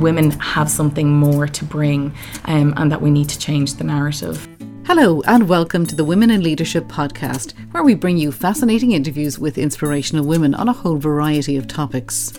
women 0.00 0.30
have 0.32 0.70
something 0.70 1.10
more 1.10 1.46
to 1.46 1.64
bring 1.64 2.12
um, 2.46 2.72
and 2.76 2.90
that 2.90 3.02
we 3.02 3.10
need 3.10 3.28
to 3.28 3.38
change 3.38 3.74
the 3.74 3.84
narrative. 3.84 4.48
Hello, 4.86 5.20
and 5.26 5.48
welcome 5.48 5.86
to 5.86 5.94
the 5.94 6.04
Women 6.04 6.30
in 6.30 6.42
Leadership 6.42 6.84
podcast, 6.86 7.52
where 7.72 7.84
we 7.84 7.94
bring 7.94 8.16
you 8.16 8.32
fascinating 8.32 8.92
interviews 8.92 9.38
with 9.38 9.58
inspirational 9.58 10.24
women 10.24 10.54
on 10.54 10.68
a 10.68 10.72
whole 10.72 10.96
variety 10.96 11.56
of 11.56 11.68
topics. 11.68 12.32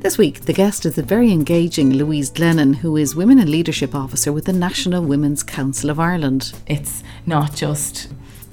This 0.00 0.16
week, 0.16 0.42
the 0.42 0.52
guest 0.52 0.86
is 0.86 0.94
the 0.94 1.02
very 1.02 1.32
engaging 1.32 1.92
Louise 1.92 2.30
Glennon, 2.30 2.76
who 2.76 2.96
is 2.96 3.16
Women 3.16 3.40
in 3.40 3.50
Leadership 3.50 3.96
Officer 3.96 4.32
with 4.32 4.44
the 4.44 4.52
National 4.52 5.02
Women's 5.02 5.42
Council 5.42 5.90
of 5.90 5.98
Ireland. 5.98 6.52
It's 6.66 7.02
not 7.26 7.54
just 7.54 8.08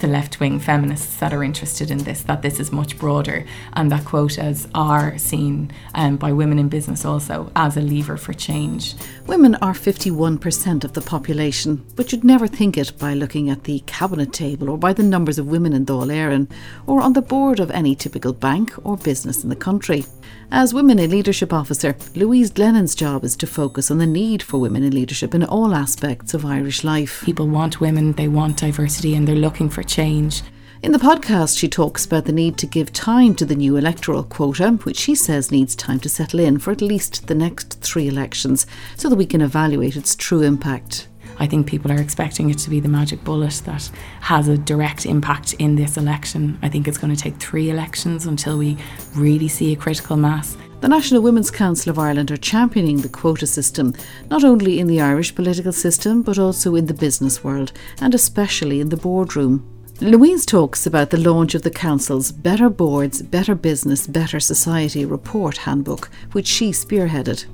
the 0.06 0.12
left 0.12 0.40
wing 0.40 0.60
feminists 0.60 1.18
that 1.18 1.34
are 1.34 1.44
interested 1.44 1.90
in 1.90 1.98
this, 1.98 2.22
that 2.22 2.44
this 2.44 2.60
is 2.60 2.72
much 2.72 2.96
broader, 3.00 3.44
and 3.74 3.92
that 3.92 4.06
quotas 4.06 4.68
are 4.76 5.18
seen 5.18 5.72
um, 5.96 6.16
by 6.16 6.32
women 6.32 6.60
in 6.60 6.70
business 6.70 7.04
also 7.06 7.52
as 7.56 7.76
a 7.76 7.82
lever 7.82 8.16
for 8.16 8.32
change. 8.32 8.94
Women 9.26 9.56
are 9.64 9.74
51% 9.74 10.84
of 10.84 10.94
the 10.94 11.02
population, 11.02 11.84
but 11.96 12.12
you'd 12.12 12.24
never 12.24 12.46
think 12.46 12.78
it 12.78 13.00
by 13.00 13.16
looking 13.16 13.50
at 13.50 13.64
the 13.64 13.80
cabinet 13.88 14.32
table 14.32 14.70
or 14.70 14.78
by 14.78 14.94
the 14.94 15.02
numbers 15.02 15.40
of 15.40 15.48
women 15.48 15.74
in 15.74 15.88
Dáil 15.88 16.12
Éireann 16.12 16.52
or 16.86 17.02
on 17.02 17.14
the 17.14 17.22
board 17.24 17.60
of 17.60 17.72
any 17.72 17.96
typical 17.96 18.32
bank 18.32 18.74
or 18.86 18.98
business 18.98 19.44
in 19.44 19.50
the 19.50 19.56
country. 19.56 20.06
As 20.52 20.74
Women 20.74 21.00
in 21.00 21.10
Leadership 21.10 21.52
Officer, 21.52 21.96
Louise 22.14 22.52
Glennon's 22.52 22.94
job 22.94 23.24
is 23.24 23.36
to 23.38 23.48
focus 23.48 23.90
on 23.90 23.98
the 23.98 24.06
need 24.06 24.44
for 24.44 24.60
women 24.60 24.84
in 24.84 24.94
leadership 24.94 25.34
in 25.34 25.44
all 25.44 25.74
aspects 25.74 26.34
of 26.34 26.46
Irish 26.46 26.84
life. 26.84 27.24
People 27.26 27.48
want 27.48 27.82
women, 27.82 28.14
they 28.14 28.28
want 28.28 28.58
diversity, 28.58 29.16
and 29.16 29.28
they're 29.28 29.36
looking 29.36 29.70
for 29.70 29.82
change. 29.82 30.44
In 30.84 30.92
the 30.92 31.00
podcast, 31.00 31.58
she 31.58 31.68
talks 31.68 32.06
about 32.06 32.26
the 32.26 32.32
need 32.32 32.60
to 32.60 32.68
give 32.68 32.94
time 32.94 33.34
to 33.36 33.46
the 33.46 33.56
new 33.56 33.76
electoral 33.76 34.24
quota, 34.24 34.72
which 34.84 34.98
she 34.98 35.16
says 35.16 35.52
needs 35.52 35.76
time 35.76 36.00
to 36.02 36.10
settle 36.10 36.40
in 36.40 36.60
for 36.60 36.72
at 36.72 36.82
least 36.82 37.26
the 37.26 37.36
next 37.36 37.82
three 37.82 38.08
elections 38.08 38.68
so 38.96 39.10
that 39.10 39.16
we 39.16 39.26
can 39.26 39.42
evaluate 39.42 39.96
its 39.96 40.16
true 40.16 40.42
impact. 40.42 41.08
I 41.38 41.48
think 41.48 41.68
people 41.68 41.92
are 41.92 42.02
expecting 42.02 42.50
it 42.50 42.58
to 42.60 42.70
be 42.70 42.80
the 42.80 42.88
magic 42.90 43.24
bullet 43.24 43.62
that 43.66 43.90
has 44.22 44.48
a 44.48 44.58
direct 44.58 45.06
impact 45.06 45.54
in 45.56 45.76
this 45.76 45.98
election. 45.98 46.58
I 46.62 46.70
think 46.70 46.88
it's 46.88 46.98
going 46.98 47.14
to 47.16 47.22
take 47.22 47.38
three 47.38 47.70
elections 47.70 48.26
until 48.26 48.58
we 48.58 48.78
really 49.16 49.48
see 49.48 49.74
a 49.74 49.76
critical 49.76 50.18
mass. 50.18 50.58
The 50.82 50.90
National 50.90 51.22
Women's 51.22 51.52
Council 51.52 51.90
of 51.90 51.98
Ireland 51.98 52.32
are 52.32 52.38
championing 52.38 53.02
the 53.02 53.10
quota 53.10 53.48
system, 53.48 53.96
not 54.30 54.44
only 54.44 54.80
in 54.80 54.88
the 54.88 55.02
Irish 55.02 55.34
political 55.34 55.72
system, 55.72 56.22
but 56.22 56.38
also 56.38 56.76
in 56.76 56.86
the 56.86 56.94
business 56.94 57.44
world, 57.44 57.72
and 58.02 58.14
especially 58.14 58.82
in 58.82 58.90
the 58.90 58.98
boardroom. 58.98 59.66
Louise 60.02 60.46
talks 60.46 60.86
about 60.86 61.10
the 61.10 61.18
launch 61.18 61.56
of 61.56 61.62
the 61.62 61.72
Council's 61.72 62.30
Better 62.32 62.70
Boards, 62.70 63.22
Better 63.22 63.56
Business, 63.56 64.06
Better 64.08 64.42
Society 64.42 65.06
report 65.06 65.56
handbook, 65.56 66.10
which 66.34 66.48
she 66.48 66.72
spearheaded. 66.72 67.46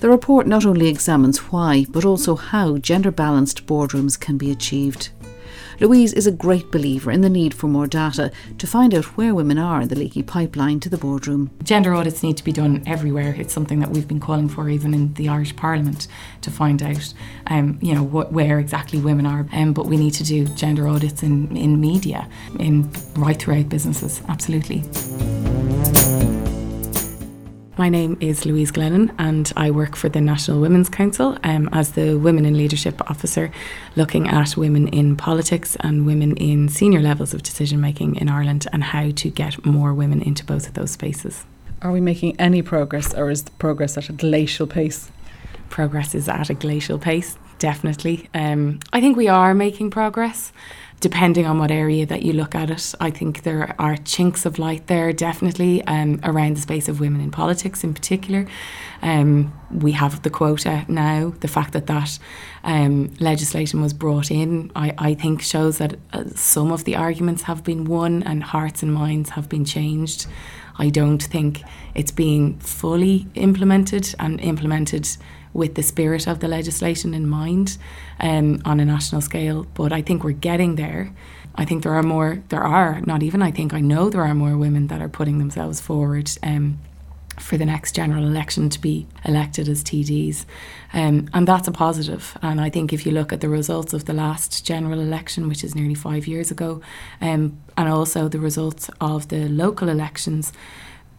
The 0.00 0.08
report 0.08 0.46
not 0.46 0.64
only 0.64 0.88
examines 0.88 1.38
why, 1.52 1.86
but 1.88 2.04
also 2.04 2.36
how 2.36 2.78
gender 2.78 3.10
balanced 3.10 3.66
boardrooms 3.66 4.18
can 4.18 4.38
be 4.38 4.50
achieved. 4.50 5.10
Louise 5.80 6.12
is 6.12 6.26
a 6.28 6.32
great 6.32 6.70
believer 6.70 7.10
in 7.10 7.22
the 7.22 7.28
need 7.28 7.52
for 7.54 7.66
more 7.66 7.88
data 7.88 8.30
to 8.58 8.66
find 8.66 8.94
out 8.94 9.16
where 9.16 9.34
women 9.34 9.58
are 9.58 9.80
in 9.80 9.88
the 9.88 9.98
leaky 9.98 10.22
pipeline 10.22 10.78
to 10.80 10.88
the 10.88 10.96
boardroom. 10.96 11.50
Gender 11.64 11.92
audits 11.94 12.22
need 12.22 12.36
to 12.36 12.44
be 12.44 12.52
done 12.52 12.84
everywhere. 12.86 13.34
It's 13.36 13.52
something 13.52 13.80
that 13.80 13.90
we've 13.90 14.06
been 14.06 14.20
calling 14.20 14.48
for 14.48 14.68
even 14.68 14.94
in 14.94 15.14
the 15.14 15.28
Irish 15.28 15.56
Parliament 15.56 16.06
to 16.42 16.50
find 16.52 16.82
out, 16.82 17.12
um, 17.48 17.78
you 17.82 17.94
know, 17.94 18.02
what, 18.04 18.32
where 18.32 18.60
exactly 18.60 19.00
women 19.00 19.26
are. 19.26 19.46
Um, 19.52 19.72
but 19.72 19.86
we 19.86 19.96
need 19.96 20.14
to 20.14 20.24
do 20.24 20.44
gender 20.46 20.86
audits 20.86 21.22
in, 21.22 21.56
in 21.56 21.80
media, 21.80 22.28
in 22.60 22.88
right 23.16 23.36
throughout 23.36 23.68
businesses, 23.68 24.22
absolutely. 24.28 24.84
My 27.78 27.88
name 27.88 28.18
is 28.20 28.44
Louise 28.44 28.70
Glennon, 28.70 29.14
and 29.18 29.50
I 29.56 29.70
work 29.70 29.96
for 29.96 30.10
the 30.10 30.20
National 30.20 30.60
Women's 30.60 30.90
Council 30.90 31.38
um, 31.42 31.70
as 31.72 31.92
the 31.92 32.16
Women 32.16 32.44
in 32.44 32.54
Leadership 32.54 33.00
Officer, 33.10 33.50
looking 33.96 34.28
at 34.28 34.58
women 34.58 34.88
in 34.88 35.16
politics 35.16 35.74
and 35.80 36.04
women 36.04 36.36
in 36.36 36.68
senior 36.68 37.00
levels 37.00 37.32
of 37.32 37.42
decision 37.42 37.80
making 37.80 38.16
in 38.16 38.28
Ireland 38.28 38.66
and 38.74 38.84
how 38.84 39.10
to 39.12 39.30
get 39.30 39.64
more 39.64 39.94
women 39.94 40.20
into 40.20 40.44
both 40.44 40.68
of 40.68 40.74
those 40.74 40.90
spaces. 40.90 41.46
Are 41.80 41.90
we 41.90 42.02
making 42.02 42.38
any 42.38 42.60
progress, 42.60 43.14
or 43.14 43.30
is 43.30 43.44
the 43.44 43.50
progress 43.52 43.96
at 43.96 44.10
a 44.10 44.12
glacial 44.12 44.66
pace? 44.66 45.10
Progress 45.70 46.14
is 46.14 46.28
at 46.28 46.50
a 46.50 46.54
glacial 46.54 46.98
pace, 46.98 47.38
definitely. 47.62 48.28
Um, 48.34 48.80
I 48.92 49.00
think 49.00 49.16
we 49.16 49.28
are 49.28 49.54
making 49.54 49.90
progress 49.90 50.52
depending 50.98 51.46
on 51.46 51.58
what 51.58 51.72
area 51.72 52.06
that 52.06 52.22
you 52.22 52.32
look 52.32 52.54
at 52.54 52.70
it. 52.70 52.94
I 53.00 53.10
think 53.10 53.42
there 53.42 53.74
are 53.76 53.96
chinks 53.96 54.46
of 54.46 54.56
light 54.58 54.86
there, 54.86 55.12
definitely, 55.12 55.84
um, 55.86 56.20
around 56.22 56.56
the 56.56 56.60
space 56.60 56.88
of 56.88 57.00
women 57.00 57.20
in 57.20 57.32
politics 57.32 57.82
in 57.82 57.92
particular. 57.92 58.46
Um, 59.02 59.52
we 59.70 59.92
have 59.92 60.22
the 60.22 60.30
quota 60.30 60.84
now. 60.86 61.34
The 61.40 61.48
fact 61.48 61.72
that 61.72 61.88
that 61.88 62.18
um, 62.62 63.12
legislation 63.18 63.82
was 63.82 63.92
brought 63.92 64.30
in, 64.30 64.70
I, 64.76 64.94
I 64.96 65.14
think, 65.14 65.42
shows 65.42 65.78
that 65.78 65.96
uh, 66.12 66.24
some 66.36 66.70
of 66.70 66.84
the 66.84 66.94
arguments 66.94 67.42
have 67.42 67.64
been 67.64 67.84
won 67.84 68.22
and 68.22 68.42
hearts 68.44 68.82
and 68.84 68.94
minds 68.94 69.30
have 69.30 69.48
been 69.48 69.64
changed. 69.64 70.26
I 70.78 70.88
don't 70.88 71.22
think 71.22 71.62
it's 71.94 72.12
being 72.12 72.58
fully 72.60 73.26
implemented 73.34 74.14
and 74.20 74.40
implemented 74.40 75.08
with 75.52 75.74
the 75.74 75.82
spirit 75.82 76.26
of 76.26 76.40
the 76.40 76.48
legislation 76.48 77.14
in 77.14 77.28
mind 77.28 77.76
um, 78.20 78.60
on 78.64 78.80
a 78.80 78.84
national 78.84 79.20
scale. 79.20 79.66
But 79.74 79.92
I 79.92 80.02
think 80.02 80.24
we're 80.24 80.32
getting 80.32 80.76
there. 80.76 81.12
I 81.54 81.64
think 81.64 81.82
there 81.82 81.92
are 81.94 82.02
more, 82.02 82.42
there 82.48 82.62
are, 82.62 83.00
not 83.02 83.22
even 83.22 83.42
I 83.42 83.50
think, 83.50 83.74
I 83.74 83.80
know 83.80 84.08
there 84.08 84.24
are 84.24 84.34
more 84.34 84.56
women 84.56 84.86
that 84.86 85.02
are 85.02 85.08
putting 85.08 85.38
themselves 85.38 85.80
forward 85.80 86.30
um, 86.42 86.78
for 87.38 87.56
the 87.56 87.66
next 87.66 87.94
general 87.94 88.24
election 88.24 88.68
to 88.70 88.80
be 88.80 89.06
elected 89.24 89.68
as 89.68 89.82
TDs. 89.82 90.44
Um, 90.92 91.28
and 91.32 91.46
that's 91.46 91.68
a 91.68 91.72
positive. 91.72 92.36
And 92.42 92.60
I 92.60 92.70
think 92.70 92.92
if 92.92 93.04
you 93.06 93.12
look 93.12 93.32
at 93.32 93.40
the 93.40 93.48
results 93.48 93.92
of 93.92 94.04
the 94.04 94.12
last 94.12 94.64
general 94.64 95.00
election, 95.00 95.48
which 95.48 95.64
is 95.64 95.74
nearly 95.74 95.94
five 95.94 96.26
years 96.26 96.50
ago, 96.50 96.80
um, 97.20 97.58
and 97.76 97.88
also 97.88 98.28
the 98.28 98.38
results 98.38 98.90
of 99.00 99.28
the 99.28 99.48
local 99.48 99.88
elections, 99.88 100.52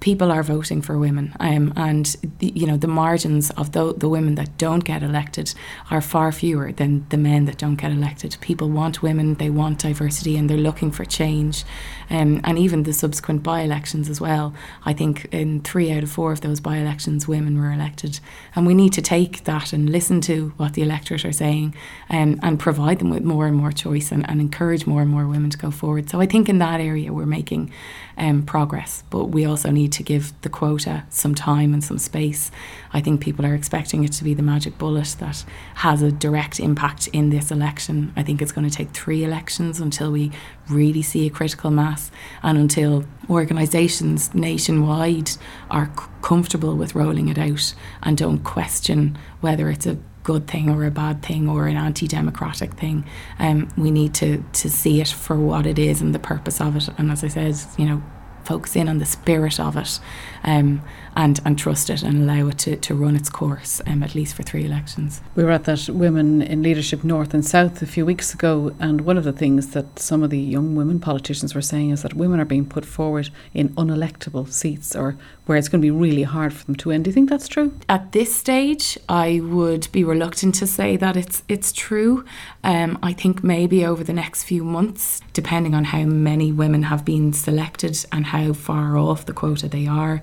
people 0.03 0.33
are 0.33 0.43
voting 0.43 0.81
for 0.81 0.99
women, 0.99 1.33
um, 1.39 1.71
and 1.77 2.17
the, 2.39 2.51
you 2.53 2.67
know 2.67 2.75
the 2.75 2.89
margins 2.89 3.49
of 3.51 3.71
the, 3.71 3.93
the 3.93 4.09
women 4.09 4.35
that 4.35 4.57
don't 4.57 4.83
get 4.83 5.01
elected 5.01 5.53
are 5.89 6.01
far 6.01 6.29
fewer 6.33 6.73
than 6.73 7.05
the 7.07 7.17
men 7.17 7.45
that 7.45 7.57
don't 7.57 7.77
get 7.77 7.89
elected. 7.89 8.35
People 8.41 8.69
want 8.69 9.01
women, 9.01 9.35
they 9.35 9.49
want 9.49 9.79
diversity, 9.79 10.35
and 10.35 10.49
they're 10.49 10.57
looking 10.57 10.91
for 10.91 11.05
change, 11.05 11.63
um, 12.09 12.41
and 12.43 12.59
even 12.59 12.83
the 12.83 12.91
subsequent 12.91 13.43
by-elections 13.43 14.09
as 14.09 14.19
well. 14.19 14.53
I 14.83 14.91
think 14.91 15.25
in 15.31 15.61
three 15.61 15.89
out 15.89 16.03
of 16.03 16.11
four 16.11 16.33
of 16.33 16.41
those 16.41 16.59
by-elections, 16.59 17.25
women 17.25 17.57
were 17.57 17.71
elected, 17.71 18.19
and 18.55 18.67
we 18.67 18.73
need 18.73 18.91
to 18.93 19.01
take 19.01 19.45
that 19.45 19.71
and 19.71 19.89
listen 19.89 20.19
to 20.21 20.49
what 20.57 20.73
the 20.73 20.81
electorate 20.81 21.23
are 21.23 21.31
saying, 21.31 21.75
um, 22.09 22.41
and 22.43 22.59
provide 22.59 22.99
them 22.99 23.09
with 23.09 23.23
more 23.23 23.47
and 23.47 23.55
more 23.55 23.71
choice, 23.71 24.11
and, 24.11 24.29
and 24.29 24.41
encourage 24.41 24.85
more 24.85 25.01
and 25.01 25.11
more 25.11 25.27
women 25.27 25.49
to 25.49 25.57
go 25.57 25.71
forward. 25.71 26.09
So 26.09 26.19
I 26.19 26.25
think 26.25 26.49
in 26.49 26.59
that 26.59 26.81
area 26.81 27.13
we're 27.13 27.25
making 27.25 27.71
um, 28.17 28.43
progress, 28.43 29.03
but 29.09 29.25
we 29.25 29.45
also 29.45 29.71
need 29.71 29.91
to 29.93 30.03
give 30.03 30.39
the 30.41 30.49
quota 30.49 31.03
some 31.09 31.33
time 31.33 31.73
and 31.73 31.83
some 31.83 31.97
space. 31.97 32.51
I 32.91 33.01
think 33.01 33.21
people 33.21 33.45
are 33.45 33.55
expecting 33.55 34.03
it 34.03 34.11
to 34.13 34.23
be 34.23 34.33
the 34.33 34.43
magic 34.43 34.77
bullet 34.77 35.15
that 35.19 35.43
has 35.75 36.01
a 36.01 36.11
direct 36.11 36.59
impact 36.59 37.07
in 37.07 37.29
this 37.29 37.51
election. 37.51 38.13
I 38.15 38.23
think 38.23 38.41
it's 38.41 38.51
going 38.51 38.69
to 38.69 38.75
take 38.75 38.91
three 38.91 39.23
elections 39.23 39.79
until 39.79 40.11
we 40.11 40.31
really 40.69 41.01
see 41.01 41.27
a 41.27 41.29
critical 41.29 41.71
mass 41.71 42.11
and 42.41 42.57
until 42.57 43.05
organisations 43.29 44.33
nationwide 44.33 45.31
are 45.69 45.91
c- 45.97 46.05
comfortable 46.21 46.75
with 46.75 46.95
rolling 46.95 47.29
it 47.29 47.37
out 47.37 47.73
and 48.01 48.17
don't 48.17 48.43
question 48.43 49.17
whether 49.41 49.69
it's 49.69 49.85
a 49.85 49.97
good 50.23 50.47
thing 50.47 50.69
or 50.69 50.85
a 50.85 50.91
bad 50.91 51.21
thing 51.21 51.49
or 51.49 51.67
an 51.67 51.75
anti-democratic 51.75 52.73
thing. 52.73 53.05
Um, 53.39 53.69
we 53.77 53.91
need 53.91 54.13
to 54.15 54.43
to 54.53 54.69
see 54.69 55.01
it 55.01 55.09
for 55.09 55.35
what 55.35 55.65
it 55.65 55.77
is 55.77 56.01
and 56.01 56.15
the 56.15 56.19
purpose 56.19 56.59
of 56.61 56.75
it. 56.75 56.89
And 56.97 57.11
as 57.11 57.23
I 57.23 57.27
said, 57.27 57.55
you 57.77 57.85
know, 57.85 58.01
focus 58.43 58.75
in 58.75 58.89
on 58.89 58.97
the 58.97 59.05
spirit 59.05 59.59
of 59.59 59.77
it 59.77 59.99
um, 60.43 60.81
and, 61.15 61.39
and 61.45 61.57
trust 61.57 61.89
it 61.89 62.03
and 62.03 62.29
allow 62.29 62.47
it 62.47 62.57
to, 62.59 62.75
to 62.75 62.95
run 62.95 63.15
its 63.15 63.29
course, 63.29 63.81
um, 63.87 64.03
at 64.03 64.15
least 64.15 64.35
for 64.35 64.43
three 64.43 64.65
elections. 64.65 65.21
We 65.35 65.43
were 65.43 65.51
at 65.51 65.65
that 65.65 65.89
Women 65.89 66.41
in 66.41 66.63
Leadership 66.63 67.03
North 67.03 67.33
and 67.33 67.45
South 67.45 67.81
a 67.81 67.85
few 67.85 68.05
weeks 68.05 68.33
ago, 68.33 68.75
and 68.79 69.01
one 69.01 69.17
of 69.17 69.23
the 69.23 69.33
things 69.33 69.71
that 69.71 69.99
some 69.99 70.23
of 70.23 70.29
the 70.29 70.39
young 70.39 70.75
women 70.75 70.99
politicians 70.99 71.55
were 71.55 71.61
saying 71.61 71.91
is 71.91 72.01
that 72.03 72.13
women 72.13 72.39
are 72.39 72.45
being 72.45 72.65
put 72.65 72.85
forward 72.85 73.29
in 73.53 73.69
unelectable 73.69 74.51
seats 74.51 74.95
or 74.95 75.17
where 75.45 75.57
it's 75.57 75.67
going 75.67 75.81
to 75.81 75.85
be 75.85 75.91
really 75.91 76.23
hard 76.23 76.53
for 76.53 76.65
them 76.65 76.75
to 76.75 76.89
win. 76.89 77.03
Do 77.03 77.09
you 77.09 77.13
think 77.13 77.29
that's 77.29 77.47
true? 77.47 77.77
At 77.89 78.11
this 78.13 78.33
stage, 78.33 78.97
I 79.09 79.41
would 79.43 79.91
be 79.91 80.03
reluctant 80.03 80.55
to 80.55 80.67
say 80.67 80.95
that 80.97 81.17
it's 81.17 81.43
it's 81.47 81.71
true. 81.71 82.23
Um, 82.63 82.97
I 83.03 83.13
think 83.13 83.43
maybe 83.43 83.85
over 83.85 84.03
the 84.03 84.13
next 84.13 84.43
few 84.43 84.63
months, 84.63 85.21
depending 85.33 85.75
on 85.75 85.85
how 85.85 86.03
many 86.03 86.51
women 86.51 86.83
have 86.83 87.03
been 87.03 87.33
selected 87.33 88.05
and 88.11 88.27
how 88.27 88.53
far 88.53 88.97
off 88.97 89.25
the 89.25 89.33
quota 89.33 89.67
they 89.67 89.85
are, 89.87 90.21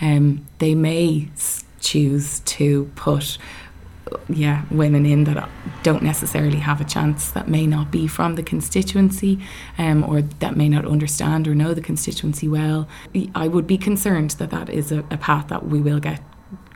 um, 0.00 0.46
they 0.58 0.74
may 0.74 1.28
choose 1.80 2.40
to 2.40 2.90
put 2.96 3.38
yeah 4.28 4.64
women 4.70 5.04
in 5.04 5.24
that 5.24 5.48
don't 5.82 6.02
necessarily 6.02 6.58
have 6.58 6.80
a 6.80 6.84
chance 6.84 7.30
that 7.32 7.48
may 7.48 7.66
not 7.66 7.90
be 7.90 8.06
from 8.06 8.34
the 8.36 8.42
constituency 8.42 9.38
um, 9.76 10.02
or 10.04 10.22
that 10.22 10.56
may 10.56 10.68
not 10.68 10.86
understand 10.86 11.46
or 11.46 11.54
know 11.54 11.74
the 11.74 11.80
constituency 11.80 12.48
well. 12.48 12.88
I 13.34 13.48
would 13.48 13.66
be 13.66 13.78
concerned 13.78 14.30
that 14.32 14.50
that 14.50 14.70
is 14.70 14.90
a, 14.92 15.00
a 15.10 15.18
path 15.18 15.48
that 15.48 15.66
we 15.66 15.80
will 15.80 16.00
get 16.00 16.22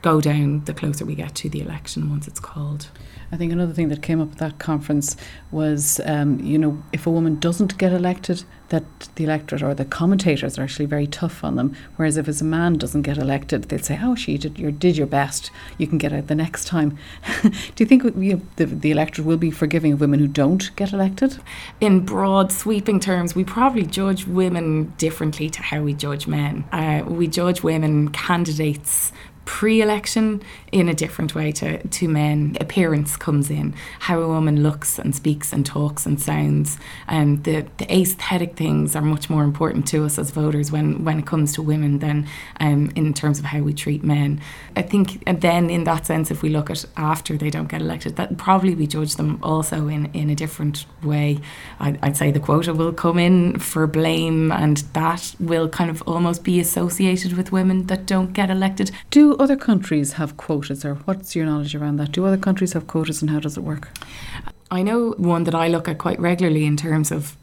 go 0.03 0.19
down 0.21 0.63
the 0.65 0.73
closer 0.73 1.05
we 1.05 1.15
get 1.15 1.33
to 1.33 1.49
the 1.49 1.61
election 1.61 2.09
once 2.09 2.27
it's 2.27 2.39
called. 2.39 2.89
I 3.31 3.37
think 3.37 3.51
another 3.51 3.73
thing 3.73 3.89
that 3.89 4.03
came 4.03 4.21
up 4.21 4.33
at 4.33 4.37
that 4.37 4.59
conference 4.59 5.15
was, 5.49 5.99
um, 6.05 6.39
you 6.39 6.59
know, 6.59 6.83
if 6.91 7.07
a 7.07 7.09
woman 7.09 7.39
doesn't 7.39 7.79
get 7.79 7.91
elected, 7.91 8.43
that 8.69 8.83
the 9.15 9.23
electorate 9.23 9.63
or 9.63 9.73
the 9.73 9.85
commentators 9.85 10.57
are 10.57 10.63
actually 10.63 10.85
very 10.85 11.07
tough 11.07 11.43
on 11.43 11.55
them. 11.55 11.75
Whereas 11.95 12.17
if 12.17 12.27
it's 12.27 12.41
a 12.41 12.45
man 12.45 12.73
doesn't 12.73 13.03
get 13.03 13.17
elected, 13.17 13.65
they'd 13.65 13.85
say, 13.85 13.99
"Oh, 14.01 14.15
she 14.15 14.37
did, 14.37 14.59
you 14.59 14.71
did 14.71 14.97
your 14.97 15.07
best. 15.07 15.51
You 15.77 15.87
can 15.87 15.97
get 15.97 16.11
it 16.11 16.27
the 16.27 16.35
next 16.35 16.65
time." 16.65 16.97
Do 17.41 17.51
you 17.77 17.85
think 17.85 18.03
the, 18.03 18.65
the 18.65 18.91
electorate 18.91 19.25
will 19.25 19.37
be 19.37 19.51
forgiving 19.51 19.93
of 19.93 20.01
women 20.01 20.19
who 20.19 20.27
don't 20.27 20.75
get 20.75 20.91
elected? 20.91 21.39
In 21.81 22.05
broad, 22.05 22.51
sweeping 22.51 22.99
terms, 22.99 23.35
we 23.35 23.43
probably 23.43 23.85
judge 23.85 24.25
women 24.27 24.93
differently 24.97 25.49
to 25.51 25.61
how 25.61 25.81
we 25.81 25.93
judge 25.93 26.27
men. 26.27 26.65
Uh, 26.71 27.03
we 27.07 27.27
judge 27.27 27.63
women 27.63 28.09
candidates 28.09 29.11
pre-election 29.45 30.41
in 30.73 30.89
a 30.89 30.93
different 30.93 31.35
way 31.35 31.51
to, 31.53 31.85
to 31.87 32.07
men. 32.07 32.57
Appearance 32.59 33.15
comes 33.15 33.49
in, 33.49 33.75
how 33.99 34.19
a 34.19 34.27
woman 34.27 34.63
looks 34.63 34.97
and 34.99 35.15
speaks 35.15 35.53
and 35.53 35.65
talks 35.65 36.05
and 36.05 36.19
sounds. 36.19 36.77
And 37.07 37.37
um, 37.37 37.43
the, 37.43 37.65
the 37.77 37.93
aesthetic 37.93 38.55
things 38.55 38.95
are 38.95 39.01
much 39.01 39.29
more 39.29 39.43
important 39.43 39.87
to 39.89 40.03
us 40.03 40.17
as 40.17 40.31
voters 40.31 40.71
when, 40.71 41.05
when 41.05 41.19
it 41.19 41.27
comes 41.27 41.53
to 41.53 41.61
women 41.61 41.99
than 41.99 42.27
um, 42.59 42.91
in 42.95 43.13
terms 43.13 43.39
of 43.39 43.45
how 43.45 43.61
we 43.61 43.73
treat 43.73 44.03
men. 44.03 44.41
I 44.75 44.81
think 44.81 45.23
and 45.27 45.41
then 45.41 45.69
in 45.69 45.83
that 45.83 46.05
sense, 46.05 46.31
if 46.31 46.41
we 46.41 46.49
look 46.49 46.69
at 46.69 46.85
after 46.97 47.37
they 47.37 47.49
don't 47.49 47.67
get 47.67 47.81
elected, 47.81 48.15
that 48.15 48.37
probably 48.37 48.73
we 48.73 48.87
judge 48.87 49.15
them 49.15 49.39
also 49.43 49.87
in, 49.87 50.07
in 50.13 50.29
a 50.29 50.35
different 50.35 50.85
way. 51.03 51.39
I'd, 51.79 51.99
I'd 52.01 52.17
say 52.17 52.31
the 52.31 52.39
quota 52.39 52.73
will 52.73 52.93
come 52.93 53.19
in 53.19 53.59
for 53.59 53.85
blame 53.85 54.51
and 54.51 54.77
that 54.93 55.35
will 55.39 55.69
kind 55.69 55.89
of 55.89 56.01
almost 56.03 56.43
be 56.43 56.59
associated 56.59 57.33
with 57.33 57.51
women 57.51 57.87
that 57.87 58.05
don't 58.05 58.33
get 58.33 58.49
elected. 58.49 58.91
Do 59.11 59.35
other 59.35 59.55
countries 59.55 60.13
have 60.13 60.37
quotas, 60.37 60.62
or 60.69 60.95
what's 61.05 61.35
your 61.35 61.45
knowledge 61.45 61.75
around 61.75 61.97
that? 61.97 62.11
Do 62.11 62.25
other 62.25 62.37
countries 62.37 62.73
have 62.73 62.87
quotas, 62.87 63.21
and 63.21 63.31
how 63.31 63.39
does 63.39 63.57
it 63.57 63.61
work? 63.63 63.89
I 64.71 64.81
know 64.81 65.11
one 65.17 65.43
that 65.43 65.55
I 65.55 65.67
look 65.67 65.87
at 65.87 65.97
quite 65.97 66.19
regularly 66.19 66.65
in 66.65 66.77
terms 66.77 67.11
of 67.11 67.37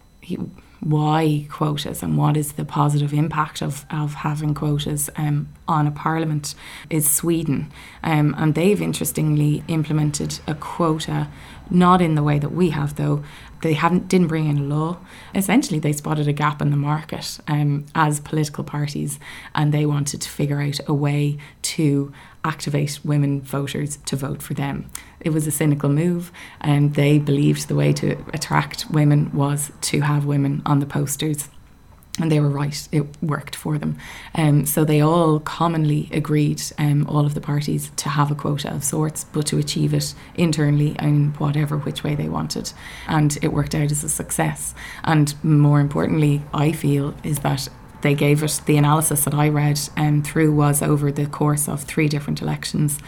why 0.81 1.47
quotas 1.51 2.03
and 2.03 2.17
what 2.17 2.37
is 2.37 2.53
the 2.53 2.65
positive 2.65 3.13
impact 3.13 3.61
of, 3.61 3.85
of 3.91 4.15
having 4.15 4.55
quotas 4.55 5.11
um, 5.17 5.49
on 5.69 5.87
a 5.87 5.91
parliament 5.91 6.55
is 6.89 7.09
Sweden. 7.09 7.71
Um, 8.03 8.35
and 8.39 8.55
they've 8.55 8.81
interestingly 8.81 9.63
implemented 9.69 10.41
a 10.47 10.55
quota, 10.55 11.29
not 11.69 12.01
in 12.01 12.15
the 12.15 12.23
way 12.23 12.39
that 12.39 12.53
we 12.53 12.71
have 12.71 12.97
though. 12.97 13.23
They 13.63 13.75
haven't 13.75 14.09
didn't 14.09 14.29
bring 14.29 14.49
in 14.49 14.57
a 14.57 14.63
law. 14.63 14.97
Essentially, 15.35 15.79
they 15.79 15.93
spotted 15.93 16.27
a 16.27 16.33
gap 16.33 16.63
in 16.63 16.71
the 16.71 16.79
market 16.79 17.39
um, 17.47 17.85
as 17.95 18.19
political 18.19 18.65
parties, 18.65 19.21
and 19.55 19.73
they 19.73 19.85
wanted 19.85 20.23
to 20.23 20.31
figure 20.31 20.63
out 20.63 20.81
a 20.87 20.95
way 20.95 21.37
to 21.63 22.11
activate 22.45 23.01
women 23.05 23.41
voters 23.41 23.99
to 24.07 24.17
vote 24.17 24.43
for 24.43 24.55
them. 24.55 24.91
It 25.21 25.31
was 25.31 25.47
a 25.47 25.51
cynical 25.51 25.91
move, 25.91 26.33
and 26.61 26.95
they 26.95 27.19
believed 27.19 27.69
the 27.69 27.75
way 27.75 27.93
to 27.95 28.25
attract 28.33 28.91
women 28.91 29.31
was 29.33 29.73
to 29.83 30.01
have 30.01 30.25
women 30.25 30.63
on 30.65 30.81
the 30.81 30.87
posters. 30.87 31.49
And 32.19 32.31
they 32.31 32.41
were 32.41 32.51
right, 32.51 32.89
it 32.93 33.07
worked 33.23 33.57
for 33.57 33.79
them. 33.79 33.97
Um, 34.35 34.67
so 34.67 34.85
they 34.85 35.01
all 35.01 35.41
commonly 35.41 36.09
agreed, 36.13 36.61
um, 36.77 37.07
all 37.07 37.25
of 37.25 37.35
the 37.35 37.41
parties, 37.41 37.91
to 37.97 38.09
have 38.11 38.31
a 38.31 38.35
quota 38.35 38.75
of 38.75 38.85
sorts, 38.85 39.25
but 39.25 39.47
to 39.47 39.59
achieve 39.59 39.95
it 39.95 40.15
internally 40.35 40.97
in 40.99 41.33
whatever 41.35 41.79
which 41.79 42.05
way 42.05 42.15
they 42.15 42.29
wanted. 42.29 42.73
And 43.07 43.39
it 43.43 43.53
worked 43.53 43.75
out 43.75 43.91
as 43.91 44.05
a 44.05 44.09
success. 44.09 44.75
And 45.05 45.35
more 45.43 45.81
importantly, 45.81 46.43
I 46.53 46.73
feel, 46.73 47.15
is 47.23 47.39
that 47.39 47.69
they 48.03 48.15
gave 48.15 48.43
it 48.43 48.61
the 48.67 48.77
analysis 48.77 49.25
that 49.25 49.35
I 49.35 49.49
read 49.49 49.79
um, 49.97 50.23
through 50.23 50.55
was 50.55 50.83
over 50.83 51.13
the 51.13 51.27
course 51.27 51.69
of 51.69 51.83
three 51.83 52.09
different 52.09 52.41
elections. 52.41 52.99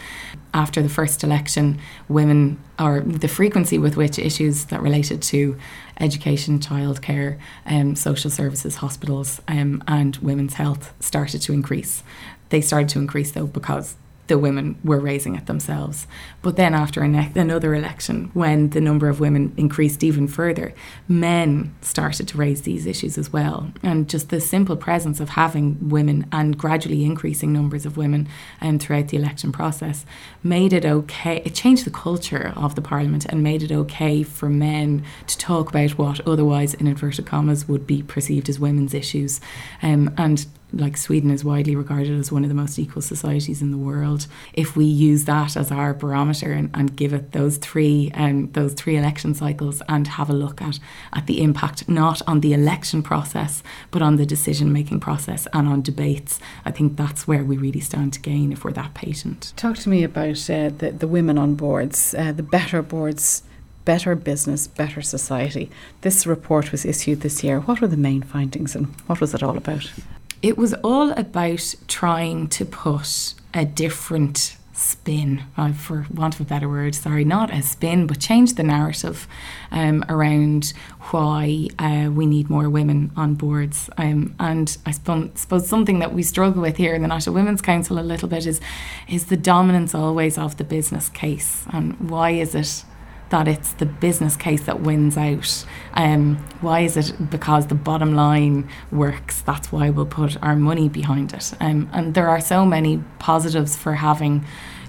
After 0.53 0.81
the 0.83 0.89
first 0.89 1.23
election, 1.23 1.79
women, 2.07 2.59
or 2.79 3.01
the 3.01 3.27
frequency 3.27 3.79
with 3.79 3.97
which 3.97 4.19
issues 4.19 4.65
that 4.65 4.81
related 4.81 5.21
to 5.23 5.57
education, 5.99 6.59
childcare, 6.59 7.39
um, 7.65 7.95
social 7.95 8.29
services, 8.29 8.75
hospitals, 8.75 9.41
um, 9.47 9.83
and 9.87 10.17
women's 10.17 10.55
health 10.55 10.93
started 10.99 11.41
to 11.41 11.53
increase. 11.53 12.03
They 12.49 12.61
started 12.61 12.89
to 12.89 12.99
increase 12.99 13.31
though 13.31 13.47
because 13.47 13.95
the 14.27 14.37
women 14.37 14.77
were 14.83 14.99
raising 14.99 15.35
it 15.35 15.47
themselves. 15.47 16.07
But 16.41 16.55
then, 16.55 16.73
after 16.73 17.01
another 17.01 17.75
election, 17.75 18.31
when 18.33 18.69
the 18.69 18.81
number 18.81 19.09
of 19.09 19.19
women 19.19 19.53
increased 19.57 20.03
even 20.03 20.27
further, 20.27 20.73
men 21.07 21.75
started 21.81 22.27
to 22.29 22.37
raise 22.37 22.61
these 22.61 22.85
issues 22.85 23.17
as 23.17 23.33
well. 23.33 23.71
And 23.81 24.09
just 24.09 24.29
the 24.29 24.39
simple 24.39 24.77
presence 24.77 25.19
of 25.19 25.29
having 25.29 25.89
women 25.89 26.27
and 26.31 26.57
gradually 26.57 27.03
increasing 27.03 27.51
numbers 27.51 27.85
of 27.85 27.97
women 27.97 28.27
um, 28.61 28.79
throughout 28.79 29.09
the 29.09 29.17
election 29.17 29.51
process 29.51 30.05
made 30.41 30.73
it 30.73 30.85
okay. 30.85 31.41
It 31.45 31.53
changed 31.53 31.85
the 31.85 31.91
culture 31.91 32.53
of 32.55 32.75
the 32.75 32.81
parliament 32.81 33.25
and 33.25 33.43
made 33.43 33.63
it 33.63 33.71
okay 33.71 34.23
for 34.23 34.49
men 34.49 35.03
to 35.27 35.37
talk 35.37 35.69
about 35.69 35.91
what 35.91 36.25
otherwise, 36.27 36.73
in 36.73 36.87
inverted 36.87 37.25
commas, 37.25 37.67
would 37.67 37.85
be 37.85 38.03
perceived 38.03 38.49
as 38.49 38.59
women's 38.59 38.93
issues. 38.93 39.41
Um, 39.81 40.13
and 40.17 40.45
like 40.73 40.97
Sweden 40.97 41.29
is 41.29 41.43
widely 41.43 41.75
regarded 41.75 42.19
as 42.19 42.31
one 42.31 42.43
of 42.43 42.49
the 42.49 42.55
most 42.55 42.79
equal 42.79 43.01
societies 43.01 43.61
in 43.61 43.71
the 43.71 43.77
world. 43.77 44.27
If 44.53 44.75
we 44.75 44.85
use 44.85 45.25
that 45.25 45.55
as 45.55 45.71
our 45.71 45.93
barometer 45.93 46.51
and, 46.51 46.69
and 46.73 46.95
give 46.95 47.13
it 47.13 47.31
those 47.31 47.57
three 47.57 48.11
um, 48.15 48.51
those 48.51 48.73
three 48.73 48.97
election 48.97 49.33
cycles 49.33 49.81
and 49.87 50.07
have 50.07 50.29
a 50.29 50.33
look 50.33 50.61
at 50.61 50.79
at 51.13 51.27
the 51.27 51.41
impact 51.41 51.87
not 51.87 52.21
on 52.27 52.41
the 52.41 52.53
election 52.53 53.03
process 53.03 53.63
but 53.91 54.01
on 54.01 54.15
the 54.15 54.25
decision 54.25 54.73
making 54.73 54.99
process 54.99 55.47
and 55.53 55.67
on 55.67 55.81
debates, 55.81 56.39
I 56.65 56.71
think 56.71 56.97
that's 56.97 57.27
where 57.27 57.43
we 57.43 57.57
really 57.57 57.79
stand 57.79 58.13
to 58.13 58.19
gain 58.19 58.51
if 58.51 58.63
we're 58.63 58.71
that 58.73 58.93
patient. 58.93 59.53
Talk 59.55 59.77
to 59.77 59.89
me 59.89 60.03
about 60.03 60.49
uh, 60.49 60.69
the 60.69 60.93
the 60.97 61.07
women 61.07 61.37
on 61.37 61.55
boards, 61.55 62.15
uh, 62.17 62.31
the 62.31 62.43
better 62.43 62.81
boards 62.81 63.43
better 63.85 64.15
business, 64.15 64.67
better 64.67 65.01
society. 65.01 65.69
This 66.01 66.25
report 66.25 66.71
was 66.71 66.85
issued 66.85 67.21
this 67.21 67.43
year. 67.43 67.59
What 67.59 67.81
were 67.81 67.87
the 67.87 67.97
main 67.97 68.21
findings 68.21 68.75
and 68.75 68.87
what 69.07 69.19
was 69.19 69.33
it 69.33 69.43
all 69.43 69.57
about? 69.57 69.91
It 70.43 70.57
was 70.57 70.73
all 70.83 71.11
about 71.11 71.73
trying 71.87 72.49
to 72.49 72.65
put 72.65 73.33
a 73.53 73.63
different 73.63 74.57
spin, 74.73 75.41
uh, 75.55 75.71
for 75.71 76.05
want 76.13 76.35
of 76.35 76.41
a 76.41 76.43
better 76.43 76.67
word, 76.67 76.95
sorry, 76.95 77.23
not 77.23 77.49
a 77.49 77.61
spin, 77.61 78.07
but 78.07 78.19
change 78.19 78.55
the 78.55 78.63
narrative 78.63 79.25
um, 79.71 80.03
around 80.09 80.73
why 81.11 81.69
uh, 81.79 82.09
we 82.11 82.25
need 82.25 82.49
more 82.49 82.69
women 82.69 83.11
on 83.15 83.35
boards. 83.35 83.89
Um, 83.97 84.35
and 84.37 84.77
I 84.85 84.91
suppose, 84.91 85.29
suppose 85.35 85.69
something 85.69 85.99
that 85.99 86.13
we 86.13 86.23
struggle 86.23 86.61
with 86.61 86.75
here 86.75 86.93
in 86.93 87.03
the 87.03 87.07
National 87.07 87.35
Women's 87.35 87.61
Council 87.61 87.97
a 87.97 88.01
little 88.01 88.27
bit 88.27 88.45
is 88.45 88.59
is 89.07 89.27
the 89.27 89.37
dominance 89.37 89.95
always 89.95 90.37
of 90.37 90.57
the 90.57 90.65
business 90.65 91.07
case, 91.07 91.63
and 91.71 91.97
why 92.09 92.31
is 92.31 92.53
it? 92.53 92.83
That 93.29 93.47
it's 93.47 93.73
the 93.73 93.85
business 93.85 94.35
case 94.35 94.63
that 94.65 94.81
wins 94.81 95.17
out. 95.17 95.65
Um, 95.93 96.37
why 96.61 96.81
is 96.81 96.97
it? 96.97 97.29
Because 97.29 97.67
the 97.67 97.75
bottom 97.75 98.15
line 98.15 98.69
works. 98.91 99.41
That's 99.41 99.71
why 99.71 99.89
we'll 99.89 100.05
put 100.05 100.41
our 100.43 100.55
money 100.55 100.89
behind 100.89 101.33
it. 101.33 101.53
Um, 101.59 101.89
and 101.93 102.13
there 102.13 102.29
are 102.29 102.41
so 102.41 102.65
many 102.65 103.03
positives 103.19 103.75
for 103.75 103.95
having 103.95 104.45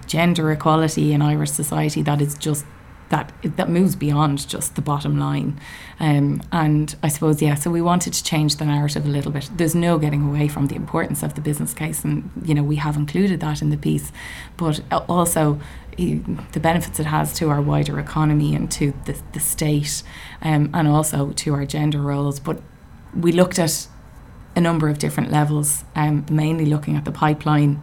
gender 0.06 0.52
equality 0.52 1.12
in 1.12 1.22
Irish 1.22 1.50
society 1.50 2.02
that 2.02 2.20
is 2.20 2.36
just 2.36 2.64
that 3.10 3.32
that 3.56 3.68
moves 3.68 3.94
beyond 3.94 4.48
just 4.48 4.74
the 4.74 4.82
bottom 4.82 5.18
line. 5.18 5.60
Um, 6.00 6.42
and 6.50 6.96
I 7.02 7.08
suppose 7.08 7.40
yeah, 7.40 7.54
so 7.54 7.70
we 7.70 7.82
wanted 7.82 8.12
to 8.14 8.24
change 8.24 8.56
the 8.56 8.64
narrative 8.64 9.04
a 9.04 9.08
little 9.08 9.30
bit. 9.30 9.50
There's 9.54 9.74
no 9.74 9.98
getting 9.98 10.22
away 10.22 10.48
from 10.48 10.66
the 10.66 10.74
importance 10.74 11.22
of 11.22 11.34
the 11.34 11.40
business 11.40 11.74
case, 11.74 12.04
and 12.04 12.30
you 12.44 12.54
know 12.54 12.62
we 12.62 12.76
have 12.76 12.96
included 12.96 13.40
that 13.40 13.62
in 13.62 13.70
the 13.70 13.76
piece, 13.76 14.10
but 14.56 14.80
also 15.08 15.60
the 15.96 16.60
benefits 16.60 17.00
it 17.00 17.06
has 17.06 17.32
to 17.34 17.50
our 17.50 17.60
wider 17.60 17.98
economy 17.98 18.54
and 18.54 18.70
to 18.72 18.92
the, 19.06 19.20
the 19.32 19.40
state 19.40 20.02
um, 20.42 20.70
and 20.74 20.88
also 20.88 21.32
to 21.32 21.54
our 21.54 21.64
gender 21.64 22.00
roles. 22.00 22.40
But 22.40 22.60
we 23.14 23.32
looked 23.32 23.58
at 23.58 23.86
a 24.56 24.60
number 24.60 24.88
of 24.88 24.98
different 24.98 25.30
levels, 25.30 25.84
um, 25.94 26.26
mainly 26.30 26.66
looking 26.66 26.96
at 26.96 27.04
the 27.04 27.12
pipeline 27.12 27.82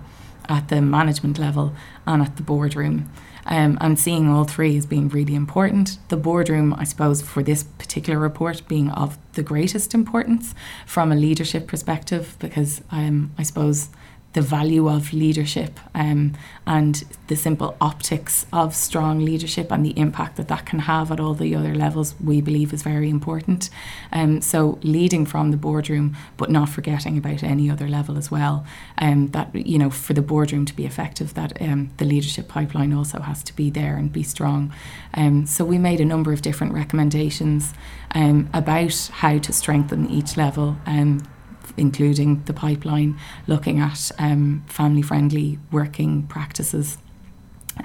at 0.50 0.70
the 0.70 0.82
management 0.82 1.38
level 1.38 1.74
and 2.06 2.22
at 2.22 2.36
the 2.38 2.44
boardroom. 2.44 3.10
Um, 3.44 3.80
and 3.82 4.00
seeing 4.00 4.30
all 4.30 4.44
three 4.44 4.77
as 4.77 4.86
being 4.86 5.10
really 5.10 5.34
important. 5.34 5.98
The 6.10 6.15
boardroom, 6.15 6.75
I 6.75 6.84
suppose, 6.84 7.24
for 7.24 7.41
this 7.41 7.63
particular 7.63 8.20
report 8.20 8.62
being 8.68 8.91
of 8.91 9.18
the 9.34 9.41
greatest 9.41 9.96
importance 9.96 10.53
from 10.86 11.12
a 11.12 11.15
leadership 11.15 11.65
perspective, 11.65 12.36
because 12.38 12.84
um, 12.91 13.32
I 13.39 13.44
suppose 13.44 13.89
the 14.33 14.41
value 14.41 14.89
of 14.89 15.11
leadership 15.11 15.79
um, 15.93 16.33
and 16.65 17.03
the 17.27 17.35
simple 17.35 17.75
optics 17.81 18.45
of 18.53 18.73
strong 18.73 19.19
leadership 19.19 19.71
and 19.71 19.85
the 19.85 19.97
impact 20.00 20.38
that 20.38 20.47
that 20.47 20.65
can 20.65 20.79
have 20.79 21.11
at 21.11 21.19
all 21.19 21.33
the 21.33 21.53
other 21.53 21.75
levels 21.75 22.15
we 22.23 22.39
believe 22.39 22.73
is 22.73 22.81
very 22.81 23.09
important. 23.09 23.69
Um, 24.11 24.41
so 24.41 24.79
leading 24.83 25.25
from 25.25 25.51
the 25.51 25.57
boardroom 25.57 26.15
but 26.38 26.50
not 26.50 26.69
forgetting 26.69 27.17
about 27.17 27.43
any 27.43 27.69
other 27.69 27.88
level 27.88 28.17
as 28.17 28.31
well 28.31 28.65
um, 29.00 29.27
that 29.29 29.53
you 29.53 29.77
know 29.77 29.89
for 29.89 30.13
the 30.13 30.21
boardroom 30.21 30.65
to 30.65 30.75
be 30.75 30.85
effective 30.85 31.33
that 31.33 31.61
um, 31.61 31.91
the 31.97 32.05
leadership 32.05 32.47
pipeline 32.47 32.93
also 32.93 33.19
has 33.19 33.43
to 33.43 33.55
be 33.55 33.69
there 33.69 33.97
and 33.97 34.13
be 34.13 34.23
strong. 34.23 34.73
Um, 35.13 35.45
so 35.45 35.65
we 35.65 35.77
made 35.77 36.00
a 36.00 36.05
number 36.05 36.31
of 36.31 36.41
different 36.41 36.73
recommendations 36.73 37.73
um, 38.15 38.50
about 38.53 39.09
how 39.13 39.38
to 39.39 39.53
strengthen 39.53 40.09
each 40.09 40.38
level 40.38 40.77
um, 40.85 41.21
including 41.78 42.44
the 42.44 42.54
pipeline, 42.54 43.18
looking 43.48 43.80
at 43.80 44.12
um, 44.20 44.63
family 44.68 45.01
friendly 45.01 45.60
working 45.72 46.24
practices. 46.28 46.98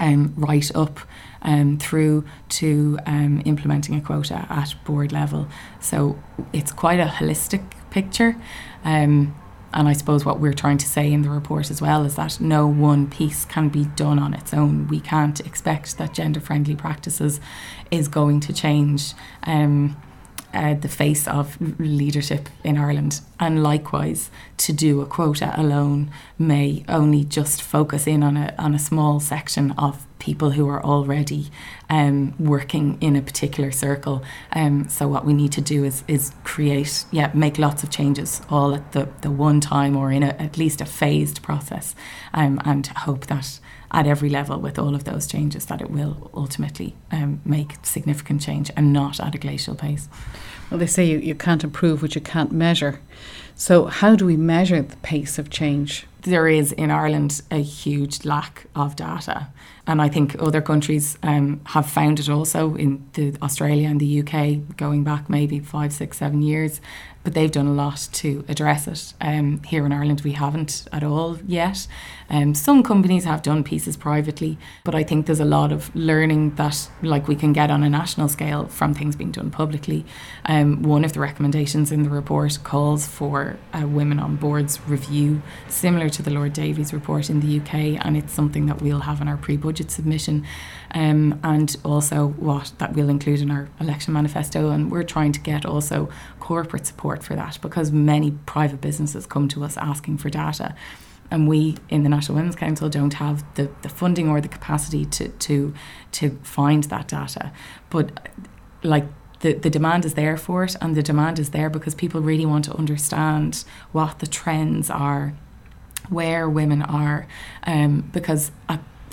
Um, 0.00 0.35
right 0.37 0.69
up 0.75 0.99
um, 1.43 1.78
through 1.78 2.25
to 2.49 2.99
um, 3.07 3.40
implementing 3.45 3.95
a 3.95 4.00
quota 4.00 4.45
at 4.50 4.75
board 4.85 5.12
level. 5.12 5.47
So 5.81 6.19
it's 6.52 6.73
quite 6.73 6.99
a 6.99 7.05
holistic 7.05 7.62
picture. 7.90 8.37
Um, 8.85 9.37
and 9.73 9.88
I 9.88 9.93
suppose 9.93 10.25
what 10.25 10.40
we're 10.40 10.55
trying 10.55 10.78
to 10.78 10.87
say 10.87 11.12
in 11.12 11.23
the 11.23 11.28
report 11.28 11.71
as 11.71 11.83
well 11.83 12.05
is 12.05 12.16
that 12.16 12.40
no 12.40 12.66
one 12.66 13.09
piece 13.09 13.45
can 13.45 13.69
be 13.69 13.85
done 13.85 14.19
on 14.19 14.33
its 14.33 14.55
own. 14.55 14.88
We 14.88 15.00
can't 15.00 15.38
expect 15.40 15.99
that 15.99 16.14
gender 16.14 16.40
friendly 16.40 16.75
practices 16.75 17.40
is 17.90 18.09
going 18.09 18.40
to 18.40 18.52
change. 18.52 19.12
Um, 19.43 19.97
uh, 20.56 20.75
the 20.75 20.88
face 20.88 21.28
of 21.28 21.56
leadership 21.78 22.48
in 22.64 22.78
Ireland. 22.78 23.20
And 23.38 23.62
likewise, 23.62 24.30
to 24.58 24.72
do 24.72 25.00
a 25.00 25.06
quota 25.06 25.52
alone 25.56 26.10
may 26.38 26.84
only 26.88 27.25
just 27.25 27.62
focus 27.62 28.06
in 28.06 28.22
on 28.22 28.36
a, 28.36 28.54
on 28.58 28.75
a 28.75 28.78
small 28.78 29.20
section 29.20 29.72
of 29.72 30.06
people 30.18 30.52
who 30.52 30.66
are 30.68 30.82
already 30.82 31.48
um, 31.90 32.34
working 32.38 32.96
in 33.00 33.14
a 33.16 33.22
particular 33.22 33.70
circle. 33.70 34.25
Um, 34.52 34.88
so 34.88 35.06
what 35.06 35.25
we 35.25 35.34
need 35.34 35.52
to 35.52 35.60
do 35.60 35.84
is, 35.84 36.02
is 36.08 36.32
create, 36.42 37.04
yeah, 37.10 37.30
make 37.34 37.58
lots 37.58 37.82
of 37.82 37.90
changes 37.90 38.40
all 38.48 38.75
at 38.75 38.92
the, 38.92 39.08
the 39.20 39.30
one 39.30 39.60
time 39.60 39.96
or 39.96 40.10
in 40.10 40.22
a, 40.22 40.28
at 40.28 40.56
least 40.56 40.80
a 40.80 40.86
phased 40.86 41.42
process 41.42 41.94
um, 42.32 42.60
and 42.64 42.86
hope 42.86 43.26
that 43.26 43.60
at 43.90 44.06
every 44.06 44.28
level 44.28 44.58
with 44.58 44.78
all 44.78 44.94
of 44.94 45.04
those 45.04 45.26
changes 45.26 45.66
that 45.66 45.80
it 45.80 45.90
will 45.90 46.30
ultimately 46.34 46.94
um, 47.12 47.40
make 47.44 47.75
significant 47.82 48.40
change 48.40 48.70
and 48.76 48.92
not 48.92 49.20
at 49.20 49.34
a 49.34 49.38
glacial 49.38 49.75
pace. 49.75 50.08
Well, 50.70 50.78
they 50.78 50.87
say 50.87 51.04
you, 51.04 51.18
you 51.18 51.35
can't 51.35 51.64
improve 51.64 52.02
what 52.02 52.14
you 52.14 52.20
can't 52.20 52.52
measure. 52.52 53.00
So, 53.54 53.87
how 53.87 54.16
do 54.16 54.26
we 54.26 54.37
measure 54.37 54.82
the 54.82 54.96
pace 54.99 55.38
of 55.38 55.49
change? 55.49 56.06
There 56.23 56.49
is 56.49 56.73
in 56.73 56.90
Ireland 56.90 57.40
a 57.50 57.62
huge 57.62 58.25
lack 58.25 58.66
of 58.75 58.96
data. 58.96 59.49
And 59.87 60.02
I 60.02 60.08
think 60.08 60.37
other 60.40 60.61
countries 60.61 61.16
um, 61.23 61.61
have 61.66 61.88
found 61.88 62.18
it 62.18 62.28
also 62.28 62.75
in 62.75 63.08
the 63.12 63.37
Australia 63.40 63.88
and 63.88 64.00
the 64.00 64.20
UK 64.20 64.76
going 64.76 65.04
back 65.04 65.30
maybe 65.30 65.61
five, 65.61 65.92
six, 65.92 66.18
seven 66.18 66.42
years 66.42 66.80
but 67.26 67.35
they've 67.35 67.50
done 67.50 67.66
a 67.66 67.73
lot 67.73 68.09
to 68.12 68.45
address 68.47 68.87
it. 68.87 69.12
Um, 69.21 69.61
here 69.64 69.85
in 69.85 69.90
Ireland, 69.90 70.21
we 70.21 70.30
haven't 70.30 70.87
at 70.92 71.02
all 71.02 71.37
yet. 71.45 71.88
Um, 72.30 72.54
some 72.54 72.85
companies 72.85 73.25
have 73.25 73.42
done 73.42 73.64
pieces 73.64 73.97
privately, 73.97 74.59
but 74.85 74.95
I 74.95 75.02
think 75.02 75.26
there's 75.26 75.40
a 75.40 75.45
lot 75.45 75.73
of 75.73 75.95
learning 75.97 76.54
that, 76.54 76.88
like, 77.02 77.26
we 77.26 77.35
can 77.35 77.52
get 77.52 77.68
on 77.68 77.83
a 77.83 77.90
national 77.90 78.28
scale 78.28 78.68
from 78.68 78.95
things 78.95 79.16
being 79.16 79.33
done 79.33 79.50
publicly. 79.50 80.04
Um, 80.45 80.85
one 80.85 81.04
of 81.04 81.14
the 81.14 81.21
recommendations 81.21 81.90
in 81.90 82.04
the 82.04 82.11
report 82.11 82.61
calls 82.62 83.09
for 83.09 83.56
a 83.75 83.88
women 83.88 84.21
on 84.21 84.37
boards 84.37 84.80
review, 84.87 85.42
similar 85.68 86.09
to 86.11 86.23
the 86.23 86.30
Lord 86.30 86.52
Davies 86.52 86.92
report 86.92 87.28
in 87.28 87.40
the 87.40 87.59
UK, 87.59 88.04
and 88.04 88.16
it's 88.16 88.33
something 88.33 88.66
that 88.66 88.80
we'll 88.80 89.00
have 89.00 89.21
in 89.21 89.26
our 89.26 89.37
pre-budget 89.37 89.90
submission, 89.90 90.47
um, 90.92 91.40
and 91.42 91.76
also 91.85 92.28
what 92.28 92.73
that 92.78 92.92
we'll 92.95 93.09
include 93.09 93.40
in 93.40 93.50
our 93.50 93.68
election 93.80 94.12
manifesto. 94.12 94.71
And 94.71 94.92
we're 94.92 95.02
trying 95.02 95.33
to 95.33 95.40
get 95.40 95.66
also 95.66 96.09
corporate 96.38 96.87
support 96.87 97.15
for 97.23 97.35
that 97.35 97.58
because 97.62 97.92
many 97.92 98.32
private 98.46 98.80
businesses 98.80 99.26
come 99.26 99.49
to 99.49 99.64
us 99.64 99.76
asking 99.76 100.18
for 100.18 100.30
data. 100.30 100.75
And 101.30 101.49
we 101.49 101.76
in 101.88 102.04
the 102.04 102.08
National 102.08 102.37
Women's 102.37 102.56
Council 102.56 102.88
don't 102.88 103.14
have 103.14 103.44
the, 103.56 103.70
the 103.82 103.88
funding 103.88 104.28
or 104.28 104.40
the 104.40 104.49
capacity 104.49 105.04
to, 105.06 105.28
to 105.28 105.75
to 106.12 106.38
find 106.42 106.85
that 106.85 107.08
data. 107.08 107.52
But 107.90 108.30
like 108.82 109.06
the, 109.40 109.54
the 109.54 109.70
demand 109.70 110.04
is 110.04 110.14
there 110.14 110.37
for 110.37 110.64
it 110.64 110.76
and 110.80 110.94
the 110.94 111.02
demand 111.02 111.38
is 111.38 111.50
there 111.50 111.68
because 111.68 111.94
people 111.94 112.20
really 112.20 112.46
want 112.46 112.64
to 112.66 112.75
understand 112.75 113.64
what 113.92 114.20
the 114.20 114.26
trends 114.26 114.88
are, 114.88 115.35
where 116.08 116.49
women 116.49 116.82
are. 116.82 117.26
Um, 117.64 118.08
because 118.12 118.50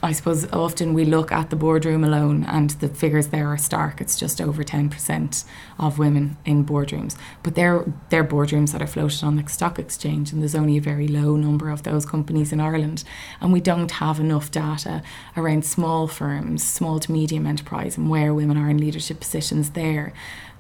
I 0.04 0.12
suppose 0.12 0.46
often 0.52 0.94
we 0.94 1.06
look 1.06 1.32
at 1.32 1.50
the 1.50 1.56
boardroom 1.56 2.04
alone 2.04 2.44
and 2.44 2.72
the 2.72 2.90
figures 2.90 3.28
there 3.28 3.48
are 3.48 3.58
stark. 3.58 4.02
It's 4.02 4.20
just 4.20 4.42
over 4.42 4.62
10% 4.62 5.46
of 5.80 5.98
women 5.98 6.36
in 6.44 6.66
boardrooms. 6.66 7.16
But 7.42 7.56
they're, 7.56 7.86
they're 8.10 8.26
boardrooms 8.26 8.74
that 8.74 8.82
are 8.82 8.88
floated 8.88 9.24
on 9.24 9.38
the 9.38 9.48
stock 9.48 9.80
exchange, 9.80 10.34
and 10.34 10.42
there's 10.42 10.56
only 10.56 10.76
a 10.76 10.82
very 10.82 11.08
low 11.08 11.38
number 11.38 11.70
of 11.70 11.84
those 11.84 12.06
companies 12.06 12.52
in 12.52 12.60
Ireland. 12.60 13.06
And 13.40 13.54
we 13.54 13.62
don't 13.62 13.92
have 13.92 14.20
enough 14.20 14.52
data 14.52 15.04
around 15.38 15.64
small 15.64 16.10
firms, 16.10 16.66
small 16.66 17.00
to 17.00 17.10
medium 17.10 17.48
enterprise, 17.48 17.96
and 17.96 18.10
where 18.10 18.34
women 18.34 18.58
are 18.58 18.70
in 18.70 18.80
leadership 18.80 19.22
positions 19.22 19.70
there. 19.70 20.12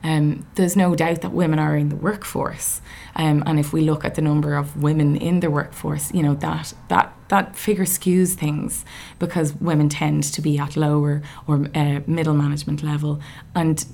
Um, 0.03 0.45
there's 0.55 0.75
no 0.75 0.95
doubt 0.95 1.21
that 1.21 1.31
women 1.31 1.59
are 1.59 1.77
in 1.77 1.89
the 1.89 1.95
workforce, 1.95 2.81
um, 3.15 3.43
and 3.45 3.59
if 3.59 3.71
we 3.71 3.81
look 3.81 4.03
at 4.03 4.15
the 4.15 4.21
number 4.21 4.55
of 4.55 4.81
women 4.81 5.15
in 5.15 5.39
the 5.39 5.49
workforce, 5.49 6.13
you 6.13 6.21
know 6.21 6.35
that 6.35 6.73
that 6.89 7.13
that 7.29 7.55
figure 7.55 7.85
skews 7.85 8.33
things 8.33 8.85
because 9.17 9.53
women 9.55 9.89
tend 9.89 10.23
to 10.23 10.41
be 10.41 10.59
at 10.59 10.75
lower 10.75 11.21
or 11.47 11.67
uh, 11.73 12.01
middle 12.05 12.33
management 12.33 12.83
level 12.83 13.19
and 13.55 13.85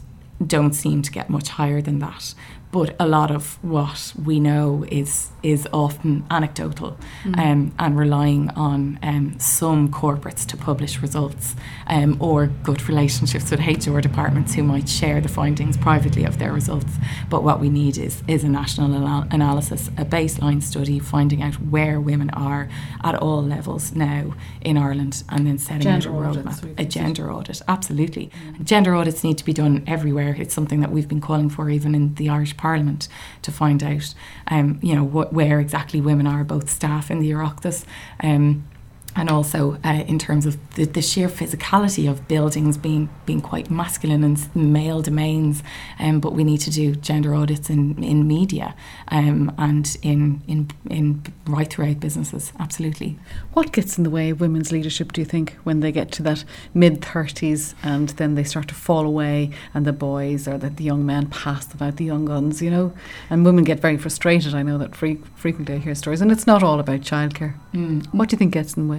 don't 0.46 0.74
seem 0.74 1.02
to 1.02 1.12
get 1.12 1.30
much 1.30 1.50
higher 1.50 1.82
than 1.82 2.00
that 2.00 2.34
but 2.72 2.96
a 3.00 3.08
lot 3.08 3.32
of 3.32 3.62
what 3.64 4.14
we 4.24 4.40
know 4.40 4.86
is 4.90 5.32
is 5.42 5.68
often 5.72 6.26
anecdotal 6.30 6.98
mm. 7.24 7.38
um, 7.40 7.74
and 7.80 7.98
relying 7.98 8.50
on 8.52 9.00
um, 9.02 9.40
some 9.40 9.90
corporates 9.90 10.46
to 10.46 10.58
publish 10.58 11.02
results 11.02 11.56
um, 11.88 12.18
or 12.22 12.48
good 12.64 12.88
relationships 12.90 13.50
with 13.50 13.60
HR 13.62 14.02
departments 14.02 14.54
who 14.54 14.64
might 14.64 14.90
share 14.90 15.22
the 15.22 15.30
findings 15.30 15.78
privately 15.78 16.26
of 16.26 16.40
their 16.40 16.52
results. 16.52 16.94
But 17.30 17.44
what 17.44 17.60
we 17.60 17.70
need 17.70 17.98
is 17.98 18.22
is 18.28 18.44
a 18.44 18.50
national 18.50 18.94
anal- 18.94 19.28
analysis, 19.32 19.88
a 19.98 20.06
baseline 20.06 20.62
study 20.62 21.00
finding 21.00 21.42
out 21.42 21.56
where 21.56 22.00
women 22.02 22.30
are 22.32 22.70
at 23.04 23.16
all 23.16 23.42
levels 23.42 23.96
now 23.96 24.36
in 24.62 24.78
Ireland, 24.78 25.24
and 25.30 25.48
then 25.48 25.58
setting 25.58 25.82
gender 25.82 26.10
out 26.10 26.36
a 26.36 26.40
roadmap. 26.40 26.80
A 26.80 26.86
gender 26.86 27.32
audit, 27.32 27.62
absolutely. 27.68 28.30
Mm. 28.46 28.64
Gender 28.64 28.94
audits 28.94 29.24
need 29.24 29.38
to 29.38 29.46
be 29.46 29.54
done 29.54 29.84
everywhere. 29.88 30.36
It's 30.38 30.54
something 30.54 30.82
that 30.82 30.92
we've 30.92 31.08
been 31.08 31.22
calling 31.22 31.50
for 31.50 31.70
even 31.70 31.96
in 31.96 32.14
the 32.16 32.30
Irish 32.30 32.58
Parliament 32.60 33.08
to 33.42 33.52
find 33.52 33.82
out, 33.82 34.14
um, 34.48 34.80
you 34.82 34.94
know, 34.94 35.04
what, 35.04 35.34
where 35.34 35.60
exactly 35.60 36.02
women 36.02 36.28
are, 36.28 36.44
both 36.44 36.70
staff 36.70 37.10
in 37.10 37.20
the 37.20 37.32
Oireachtas. 37.32 37.86
Um, 38.22 38.66
and 39.16 39.30
also 39.30 39.78
uh, 39.84 40.04
in 40.08 40.20
terms 40.20 40.46
of 40.46 40.58
the, 40.76 40.86
the, 40.86 41.02
sheer 41.02 41.28
physicality 41.28 42.10
of 42.10 42.28
buildings 42.28 42.78
being 42.78 43.10
being 43.26 43.42
quite 43.42 43.70
masculine 43.70 44.24
and 44.24 44.56
male 44.56 45.02
domains, 45.02 45.64
um, 46.00 46.20
but 46.20 46.34
we 46.34 46.44
need 46.44 46.60
to 46.60 46.70
do 46.70 46.96
gender 46.96 47.34
audits 47.34 47.70
in, 47.70 48.02
in 48.04 48.28
media 48.28 48.76
um, 49.10 49.54
and 49.58 49.98
in, 50.02 50.42
in 50.48 50.70
in 50.90 51.24
right 51.48 51.70
throughout 51.70 52.00
businesses. 52.00 52.54
Absolutely. 52.60 53.18
What 53.54 53.72
gets 53.72 53.98
in 53.98 54.04
the 54.04 54.10
way 54.10 54.30
of 54.30 54.42
women's 54.42 54.72
leadership? 54.72 55.12
Do 55.12 55.22
you 55.22 55.26
think 55.26 55.58
when 55.64 55.80
they 55.80 55.92
get 55.92 56.12
to 56.14 56.24
that 56.24 56.44
mid 56.74 57.04
thirties 57.04 57.76
and 57.84 58.10
then 58.10 58.36
they 58.36 58.44
start 58.44 58.68
to 58.70 58.76
fall 58.76 59.06
away, 59.06 59.52
and 59.74 59.86
the 59.86 59.94
boys 59.94 60.48
or 60.48 60.58
the, 60.58 60.70
the 60.70 60.84
young 60.84 61.06
men 61.06 61.28
pass 61.28 61.66
them 61.66 61.86
out, 61.86 61.98
the 61.98 62.06
young 62.06 62.26
guns, 62.26 62.62
you 62.62 62.70
know, 62.70 62.94
and 63.30 63.46
women 63.46 63.64
get 63.64 63.80
very 63.80 63.98
frustrated. 63.98 64.54
I 64.54 64.64
know 64.64 64.78
that 64.78 64.96
fre- 64.96 65.24
frequently 65.36 65.76
I 65.76 65.78
hear 65.80 65.96
stories, 65.96 66.22
and 66.22 66.32
it's 66.32 66.48
not 66.48 66.64
all 66.64 66.80
about 66.80 67.02
childcare. 67.02 67.56
Mm. 67.74 68.06
What 68.14 68.30
do 68.30 68.34
you 68.34 68.38
think 68.38 68.54
gets 68.54 68.76
in 68.76 68.88
the 68.88 68.94
way? 68.94 68.99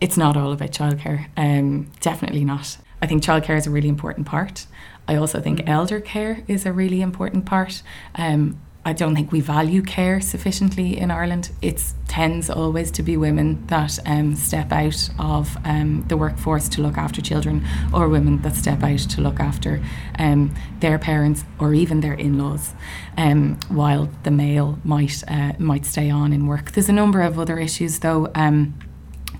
It's 0.00 0.16
not 0.16 0.36
all 0.36 0.52
about 0.52 0.70
childcare. 0.70 1.26
Um, 1.36 1.90
definitely 2.00 2.44
not. 2.44 2.78
I 3.02 3.06
think 3.06 3.22
childcare 3.22 3.56
is 3.56 3.66
a 3.66 3.70
really 3.70 3.88
important 3.88 4.26
part. 4.26 4.66
I 5.06 5.16
also 5.16 5.40
think 5.40 5.60
mm. 5.60 5.68
elder 5.68 6.00
care 6.00 6.44
is 6.46 6.66
a 6.66 6.72
really 6.72 7.00
important 7.00 7.46
part. 7.46 7.82
Um, 8.14 8.60
I 8.84 8.92
don't 8.94 9.14
think 9.14 9.32
we 9.32 9.40
value 9.40 9.82
care 9.82 10.18
sufficiently 10.20 10.96
in 10.96 11.10
Ireland. 11.10 11.50
It 11.60 11.92
tends 12.06 12.48
always 12.48 12.90
to 12.92 13.02
be 13.02 13.18
women 13.18 13.66
that 13.66 13.98
um, 14.06 14.34
step 14.34 14.72
out 14.72 15.10
of 15.18 15.58
um, 15.64 16.04
the 16.08 16.16
workforce 16.16 16.70
to 16.70 16.80
look 16.80 16.96
after 16.96 17.20
children, 17.20 17.66
or 17.92 18.08
women 18.08 18.40
that 18.42 18.56
step 18.56 18.82
out 18.82 19.00
to 19.00 19.20
look 19.20 19.40
after 19.40 19.82
um, 20.18 20.54
their 20.80 20.98
parents 20.98 21.44
or 21.58 21.74
even 21.74 22.00
their 22.00 22.14
in-laws, 22.14 22.72
um, 23.18 23.58
while 23.68 24.08
the 24.22 24.30
male 24.30 24.78
might 24.84 25.22
uh, 25.28 25.52
might 25.58 25.84
stay 25.84 26.08
on 26.08 26.32
in 26.32 26.46
work. 26.46 26.72
There's 26.72 26.88
a 26.88 26.92
number 26.92 27.20
of 27.20 27.38
other 27.38 27.58
issues, 27.58 27.98
though 27.98 28.30
um, 28.34 28.74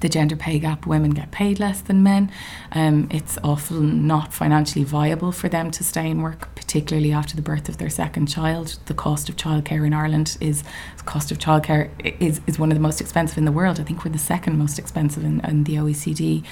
the 0.00 0.08
gender 0.08 0.36
pay 0.36 0.58
gap, 0.58 0.86
women 0.86 1.10
get 1.10 1.30
paid 1.30 1.58
less 1.58 1.80
than 1.80 2.02
men. 2.02 2.30
Um, 2.72 3.08
it's 3.10 3.38
often 3.42 4.06
not 4.06 4.32
financially 4.32 4.84
viable 4.84 5.32
for 5.32 5.48
them 5.48 5.70
to 5.72 5.84
stay 5.84 6.08
in 6.10 6.22
work, 6.22 6.54
particularly 6.54 7.12
after 7.12 7.36
the 7.36 7.42
birth 7.42 7.68
of 7.68 7.78
their 7.78 7.90
second 7.90 8.26
child. 8.26 8.78
The 8.86 8.94
cost 8.94 9.28
of 9.28 9.36
childcare 9.36 9.86
in 9.86 9.92
Ireland 9.92 10.36
is 10.40 10.62
the 10.96 11.04
cost 11.04 11.30
of 11.30 11.38
childcare 11.38 11.90
is, 12.20 12.40
is 12.46 12.58
one 12.58 12.70
of 12.70 12.76
the 12.76 12.82
most 12.82 13.00
expensive 13.00 13.38
in 13.38 13.44
the 13.44 13.52
world. 13.52 13.80
I 13.80 13.84
think 13.84 14.04
we're 14.04 14.10
the 14.10 14.18
second 14.18 14.58
most 14.58 14.78
expensive 14.78 15.24
in, 15.24 15.40
in 15.40 15.64
the 15.64 15.76
OECD. 15.76 16.44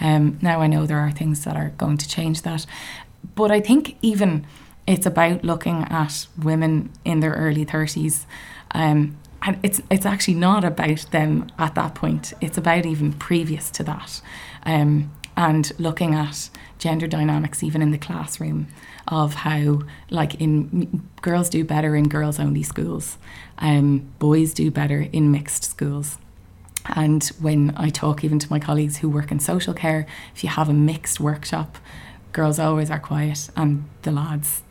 Um, 0.00 0.38
now 0.42 0.60
I 0.60 0.66
know 0.66 0.86
there 0.86 0.98
are 0.98 1.10
things 1.10 1.44
that 1.44 1.56
are 1.56 1.70
going 1.70 1.98
to 1.98 2.08
change 2.08 2.42
that, 2.42 2.66
but 3.34 3.50
I 3.50 3.60
think 3.60 3.96
even 4.02 4.46
it's 4.86 5.06
about 5.06 5.44
looking 5.44 5.84
at 5.84 6.26
women 6.40 6.90
in 7.04 7.20
their 7.20 7.32
early 7.32 7.64
30s. 7.64 8.26
Um, 8.74 9.16
and 9.44 9.58
it's 9.62 9.80
it's 9.90 10.06
actually 10.06 10.34
not 10.34 10.64
about 10.64 11.06
them 11.10 11.48
at 11.58 11.74
that 11.74 11.94
point. 11.94 12.32
It's 12.40 12.58
about 12.58 12.86
even 12.86 13.12
previous 13.12 13.70
to 13.72 13.84
that. 13.84 14.20
Um, 14.64 15.12
and 15.36 15.72
looking 15.78 16.14
at 16.14 16.50
gender 16.78 17.06
dynamics 17.06 17.62
even 17.62 17.80
in 17.80 17.90
the 17.90 17.98
classroom 17.98 18.66
of 19.08 19.34
how 19.34 19.80
like 20.10 20.34
in 20.40 21.08
girls 21.22 21.48
do 21.48 21.64
better 21.64 21.96
in 21.96 22.08
girls 22.08 22.38
only 22.38 22.62
schools 22.62 23.16
um, 23.58 24.00
boys 24.18 24.52
do 24.52 24.70
better 24.70 25.08
in 25.12 25.30
mixed 25.30 25.64
schools 25.64 26.18
and 26.86 27.24
when 27.40 27.72
I 27.76 27.90
talk 27.90 28.24
even 28.24 28.38
to 28.40 28.50
my 28.50 28.58
colleagues 28.58 28.98
who 28.98 29.08
work 29.08 29.30
in 29.30 29.38
social 29.38 29.74
care, 29.74 30.06
if 30.34 30.42
you 30.42 30.50
have 30.50 30.68
a 30.68 30.74
mixed 30.74 31.20
workshop, 31.20 31.78
girls 32.32 32.58
always 32.58 32.90
are 32.90 32.98
quiet 32.98 33.50
and 33.56 33.84
the 34.02 34.10
lads 34.10 34.62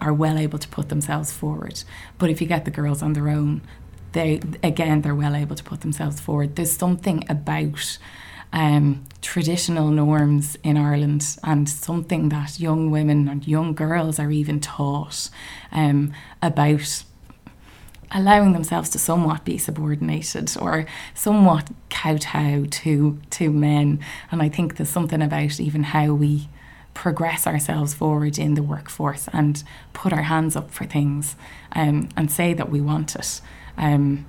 are 0.00 0.12
well 0.12 0.38
able 0.38 0.58
to 0.58 0.68
put 0.68 0.88
themselves 0.88 1.32
forward. 1.32 1.84
But 2.18 2.30
if 2.30 2.40
you 2.40 2.46
get 2.46 2.64
the 2.64 2.70
girls 2.70 3.02
on 3.02 3.12
their 3.12 3.28
own, 3.28 3.62
they 4.16 4.40
again 4.62 5.02
they're 5.02 5.14
well 5.14 5.36
able 5.36 5.54
to 5.54 5.62
put 5.62 5.82
themselves 5.82 6.18
forward. 6.18 6.56
There's 6.56 6.72
something 6.72 7.24
about 7.28 7.98
um, 8.52 9.04
traditional 9.20 9.90
norms 9.90 10.56
in 10.62 10.78
Ireland 10.78 11.36
and 11.44 11.68
something 11.68 12.30
that 12.30 12.58
young 12.58 12.90
women 12.90 13.28
and 13.28 13.46
young 13.46 13.74
girls 13.74 14.18
are 14.18 14.30
even 14.30 14.60
taught 14.60 15.28
um, 15.70 16.14
about 16.40 17.04
allowing 18.10 18.54
themselves 18.54 18.88
to 18.90 18.98
somewhat 18.98 19.44
be 19.44 19.58
subordinated 19.58 20.56
or 20.58 20.86
somewhat 21.12 21.68
kowtow 21.90 22.64
to 22.70 23.20
to 23.30 23.50
men 23.50 23.98
and 24.30 24.40
I 24.40 24.48
think 24.48 24.76
there's 24.76 24.88
something 24.88 25.20
about 25.20 25.60
even 25.60 25.82
how 25.82 26.14
we 26.14 26.48
progress 26.94 27.46
ourselves 27.46 27.92
forward 27.92 28.38
in 28.38 28.54
the 28.54 28.62
workforce 28.62 29.28
and 29.32 29.62
put 29.92 30.12
our 30.12 30.22
hands 30.22 30.54
up 30.56 30.70
for 30.70 30.84
things 30.84 31.34
um, 31.72 32.08
and 32.16 32.30
say 32.30 32.54
that 32.54 32.70
we 32.70 32.80
want 32.80 33.16
it 33.16 33.40
um, 33.76 34.26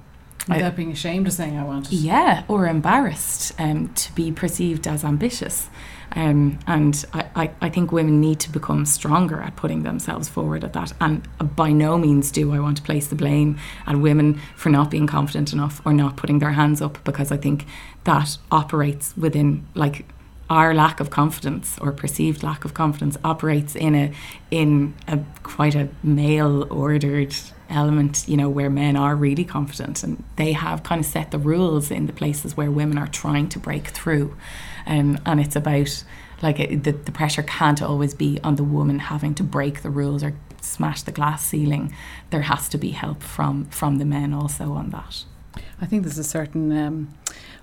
Without 0.48 0.74
I, 0.74 0.76
being 0.76 0.92
ashamed 0.92 1.28
of 1.28 1.34
saying 1.34 1.58
I 1.58 1.64
want 1.64 1.88
it. 1.88 1.94
Yeah, 1.94 2.44
or 2.48 2.68
embarrassed 2.68 3.54
um, 3.60 3.94
to 3.94 4.16
be 4.16 4.32
perceived 4.32 4.88
as 4.88 5.04
ambitious. 5.04 5.70
Um, 6.14 6.60
and 6.66 7.04
I, 7.14 7.26
I, 7.36 7.52
I 7.62 7.70
think 7.70 7.92
women 7.92 8.22
need 8.22 8.40
to 8.42 8.52
become 8.52 8.86
stronger 8.86 9.42
at 9.42 9.58
putting 9.58 9.84
themselves 9.84 10.30
forward 10.30 10.64
at 10.64 10.72
that. 10.72 10.94
And 11.02 11.28
by 11.56 11.74
no 11.74 11.98
means 11.98 12.32
do 12.32 12.54
I 12.54 12.60
want 12.60 12.78
to 12.78 12.84
place 12.84 13.08
the 13.08 13.16
blame 13.16 13.58
at 13.86 13.98
women 13.98 14.40
for 14.56 14.70
not 14.70 14.90
being 14.90 15.06
confident 15.06 15.52
enough 15.52 15.82
or 15.86 15.92
not 15.92 16.16
putting 16.16 16.40
their 16.40 16.54
hands 16.54 16.82
up 16.82 17.04
because 17.04 17.30
I 17.30 17.38
think 17.38 17.66
that 18.06 18.38
operates 18.50 19.16
within 19.18 19.68
like 19.76 20.06
our 20.50 20.74
lack 20.74 21.02
of 21.02 21.10
confidence 21.10 21.78
or 21.80 21.92
perceived 21.92 22.42
lack 22.42 22.64
of 22.64 22.74
confidence 22.74 23.18
operates 23.22 23.76
in 23.76 23.94
a 23.94 24.14
in 24.50 24.96
a 25.10 25.20
quite 25.44 25.76
a 25.76 25.90
male 26.04 26.66
ordered 26.72 27.36
element 27.70 28.26
you 28.28 28.38
know 28.38 28.50
where 28.50 28.70
men 28.70 28.96
are 28.96 29.16
really 29.16 29.44
confident 29.44 30.04
and 30.04 30.24
they 30.36 30.54
have 30.54 30.84
kind 30.84 31.00
of 31.00 31.06
set 31.06 31.32
the 31.32 31.38
rules 31.38 31.92
in 31.92 32.08
the 32.08 32.14
places 32.14 32.56
where 32.56 32.72
women 32.72 32.98
are 32.98 33.08
trying 33.08 33.50
to 33.50 33.60
break 33.60 33.88
through. 33.88 34.36
Um, 34.86 35.20
and 35.26 35.40
it's 35.40 35.56
about 35.56 36.04
like 36.42 36.60
it, 36.60 36.84
the, 36.84 36.92
the 36.92 37.12
pressure 37.12 37.44
can't 37.44 37.82
always 37.82 38.14
be 38.14 38.40
on 38.44 38.56
the 38.56 38.64
woman 38.64 39.00
having 39.00 39.34
to 39.36 39.44
break 39.44 39.82
the 39.82 39.90
rules 39.90 40.24
or 40.24 40.36
smash 40.62 41.02
the 41.02 41.12
glass 41.12 41.46
ceiling. 41.46 41.94
There 42.30 42.44
has 42.44 42.70
to 42.70 42.78
be 42.78 42.92
help 42.92 43.24
from 43.24 43.66
from 43.66 43.98
the 43.98 44.06
men 44.06 44.34
also 44.34 44.74
on 44.74 44.92
that. 44.92 45.26
I 45.82 45.86
think 45.86 46.04
there's 46.04 46.18
a 46.18 46.24
certain 46.24 46.72
um, 46.78 47.14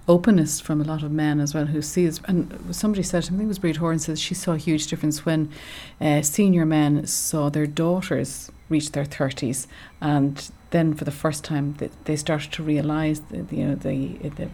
openness 0.07 0.61
from 0.61 0.81
a 0.81 0.85
lot 0.85 1.03
of 1.03 1.11
men 1.11 1.41
as 1.41 1.55
well 1.55 1.67
who 1.67 1.81
sees 1.81 2.21
and 2.25 2.75
somebody 2.75 3.03
said 3.03 3.25
I 3.25 3.29
think 3.29 3.43
it 3.43 3.47
was 3.47 3.59
Bríd 3.59 3.77
Horan 3.77 3.99
says 3.99 4.21
she 4.21 4.35
saw 4.35 4.53
a 4.53 4.59
huge 4.59 4.87
difference 4.87 5.25
when 5.25 5.51
uh, 6.01 6.23
senior 6.23 6.67
men 6.67 7.07
saw 7.07 7.49
their 7.49 7.67
daughters 7.67 8.51
reach 8.69 8.93
their 8.93 9.05
30s 9.05 9.67
and 10.01 10.51
then 10.71 10.95
for 10.95 11.05
the 11.05 11.11
first 11.11 11.45
time 11.45 11.75
they, 11.79 11.91
they 12.05 12.17
started 12.17 12.51
to 12.53 12.63
realize 12.63 13.23
you 13.31 13.67
know 13.67 13.75
the, 13.75 14.15
the 14.29 14.49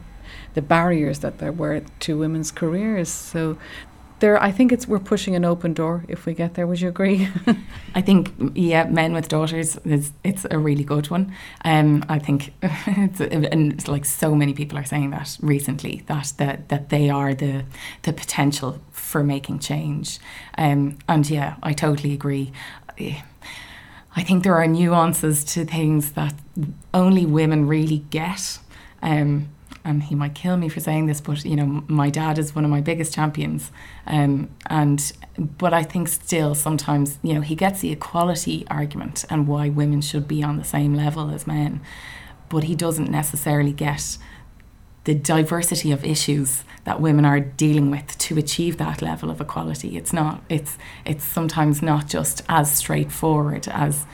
the 0.55 0.63
barriers 0.63 1.21
that 1.21 1.39
there 1.39 1.53
were 1.53 1.83
to 2.01 2.19
women's 2.19 2.51
careers. 2.51 3.09
So 3.09 3.57
there 4.21 4.41
I 4.43 4.53
think 4.53 4.71
it's 4.71 4.87
we're 4.87 4.99
pushing 4.99 5.35
an 5.35 5.47
open 5.47 5.73
door 5.73 6.05
if 6.07 6.27
we 6.27 6.35
get 6.35 6.55
there. 6.55 6.67
Would 6.67 6.81
you 6.81 6.89
agree? 6.89 7.29
I 7.95 8.03
think 8.03 8.33
yeah 8.55 8.85
men 8.85 9.15
with 9.15 9.29
daughters 9.29 9.77
is 9.79 10.13
it's 10.23 10.47
a 10.51 10.59
really 10.59 10.85
good 10.85 11.09
one. 11.11 11.35
Um 11.65 12.05
I 12.09 12.19
think 12.19 12.53
it's 12.63 13.21
and 13.21 13.73
it's 13.73 13.89
like 13.89 14.05
so 14.05 14.35
many 14.35 14.53
people 14.53 14.79
are 14.79 14.85
saying 14.85 15.11
that 15.11 15.39
recently 15.41 16.03
that 16.07 16.35
that 16.37 16.69
that 16.69 16.91
they 16.91 17.09
are 17.09 17.35
the 17.35 17.65
the 18.03 18.13
potential 18.13 18.79
for 18.91 19.25
making 19.25 19.61
change. 19.61 20.19
Um 20.59 20.99
and 21.09 21.29
yeah 21.31 21.57
I 21.63 21.73
totally 21.73 22.13
agree 22.13 22.53
I 24.17 24.23
think 24.23 24.43
there 24.43 24.57
are 24.57 24.67
nuances 24.67 25.45
to 25.45 25.65
things 25.65 26.13
that 26.13 26.35
only 26.93 27.27
women 27.27 27.67
really 27.67 27.99
get. 28.11 28.59
Um 29.03 29.49
and 29.85 30.03
he 30.03 30.15
might 30.15 30.35
kill 30.35 30.57
me 30.57 30.69
for 30.69 30.81
saying 30.81 31.07
this, 31.07 31.21
but 31.21 31.45
you 31.45 31.57
know, 31.57 31.85
my 31.89 32.11
dad 32.11 32.39
is 32.39 32.55
one 32.55 32.65
of 32.65 32.71
my 32.71 32.81
biggest 32.81 33.15
champions, 33.15 33.71
um, 34.07 34.51
and 34.67 35.13
but 35.39 35.73
I 35.73 35.83
think 35.83 36.09
still 36.09 36.55
sometimes 36.55 37.19
you 37.23 37.35
know 37.35 37.41
he 37.41 37.55
gets 37.55 37.81
the 37.81 37.91
equality 37.91 38.67
argument 38.69 39.25
and 39.31 39.47
why 39.47 39.69
women 39.69 40.01
should 40.01 40.29
be 40.29 40.43
on 40.43 40.59
the 40.59 40.65
same 40.65 40.95
level 40.95 41.31
as 41.31 41.47
men, 41.47 41.81
but 42.49 42.65
he 42.65 42.75
doesn't 42.75 43.11
necessarily 43.11 43.73
get 43.73 44.19
the 45.05 45.15
diversity 45.15 45.93
of 45.93 46.05
issues 46.05 46.63
that 46.85 47.01
women 47.01 47.25
are 47.25 47.41
dealing 47.41 47.91
with 47.91 48.17
to 48.19 48.39
achieve 48.39 48.77
that 48.79 49.03
level 49.03 49.31
of 49.31 49.41
equality. 49.41 49.97
It's 49.97 50.13
not. 50.13 50.43
It's 50.49 50.79
it's 51.05 51.25
sometimes 51.25 51.83
not 51.83 52.07
just 52.07 52.43
as 52.49 52.73
straightforward 52.73 53.69
as 53.69 54.07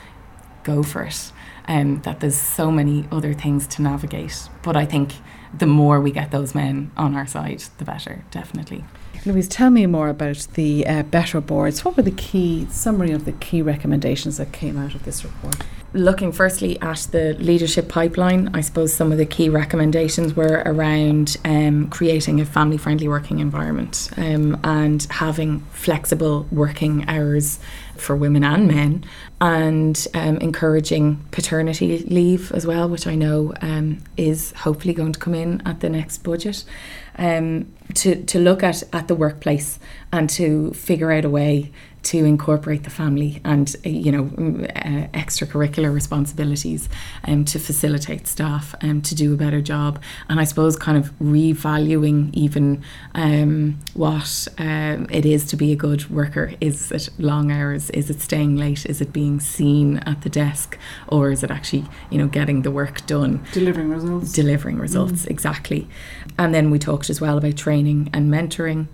go 0.64 0.82
for 0.82 1.04
it. 1.04 1.32
Um, 1.68 2.00
that 2.02 2.20
there's 2.20 2.36
so 2.36 2.70
many 2.70 3.08
other 3.10 3.34
things 3.34 3.66
to 3.68 3.82
navigate. 3.82 4.48
But 4.62 4.76
I 4.76 4.84
think 4.84 5.14
the 5.56 5.66
more 5.66 6.00
we 6.00 6.12
get 6.12 6.30
those 6.30 6.54
men 6.54 6.92
on 6.96 7.16
our 7.16 7.26
side, 7.26 7.64
the 7.78 7.84
better, 7.84 8.24
definitely. 8.30 8.84
Louise, 9.26 9.48
tell 9.48 9.70
me 9.70 9.86
more 9.86 10.08
about 10.08 10.46
the 10.54 10.86
uh, 10.86 11.02
Better 11.02 11.40
boards. 11.40 11.84
What 11.84 11.96
were 11.96 12.04
the 12.04 12.12
key 12.12 12.68
summary 12.70 13.10
of 13.10 13.24
the 13.24 13.32
key 13.32 13.60
recommendations 13.60 14.36
that 14.36 14.52
came 14.52 14.78
out 14.78 14.94
of 14.94 15.04
this 15.04 15.24
report? 15.24 15.56
Looking 15.92 16.30
firstly 16.30 16.80
at 16.80 17.08
the 17.10 17.34
leadership 17.34 17.88
pipeline, 17.88 18.50
I 18.54 18.60
suppose 18.60 18.94
some 18.94 19.10
of 19.10 19.18
the 19.18 19.26
key 19.26 19.48
recommendations 19.48 20.36
were 20.36 20.62
around 20.64 21.38
um, 21.44 21.88
creating 21.88 22.40
a 22.40 22.44
family 22.44 22.76
friendly 22.76 23.08
working 23.08 23.40
environment 23.40 24.10
um, 24.16 24.60
and 24.62 25.02
having 25.10 25.60
flexible 25.72 26.46
working 26.52 27.08
hours 27.08 27.58
for 28.00 28.16
women 28.16 28.44
and 28.44 28.68
men, 28.68 29.04
and 29.40 30.06
um, 30.14 30.36
encouraging 30.38 31.24
paternity 31.30 31.98
leave 31.98 32.52
as 32.52 32.66
well, 32.66 32.88
which 32.88 33.06
I 33.06 33.14
know 33.14 33.54
um, 33.60 33.98
is 34.16 34.52
hopefully 34.52 34.94
going 34.94 35.12
to 35.12 35.18
come 35.18 35.34
in 35.34 35.62
at 35.66 35.80
the 35.80 35.88
next 35.88 36.18
budget. 36.18 36.64
Um, 37.18 37.72
to, 37.94 38.24
to 38.24 38.38
look 38.38 38.62
at, 38.62 38.82
at 38.92 39.08
the 39.08 39.14
workplace 39.14 39.78
and 40.12 40.28
to 40.30 40.72
figure 40.72 41.12
out 41.12 41.24
a 41.24 41.30
way 41.30 41.72
to 42.06 42.24
incorporate 42.24 42.84
the 42.84 42.90
family 42.90 43.40
and 43.44 43.74
uh, 43.84 43.88
you 43.88 44.12
know 44.12 44.26
uh, 44.76 45.08
extracurricular 45.12 45.92
responsibilities 45.92 46.88
um, 47.24 47.44
to 47.44 47.58
facilitate 47.58 48.28
staff 48.28 48.76
um, 48.80 49.02
to 49.02 49.14
do 49.14 49.34
a 49.34 49.36
better 49.36 49.60
job. 49.60 50.00
And 50.28 50.38
I 50.38 50.44
suppose 50.44 50.76
kind 50.76 50.96
of 50.96 51.10
revaluing 51.18 52.32
even 52.32 52.84
um, 53.14 53.80
what 53.94 54.46
um, 54.58 55.08
it 55.10 55.26
is 55.26 55.44
to 55.46 55.56
be 55.56 55.72
a 55.72 55.76
good 55.76 56.08
worker. 56.08 56.52
Is 56.60 56.92
it 56.92 57.08
long 57.18 57.50
hours? 57.50 57.90
Is 57.90 58.08
it 58.08 58.20
staying 58.20 58.56
late? 58.56 58.86
Is 58.86 59.00
it 59.00 59.12
being 59.12 59.40
seen 59.40 59.98
at 59.98 60.22
the 60.22 60.30
desk? 60.30 60.78
Or 61.08 61.32
is 61.32 61.42
it 61.42 61.50
actually 61.50 61.86
you 62.10 62.18
know 62.18 62.28
getting 62.28 62.62
the 62.62 62.70
work 62.70 63.04
done? 63.06 63.44
Delivering 63.52 63.90
results. 63.90 64.32
Delivering 64.32 64.78
results 64.78 65.24
mm. 65.24 65.30
exactly. 65.30 65.88
And 66.38 66.54
then 66.54 66.70
we 66.70 66.78
talked 66.78 67.10
as 67.10 67.20
well 67.20 67.36
about 67.36 67.56
training 67.56 68.10
and 68.12 68.32
mentoring. 68.32 68.86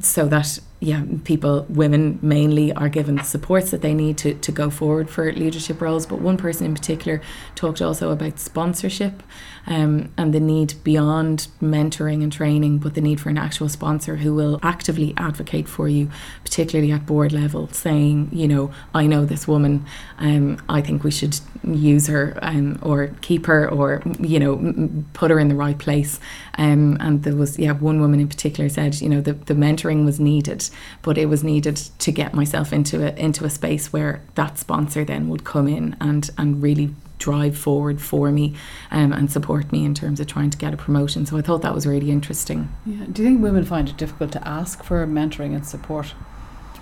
So 0.00 0.28
that 0.28 0.60
yeah, 0.80 1.04
people, 1.24 1.64
women 1.68 2.18
mainly, 2.20 2.72
are 2.72 2.88
given 2.88 3.16
the 3.16 3.22
supports 3.22 3.70
that 3.70 3.80
they 3.80 3.94
need 3.94 4.18
to, 4.18 4.34
to 4.34 4.52
go 4.52 4.68
forward 4.68 5.08
for 5.08 5.32
leadership 5.32 5.80
roles. 5.80 6.04
But 6.06 6.20
one 6.20 6.36
person 6.36 6.66
in 6.66 6.74
particular 6.74 7.22
talked 7.54 7.80
also 7.80 8.10
about 8.10 8.38
sponsorship 8.38 9.22
um, 9.66 10.12
and 10.16 10.32
the 10.32 10.40
need 10.40 10.74
beyond 10.84 11.48
mentoring 11.60 12.22
and 12.22 12.32
training, 12.32 12.78
but 12.78 12.94
the 12.94 13.00
need 13.00 13.20
for 13.20 13.28
an 13.28 13.38
actual 13.38 13.68
sponsor 13.68 14.16
who 14.16 14.34
will 14.34 14.58
actively 14.62 15.14
advocate 15.16 15.68
for 15.68 15.88
you, 15.88 16.10
particularly 16.44 16.92
at 16.92 17.06
board 17.06 17.32
level, 17.32 17.68
saying, 17.68 18.28
you 18.32 18.48
know, 18.48 18.70
I 18.94 19.06
know 19.06 19.24
this 19.24 19.48
woman, 19.48 19.84
um, 20.18 20.62
I 20.68 20.80
think 20.80 21.04
we 21.04 21.10
should 21.10 21.38
use 21.64 22.06
her 22.06 22.38
um, 22.42 22.78
or 22.82 23.08
keep 23.20 23.46
her 23.46 23.68
or, 23.68 24.02
you 24.20 24.38
know, 24.38 25.02
put 25.14 25.30
her 25.30 25.38
in 25.38 25.48
the 25.48 25.54
right 25.54 25.78
place. 25.78 26.20
Um, 26.58 26.96
and 27.00 27.22
there 27.22 27.34
was, 27.34 27.58
yeah, 27.58 27.72
one 27.72 28.00
woman 28.00 28.20
in 28.20 28.28
particular 28.28 28.68
said, 28.68 29.00
you 29.00 29.08
know, 29.08 29.20
the, 29.20 29.32
the 29.32 29.54
mentoring 29.54 30.04
was 30.04 30.20
needed 30.20 30.68
but 31.02 31.16
it 31.16 31.26
was 31.26 31.44
needed 31.44 31.76
to 31.76 32.10
get 32.10 32.34
myself 32.34 32.72
into 32.72 33.06
a 33.06 33.14
into 33.16 33.44
a 33.44 33.50
space 33.50 33.92
where 33.92 34.22
that 34.34 34.58
sponsor 34.58 35.04
then 35.04 35.28
would 35.28 35.44
come 35.44 35.68
in 35.68 35.96
and 36.00 36.30
and 36.36 36.62
really 36.62 36.94
drive 37.18 37.56
forward 37.56 38.00
for 38.00 38.30
me 38.30 38.54
um, 38.90 39.12
and 39.12 39.30
support 39.30 39.72
me 39.72 39.84
in 39.84 39.94
terms 39.94 40.20
of 40.20 40.26
trying 40.26 40.50
to 40.50 40.58
get 40.58 40.74
a 40.74 40.76
promotion. 40.76 41.26
So 41.26 41.36
I 41.36 41.42
thought 41.42 41.62
that 41.62 41.74
was 41.74 41.86
really 41.86 42.10
interesting. 42.10 42.68
Yeah. 42.84 43.06
Do 43.10 43.22
you 43.22 43.28
think 43.28 43.42
women 43.42 43.64
find 43.64 43.88
it 43.88 43.96
difficult 43.96 44.32
to 44.32 44.46
ask 44.46 44.82
for 44.84 45.06
mentoring 45.06 45.54
and 45.54 45.66
support? 45.66 46.14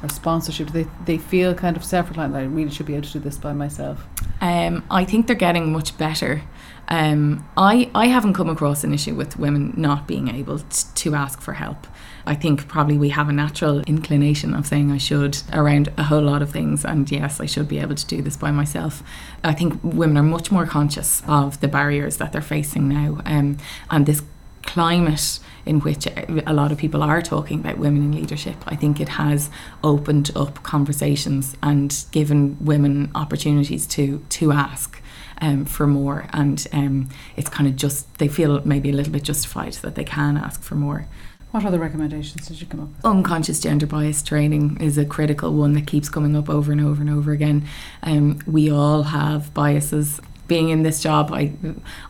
or 0.03 0.09
sponsorship? 0.09 0.67
Do 0.73 0.85
they 0.85 0.91
they 1.05 1.19
feel 1.19 1.55
kind 1.55 1.77
of 1.77 1.85
separate, 1.85 2.17
like 2.19 2.33
I 2.33 2.43
really 2.43 2.71
should 2.71 2.87
be 2.87 2.95
able 2.95 3.07
to 3.07 3.13
do 3.15 3.19
this 3.21 3.39
by 3.39 3.53
myself? 3.53 4.07
Um, 4.41 4.85
I 4.91 5.05
think 5.05 5.27
they're 5.27 5.37
getting 5.37 5.73
much 5.73 5.97
better 5.97 6.43
Um, 6.89 7.49
I, 7.57 7.91
I 7.95 8.07
haven't 8.09 8.35
come 8.35 8.51
across 8.51 8.85
an 8.85 8.93
issue 8.93 9.15
with 9.15 9.39
women 9.39 9.73
not 9.77 10.07
being 10.07 10.29
able 10.29 10.59
t- 10.59 10.87
to 10.95 11.15
ask 11.15 11.41
for 11.41 11.55
help. 11.55 11.87
I 12.27 12.35
think 12.35 12.69
probably 12.69 12.97
we 12.97 13.11
have 13.11 13.29
a 13.29 13.33
natural 13.33 13.81
inclination 13.81 14.55
of 14.55 14.67
saying 14.67 14.91
I 14.91 14.99
should 14.99 15.39
around 15.53 15.93
a 15.99 16.05
whole 16.05 16.23
lot 16.23 16.43
of 16.43 16.51
things, 16.51 16.85
and 16.85 17.11
yes, 17.11 17.41
I 17.41 17.47
should 17.47 17.69
be 17.69 17.79
able 17.79 17.95
to 17.95 18.07
do 18.07 18.23
this 18.23 18.37
by 18.37 18.51
myself. 18.51 19.03
I 19.43 19.53
think 19.53 19.79
women 19.83 20.17
are 20.17 20.23
much 20.23 20.51
more 20.51 20.67
conscious 20.67 21.23
of 21.27 21.61
the 21.61 21.69
barriers 21.69 22.17
that 22.17 22.33
they're 22.33 22.41
facing 22.41 22.89
now, 22.89 23.21
um, 23.27 23.59
and 23.91 24.07
this 24.07 24.23
climate 24.63 25.39
in 25.67 25.81
which 25.81 26.07
a 26.07 26.53
lot 26.53 26.73
of 26.73 26.79
people 26.79 27.03
are 27.03 27.23
talking 27.23 27.61
about 27.61 27.79
women 27.79 28.03
in 28.03 28.13
leadership. 28.13 28.57
I 28.67 28.77
think 28.77 29.01
it 29.01 29.11
has 29.11 29.51
opened 29.83 30.31
up 30.35 30.63
conversations 30.63 31.57
and 31.63 32.05
given 32.11 32.57
women 32.61 33.11
opportunities 33.15 33.87
to 33.89 34.25
to 34.31 34.53
ask. 34.53 35.01
Um, 35.41 35.65
for 35.65 35.89
more, 35.89 36.29
and 36.33 36.65
um, 36.73 37.09
it's 37.37 37.51
kind 37.51 37.69
of 37.69 37.75
just 37.75 38.19
they 38.19 38.29
feel 38.29 38.63
maybe 38.65 38.91
a 38.91 38.93
little 38.93 39.13
bit 39.13 39.25
justified 39.25 39.73
that 39.73 39.97
they 39.97 40.05
can 40.05 40.37
ask 40.37 40.63
for 40.63 40.77
more. 40.77 41.09
What 41.55 41.65
other 41.65 41.79
recommendations 41.79 42.49
did 42.49 42.61
you 42.61 42.67
come 42.67 42.81
up 42.81 42.89
with? 42.89 43.05
Unconscious 43.05 43.61
gender 43.61 43.87
bias 43.87 44.25
training 44.25 44.77
is 44.81 44.99
a 44.99 45.05
critical 45.05 45.55
one 45.55 45.75
that 45.75 45.87
keeps 45.87 46.09
coming 46.09 46.35
up 46.35 46.51
over 46.51 46.73
and 46.73 46.81
over 46.81 47.01
and 47.01 47.09
over 47.09 47.31
again. 47.31 47.65
Um, 48.03 48.41
we 48.45 48.73
all 48.73 49.05
have 49.05 49.55
biases 49.55 50.21
being 50.47 50.69
in 50.69 50.83
this 50.83 51.03
job, 51.03 51.31
I 51.33 51.53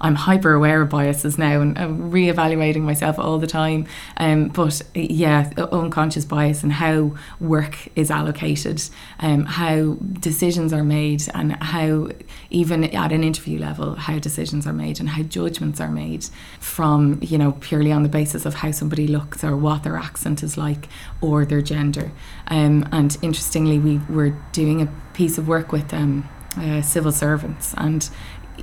I'm 0.00 0.14
hyper 0.14 0.52
aware 0.52 0.82
of 0.82 0.90
biases 0.90 1.38
now 1.38 1.60
and 1.60 1.78
I'm 1.78 2.10
reevaluating 2.10 2.82
myself 2.82 3.18
all 3.18 3.38
the 3.38 3.46
time. 3.46 3.86
Um, 4.16 4.48
but 4.48 4.82
yeah, 4.94 5.50
unconscious 5.56 6.24
bias 6.24 6.62
and 6.62 6.72
how 6.72 7.14
work 7.40 7.88
is 7.96 8.10
allocated, 8.10 8.82
um, 9.20 9.44
how 9.44 9.94
decisions 10.18 10.72
are 10.72 10.84
made, 10.84 11.24
and 11.34 11.52
how 11.62 12.08
even 12.50 12.84
at 12.84 13.12
an 13.12 13.22
interview 13.22 13.58
level, 13.58 13.94
how 13.94 14.18
decisions 14.18 14.66
are 14.66 14.72
made 14.72 14.98
and 15.00 15.10
how 15.10 15.22
judgments 15.22 15.80
are 15.80 15.90
made 15.90 16.26
from 16.58 17.18
you 17.22 17.38
know 17.38 17.52
purely 17.60 17.92
on 17.92 18.02
the 18.02 18.08
basis 18.08 18.44
of 18.44 18.54
how 18.54 18.70
somebody 18.70 19.06
looks 19.06 19.44
or 19.44 19.56
what 19.56 19.84
their 19.84 19.96
accent 19.96 20.42
is 20.42 20.56
like 20.56 20.88
or 21.20 21.44
their 21.44 21.62
gender. 21.62 22.10
Um, 22.48 22.88
and 22.90 23.16
interestingly, 23.22 23.78
we 23.78 23.98
were 24.08 24.30
doing 24.52 24.82
a 24.82 24.92
piece 25.14 25.38
of 25.38 25.46
work 25.46 25.72
with 25.72 25.94
um, 25.94 26.28
uh, 26.58 26.82
civil 26.82 27.12
servants, 27.12 27.74
and 27.76 28.08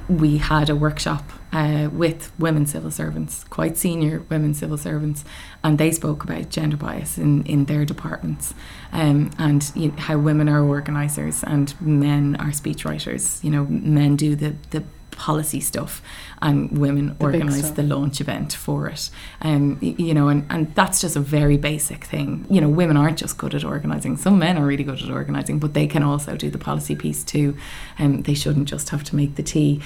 we 0.07 0.37
had 0.37 0.69
a 0.69 0.75
workshop 0.75 1.31
uh, 1.51 1.89
with 1.91 2.31
women 2.39 2.65
civil 2.65 2.91
servants, 2.91 3.43
quite 3.45 3.77
senior 3.77 4.23
women 4.29 4.53
civil 4.53 4.77
servants, 4.77 5.25
and 5.63 5.77
they 5.77 5.91
spoke 5.91 6.23
about 6.23 6.49
gender 6.49 6.77
bias 6.77 7.17
in, 7.17 7.43
in 7.45 7.65
their 7.65 7.83
departments 7.83 8.53
um, 8.93 9.31
and 9.37 9.71
you 9.75 9.89
know, 9.89 9.95
how 9.97 10.17
women 10.17 10.47
are 10.47 10.63
organisers 10.63 11.43
and 11.43 11.79
men 11.81 12.35
are 12.37 12.51
speechwriters. 12.51 13.43
You 13.43 13.51
know, 13.51 13.65
men 13.65 14.15
do 14.15 14.35
the, 14.35 14.55
the 14.69 14.83
policy 15.21 15.59
stuff 15.59 16.01
and 16.41 16.75
women 16.75 17.15
the 17.19 17.25
organise 17.25 17.69
the 17.71 17.83
launch 17.83 18.19
event 18.19 18.51
for 18.53 18.87
it. 18.87 19.11
Um, 19.43 19.77
you 19.81 20.15
know, 20.15 20.29
and, 20.29 20.47
and 20.49 20.73
that's 20.73 20.99
just 20.99 21.15
a 21.15 21.19
very 21.19 21.57
basic 21.57 22.05
thing. 22.05 22.47
You 22.49 22.59
know, 22.59 22.69
women 22.69 22.97
aren't 22.97 23.19
just 23.19 23.37
good 23.37 23.53
at 23.53 23.63
organising. 23.63 24.17
Some 24.17 24.39
men 24.39 24.57
are 24.57 24.65
really 24.65 24.83
good 24.83 24.99
at 24.99 25.11
organising, 25.11 25.59
but 25.59 25.75
they 25.75 25.85
can 25.85 26.01
also 26.01 26.35
do 26.35 26.49
the 26.49 26.57
policy 26.57 26.95
piece 26.95 27.23
too. 27.23 27.55
And 27.99 28.15
um, 28.15 28.21
they 28.23 28.33
shouldn't 28.33 28.67
just 28.67 28.89
have 28.89 29.03
to 29.03 29.15
make 29.15 29.35
the 29.35 29.43
tea. 29.43 29.79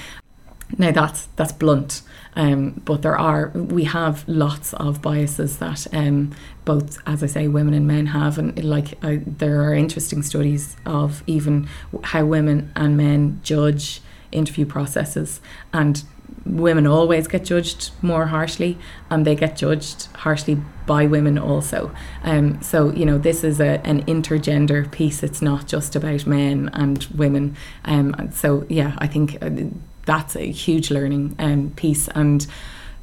Now 0.77 0.91
that's 0.91 1.27
that's 1.35 1.51
blunt, 1.51 2.01
um, 2.35 2.81
but 2.85 3.01
there 3.03 3.17
are 3.17 3.49
we 3.49 3.83
have 3.83 4.23
lots 4.27 4.73
of 4.73 4.99
biases 4.99 5.59
that 5.59 5.85
um, 5.93 6.31
both, 6.63 6.97
as 7.05 7.21
I 7.21 7.27
say, 7.27 7.47
women 7.47 7.73
and 7.75 7.85
men 7.85 8.07
have, 8.07 8.39
and 8.39 8.63
like 8.63 8.99
there 9.01 9.61
are 9.61 9.75
interesting 9.75 10.23
studies 10.23 10.75
of 10.85 11.23
even 11.27 11.67
how 12.03 12.25
women 12.25 12.71
and 12.75 12.97
men 12.97 13.41
judge 13.43 14.01
interview 14.35 14.65
processes 14.65 15.41
and 15.73 16.03
women 16.45 16.85
always 16.85 17.27
get 17.27 17.45
judged 17.45 17.91
more 18.01 18.27
harshly 18.27 18.77
and 19.09 19.25
they 19.25 19.35
get 19.35 19.55
judged 19.55 20.05
harshly 20.15 20.57
by 20.85 21.05
women 21.05 21.37
also. 21.37 21.91
Um, 22.23 22.61
so 22.61 22.91
you 22.91 23.05
know 23.05 23.17
this 23.17 23.43
is 23.43 23.59
a, 23.59 23.81
an 23.85 24.03
intergender 24.05 24.89
piece. 24.91 25.23
It's 25.23 25.41
not 25.41 25.67
just 25.67 25.95
about 25.95 26.27
men 26.27 26.69
and 26.73 27.03
women. 27.15 27.55
Um, 27.85 28.31
so 28.31 28.65
yeah 28.69 28.95
I 28.99 29.07
think 29.07 29.37
uh, 29.41 29.49
that's 30.05 30.35
a 30.35 30.51
huge 30.51 30.91
learning 30.91 31.35
um, 31.39 31.71
piece 31.75 32.07
and 32.09 32.45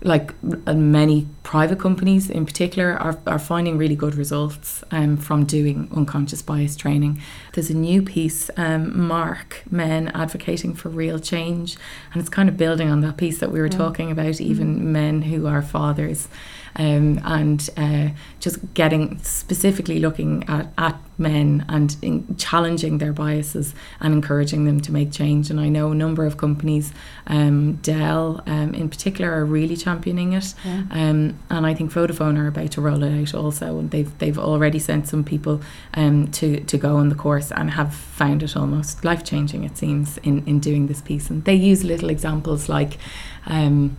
like 0.05 0.35
uh, 0.67 0.75
many 0.75 1.29
private 1.43 1.79
companies 1.79 2.29
in 2.29 2.45
particular 2.45 2.95
are, 2.95 3.19
are 3.27 3.39
finding 3.39 3.79
really 3.79 3.95
good 3.95 4.15
results 4.15 4.83
um, 4.91 5.17
from 5.17 5.45
doing 5.45 5.89
unconscious 5.95 6.43
bias 6.43 6.77
training. 6.77 7.21
There's 7.53 7.71
a 7.71 7.75
new 7.75 8.03
piece, 8.03 8.51
um, 8.57 9.07
MARC 9.07 9.63
Men 9.71 10.09
Advocating 10.09 10.75
for 10.75 10.89
Real 10.89 11.19
Change, 11.19 11.77
and 12.13 12.21
it's 12.21 12.31
kind 12.31 12.49
of 12.49 12.57
building 12.57 12.91
on 12.91 13.01
that 13.03 13.17
piece 13.17 13.39
that 13.39 13.53
we 13.53 13.61
were 13.61 13.67
yeah. 13.67 13.79
talking 13.79 14.11
about, 14.11 14.41
even 14.41 14.77
mm. 14.77 14.83
men 14.83 15.23
who 15.23 15.47
are 15.47 15.63
fathers 15.63 16.29
um, 16.77 17.21
and 17.25 17.69
uh, 17.77 18.09
just 18.41 18.75
getting 18.75 19.19
specifically 19.23 19.99
looking 19.99 20.45
at, 20.49 20.73
at 20.79 21.01
men 21.19 21.65
and 21.69 21.97
in, 22.03 22.37
challenging 22.37 22.99
their 22.99 23.13
biases 23.13 23.75
and 24.01 24.15
encouraging 24.15 24.65
them 24.65 24.81
to 24.81 24.93
make 24.93 25.13
change. 25.13 25.51
And 25.51 25.61
I 25.61 25.69
know 25.69 25.93
a 25.93 25.95
number 25.95 26.27
of 26.27 26.37
companies, 26.37 26.93
um, 27.27 27.75
Dell 27.77 28.43
um, 28.47 28.75
in 28.75 28.89
particular, 28.89 29.33
are 29.33 29.45
really 29.45 29.77
championing 29.77 30.33
it. 30.33 30.55
Yeah. 30.65 30.85
Um, 30.91 31.39
and 31.51 31.67
I 31.67 31.75
think 31.75 31.93
Vodafone 31.93 32.39
are 32.39 32.49
about 32.49 32.73
to 32.73 32.81
roll 32.81 33.03
it 33.03 33.21
out 33.21 33.35
also. 33.35 33.79
And 33.79 33.91
they've 33.91 34.19
they've 34.19 34.39
already 34.39 34.79
sent 34.79 35.09
some 35.09 35.25
people 35.25 35.61
um, 35.95 36.31
to 36.33 36.61
to 36.61 36.79
go 36.79 36.97
on 36.97 37.09
the 37.09 37.15
course 37.15 37.53
and 37.53 37.71
have 37.71 37.95
found 37.95 38.43
it 38.43 38.57
almost 38.57 39.05
life 39.05 39.25
changing. 39.25 39.65
It 39.65 39.77
seems 39.77 40.19
in 40.19 40.45
in 40.47 40.61
doing 40.61 40.87
this 40.87 41.01
piece. 41.01 41.31
And 41.31 41.45
they 41.45 41.55
use 41.55 41.85
little 41.85 42.11
examples 42.11 42.69
like. 42.69 42.99
Um, 43.47 43.97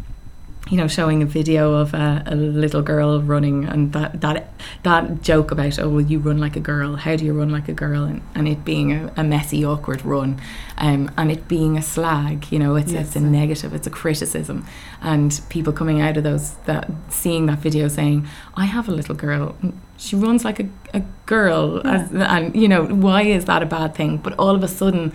you 0.70 0.78
know, 0.78 0.88
showing 0.88 1.22
a 1.22 1.26
video 1.26 1.74
of 1.74 1.94
a, 1.94 2.24
a, 2.26 2.36
little 2.36 2.82
girl 2.82 3.22
running, 3.22 3.66
and 3.66 3.92
that 3.92 4.22
that 4.22 4.54
that 4.84 5.22
joke 5.22 5.52
about 5.52 5.78
oh, 5.78 5.90
well, 5.90 6.02
you 6.02 6.20
run 6.20 6.38
like 6.38 6.56
a 6.56 6.62
girl. 6.62 6.96
How 6.96 7.18
do 7.18 7.26
you 7.26 7.38
run 7.38 7.50
like 7.50 7.68
a 7.68 7.74
girl? 7.74 8.04
And, 8.04 8.22
and 8.34 8.48
it 8.48 8.64
being 8.64 8.94
a, 8.94 9.14
a 9.18 9.24
messy, 9.26 9.66
awkward 9.66 10.06
run, 10.06 10.40
um, 10.78 11.12
and 11.18 11.30
it 11.30 11.50
being 11.50 11.78
a 11.78 11.82
slag. 11.82 12.50
You 12.50 12.60
know, 12.60 12.76
it's 12.76 12.94
yes. 12.94 13.08
it's 13.08 13.16
a 13.18 13.20
negative, 13.20 13.74
it's 13.74 13.88
a 13.88 13.90
criticism, 13.90 14.66
and 15.02 15.40
people 15.50 15.74
coming 15.74 16.00
out 16.00 16.16
of 16.16 16.24
those 16.24 16.54
that 16.66 16.90
seeing 17.10 17.48
that 17.48 17.60
video 17.60 17.90
saying, 17.90 18.26
I 18.56 18.66
have 18.66 18.88
a 18.88 18.92
little 18.92 19.16
girl. 19.16 19.58
She 19.98 20.16
runs 20.16 20.46
like 20.46 20.62
a, 20.62 20.70
a 20.94 21.02
girl, 21.26 21.82
yeah. 21.84 21.94
as, 21.94 22.14
and 22.14 22.56
you 22.56 22.70
know, 22.70 22.86
why 22.86 23.24
is 23.24 23.46
that 23.46 23.62
a 23.62 23.66
bad 23.66 23.96
thing? 23.96 24.18
But 24.18 24.34
all 24.40 24.56
of 24.56 24.64
a 24.64 24.70
sudden 24.70 25.12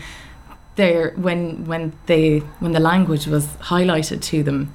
there 0.77 1.13
when 1.17 1.65
when 1.65 1.93
they 2.07 2.39
when 2.61 2.73
the 2.73 2.81
language 2.81 3.27
was 3.27 3.47
highlighted 3.73 4.23
to 4.23 4.45
them 4.45 4.73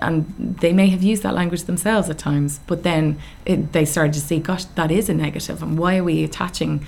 and 0.00 0.56
they 0.60 0.72
may 0.72 0.88
have 0.88 1.02
used 1.02 1.22
that 1.22 1.34
language 1.34 1.64
themselves 1.64 2.08
at 2.08 2.18
times, 2.18 2.60
but 2.66 2.82
then 2.82 3.18
it, 3.44 3.72
they 3.72 3.84
started 3.84 4.14
to 4.14 4.20
see, 4.20 4.38
gosh, 4.38 4.64
that 4.64 4.90
is 4.90 5.08
a 5.08 5.14
negative, 5.14 5.62
and 5.62 5.78
why 5.78 5.98
are 5.98 6.04
we 6.04 6.24
attaching 6.24 6.84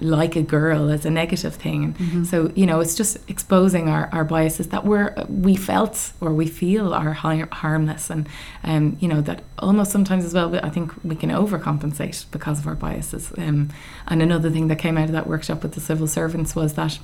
like 0.00 0.34
a 0.34 0.42
girl 0.42 0.90
as 0.90 1.06
a 1.06 1.10
negative 1.10 1.54
thing? 1.54 1.94
Mm-hmm. 1.94 2.24
So 2.24 2.52
you 2.54 2.66
know, 2.66 2.80
it's 2.80 2.94
just 2.94 3.18
exposing 3.28 3.88
our, 3.88 4.08
our 4.12 4.24
biases 4.24 4.68
that 4.68 4.84
we're 4.84 5.14
we 5.28 5.56
felt 5.56 6.12
or 6.20 6.32
we 6.32 6.46
feel 6.46 6.92
are 6.92 7.12
high, 7.12 7.46
harmless, 7.52 8.10
and 8.10 8.28
um, 8.64 8.96
you 9.00 9.08
know 9.08 9.20
that 9.22 9.42
almost 9.58 9.92
sometimes 9.92 10.24
as 10.24 10.34
well. 10.34 10.54
I 10.56 10.70
think 10.70 10.92
we 11.04 11.16
can 11.16 11.30
overcompensate 11.30 12.30
because 12.30 12.58
of 12.58 12.66
our 12.66 12.74
biases. 12.74 13.32
Um, 13.38 13.70
and 14.06 14.22
another 14.22 14.50
thing 14.50 14.68
that 14.68 14.78
came 14.78 14.98
out 14.98 15.04
of 15.04 15.12
that 15.12 15.26
workshop 15.26 15.62
with 15.62 15.72
the 15.72 15.80
civil 15.80 16.06
servants 16.06 16.54
was 16.56 16.74
that 16.74 16.98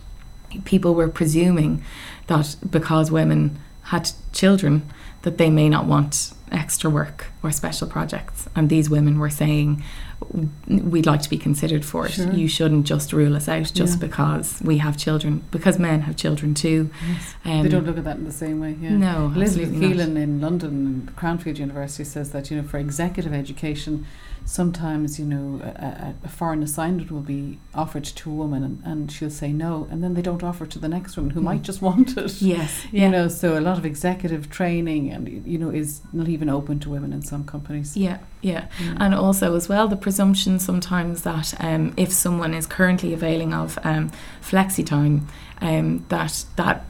people 0.65 0.95
were 0.95 1.09
presuming 1.09 1.83
that 2.27 2.57
because 2.69 3.11
women 3.11 3.59
had 3.91 4.11
children 4.33 4.89
that 5.23 5.37
they 5.37 5.51
may 5.51 5.69
not 5.69 5.85
want 5.85 6.33
extra 6.53 6.89
work 6.89 7.27
or 7.43 7.51
special 7.51 7.89
projects. 7.89 8.49
And 8.55 8.69
these 8.69 8.89
women 8.89 9.19
were 9.19 9.31
saying, 9.31 9.83
we'd 10.69 11.07
like 11.07 11.23
to 11.23 11.31
be 11.31 11.39
considered 11.39 11.85
for 11.85 12.07
it. 12.07 12.13
Sure. 12.13 12.33
You 12.33 12.47
shouldn't 12.47 12.87
just 12.87 13.13
rule 13.13 13.35
us 13.35 13.49
out 13.49 13.73
just 13.75 13.95
yeah. 13.95 14.07
because 14.07 14.61
we 14.63 14.79
have 14.79 14.97
children, 14.97 15.43
because 15.51 15.79
men 15.79 16.03
have 16.03 16.17
children 16.17 16.55
too. 16.55 16.91
Yes. 17.09 17.35
Um, 17.45 17.63
they 17.63 17.69
don't 17.69 17.85
look 17.85 17.99
at 17.99 18.05
that 18.05 18.19
in 18.19 18.25
the 18.25 18.33
same 18.33 18.61
way. 18.61 18.77
Yeah. 18.81 18.91
No, 18.91 19.33
Elisabeth 19.35 19.73
Kelan 19.73 20.17
in 20.17 20.41
London, 20.41 21.11
Cranfield 21.17 21.59
University, 21.59 22.05
says 22.05 22.31
that 22.31 22.51
you 22.51 22.57
know 22.57 22.67
for 22.67 22.79
executive 22.79 23.33
education, 23.33 24.07
sometimes 24.45 25.19
you 25.19 25.25
know 25.25 25.61
a, 25.63 26.15
a, 26.25 26.29
foreign 26.29 26.63
assignment 26.63 27.11
will 27.11 27.21
be 27.21 27.59
offered 27.75 28.05
to 28.05 28.31
a 28.31 28.35
woman 28.35 28.63
and, 28.65 28.83
and 28.85 29.13
she'll 29.13 29.31
say 29.31 29.53
no 29.53 29.87
and 29.91 30.03
then 30.03 30.15
they 30.15 30.23
don't 30.23 30.43
offer 30.43 30.67
to 30.67 30.79
the 30.79 30.89
next 30.89 31.17
woman 31.17 31.31
who 31.31 31.41
mm. 31.41 31.45
might 31.45 31.63
just 31.63 31.81
want 31.89 32.17
it 32.17 32.43
yes 32.43 32.87
yeah. 32.91 33.05
you 33.05 33.11
know 33.11 33.29
so 33.29 33.59
a 33.59 33.61
lot 33.61 33.79
of 33.79 33.87
executive 33.87 34.51
training 34.51 35.11
and 35.11 35.47
you 35.47 35.59
know 35.59 35.71
is 35.71 36.01
not 36.13 36.29
even 36.29 36.49
open 36.49 36.79
to 36.81 36.91
women 36.91 37.13
in 37.13 37.23
some 37.23 37.45
companies 37.45 37.97
yeah 37.97 38.19
yeah, 38.43 38.69
mm. 38.79 38.97
and 38.99 39.15
also 39.15 39.55
as 39.55 39.69
well 39.69 39.87
the 39.87 39.97
presumption 39.97 40.59
sometimes 40.59 41.23
that 41.23 41.53
um, 41.63 41.93
if 41.99 42.11
someone 42.11 42.55
is 42.55 42.67
currently 42.67 43.13
availing 43.13 43.53
of 43.53 43.79
um, 43.85 44.11
flexi 44.41 44.85
time 44.85 45.29
um, 45.61 46.05
that 46.09 46.45
that 46.57 46.85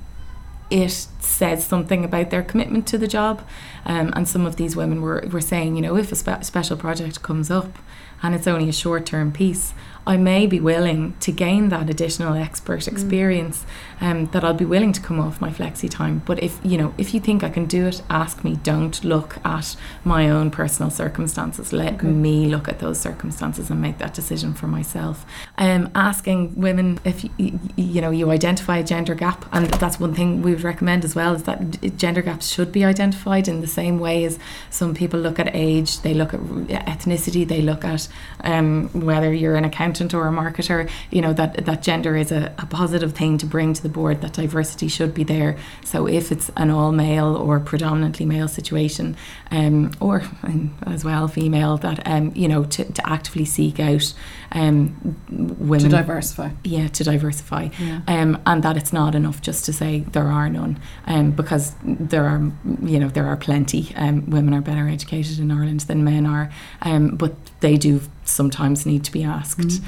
it 0.70 0.90
says 1.18 1.64
something 1.64 2.04
about 2.04 2.30
their 2.30 2.42
commitment 2.42 2.86
to 2.88 2.98
the 2.98 3.08
job. 3.08 3.46
Um, 3.84 4.12
and 4.14 4.28
some 4.28 4.46
of 4.46 4.56
these 4.56 4.76
women 4.76 5.02
were, 5.02 5.24
were 5.30 5.40
saying, 5.40 5.76
you 5.76 5.82
know, 5.82 5.96
if 5.96 6.12
a 6.12 6.16
spe- 6.16 6.44
special 6.44 6.76
project 6.76 7.22
comes 7.22 7.50
up 7.50 7.78
and 8.22 8.34
it's 8.34 8.46
only 8.46 8.68
a 8.68 8.72
short 8.72 9.06
term 9.06 9.32
piece, 9.32 9.74
I 10.06 10.16
may 10.16 10.46
be 10.46 10.60
willing 10.60 11.14
to 11.20 11.32
gain 11.32 11.68
that 11.70 11.90
additional 11.90 12.34
expert 12.34 12.86
experience 12.88 13.66
um, 14.00 14.26
that 14.26 14.44
I'll 14.44 14.54
be 14.54 14.64
willing 14.64 14.92
to 14.92 15.00
come 15.00 15.20
off 15.20 15.40
my 15.40 15.50
flexi 15.50 15.88
time. 15.90 16.22
But 16.24 16.42
if 16.42 16.58
you 16.64 16.78
know, 16.78 16.94
if 16.98 17.12
you 17.14 17.20
think 17.20 17.42
I 17.44 17.50
can 17.50 17.66
do 17.66 17.86
it, 17.86 18.02
ask 18.10 18.44
me. 18.44 18.56
Don't 18.62 19.02
look 19.04 19.38
at 19.44 19.76
my 20.04 20.28
own 20.30 20.50
personal 20.50 20.90
circumstances. 20.90 21.72
Let 21.72 21.94
Okay. 21.94 22.06
me 22.06 22.46
look 22.46 22.68
at 22.68 22.78
those 22.78 22.98
circumstances 23.00 23.70
and 23.70 23.80
make 23.80 23.98
that 23.98 24.14
decision 24.14 24.54
for 24.54 24.66
myself. 24.66 25.24
Um, 25.58 25.90
asking 25.94 26.54
women 26.56 26.98
if 27.04 27.24
y- 27.24 27.30
y- 27.38 27.52
you 27.76 28.00
know 28.00 28.10
you 28.10 28.30
identify 28.30 28.78
a 28.78 28.84
gender 28.84 29.14
gap, 29.14 29.44
and 29.52 29.66
that's 29.66 29.98
one 30.00 30.14
thing 30.14 30.42
we 30.42 30.52
would 30.52 30.62
recommend 30.64 31.04
as 31.04 31.14
well 31.14 31.34
is 31.34 31.42
that 31.44 31.96
gender 31.96 32.22
gaps 32.22 32.48
should 32.48 32.72
be 32.72 32.84
identified 32.84 33.48
in 33.48 33.60
the 33.60 33.66
same 33.66 33.98
way 33.98 34.24
as 34.24 34.38
some 34.70 34.94
people 34.94 35.20
look 35.20 35.38
at 35.38 35.50
age, 35.54 36.00
they 36.00 36.14
look 36.14 36.32
at 36.34 36.40
ethnicity, 36.40 37.46
they 37.46 37.60
look 37.62 37.84
at 37.84 38.08
um, 38.44 38.88
whether 38.92 39.32
you're 39.32 39.56
an 39.56 39.64
accountant 39.64 40.14
or 40.14 40.26
a 40.26 40.30
marketer. 40.32 40.88
You 41.10 41.22
know 41.22 41.32
that 41.34 41.64
that 41.66 41.82
gender 41.82 42.16
is 42.16 42.32
a, 42.32 42.52
a 42.58 42.66
positive 42.66 43.12
thing 43.14 43.36
to 43.38 43.46
bring 43.46 43.72
to 43.74 43.82
the 43.82 43.89
board. 43.90 44.20
That 44.22 44.32
diversity 44.32 44.88
should 44.88 45.12
be 45.14 45.24
there. 45.24 45.56
So 45.84 46.06
if 46.08 46.32
it's 46.32 46.50
an 46.56 46.70
all 46.70 46.92
male 46.92 47.36
or 47.36 47.60
predominantly 47.60 48.26
male 48.26 48.48
situation, 48.48 49.16
um, 49.50 49.92
or 50.00 50.22
um, 50.42 50.74
as 50.86 51.04
well 51.04 51.28
female, 51.28 51.76
that 51.78 52.00
um, 52.06 52.32
you 52.34 52.48
know 52.48 52.64
to, 52.64 52.84
to 52.92 53.02
actively 53.08 53.44
seek 53.44 53.78
out 53.80 54.14
um, 54.52 55.16
women 55.58 55.90
to 55.90 55.96
diversify. 55.96 56.50
yeah 56.64 56.88
to 56.88 57.04
diversify 57.04 57.68
Yeah. 57.78 58.00
um, 58.08 58.38
and 58.46 58.62
that 58.62 58.76
it's 58.76 58.92
not 58.92 59.14
enough 59.14 59.40
just 59.42 59.64
to 59.66 59.72
say 59.72 60.00
there 60.12 60.26
are 60.28 60.48
none 60.48 60.78
um, 61.06 61.30
because 61.32 61.74
there 61.84 62.24
are 62.24 62.40
you 62.82 62.98
know 62.98 63.08
there 63.08 63.26
are 63.26 63.36
plenty 63.36 63.92
um, 63.96 64.28
women 64.30 64.54
are 64.54 64.60
better 64.60 64.88
educated 64.88 65.38
in 65.38 65.50
Ireland 65.50 65.80
than 65.80 66.02
men 66.04 66.26
are 66.26 66.50
um, 66.82 67.10
but 67.16 67.32
they 67.60 67.76
do 67.76 68.00
sometimes 68.24 68.86
need 68.86 69.04
to 69.04 69.12
be 69.12 69.22
asked 69.22 69.58
Mhm. 69.60 69.82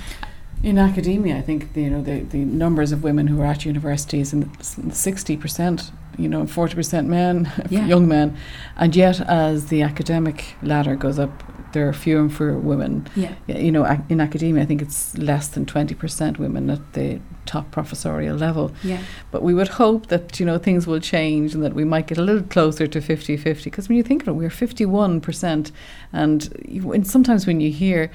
In 0.63 0.79
academia, 0.79 1.37
I 1.37 1.43
think 1.43 1.73
the, 1.73 1.83
you 1.83 1.91
know 1.91 2.03
the, 2.03 2.21
the 2.21 2.45
numbers 2.45 2.93
of 2.93 3.03
women 3.03 3.27
who 3.27 3.41
are 3.41 3.47
at 3.47 3.65
universities 3.65 4.33
and 4.33 4.49
sixty 4.95 5.37
percent, 5.37 5.91
you 6.17 6.29
know, 6.29 6.47
forty 6.47 6.75
percent 6.75 7.09
men, 7.09 7.51
Yeah. 7.69 7.85
young 7.87 8.07
men, 8.07 8.37
and 8.77 8.95
yet 8.95 9.21
as 9.29 9.67
the 9.67 9.83
academic 9.83 10.55
ladder 10.63 10.95
goes 10.95 11.19
up, 11.19 11.43
there 11.73 11.89
are 11.89 11.93
fewer 11.93 12.21
and 12.21 12.33
fewer 12.37 12.57
women. 12.59 13.09
yeah 13.17 13.33
You 13.49 13.73
know, 13.73 13.85
ac- 13.87 14.03
in 14.09 14.21
academia, 14.21 14.63
I 14.63 14.67
think 14.67 14.83
it's 14.83 15.19
less 15.19 15.49
than 15.49 15.67
twenty 15.67 15.95
percent 15.97 16.39
women 16.39 16.71
at 16.71 16.93
the 16.93 17.19
top 17.45 17.73
professorial 17.73 18.37
level. 18.37 18.71
yeah 18.85 19.01
But 19.33 19.43
we 19.43 19.55
would 19.55 19.69
hope 19.69 20.07
that, 20.07 20.39
you 20.39 20.47
know, 20.47 20.59
things 20.59 20.87
will 20.87 21.01
change 21.01 21.55
and 21.57 21.65
that 21.65 21.75
we 21.75 21.85
might 21.85 22.07
get 22.07 22.19
a 22.19 22.23
little 22.23 22.45
closer 22.45 22.87
to 22.87 23.01
50-50. 23.01 23.65
Because 23.65 23.89
when 23.89 23.97
you 23.99 24.05
think 24.05 24.23
of 24.23 24.29
it, 24.29 24.33
we're 24.35 24.49
51%. 24.49 25.73
And, 26.13 26.49
you, 26.69 26.93
and 26.93 27.05
sometimes 27.05 27.45
when 27.49 27.61
you 27.61 27.73
hear, 27.73 28.13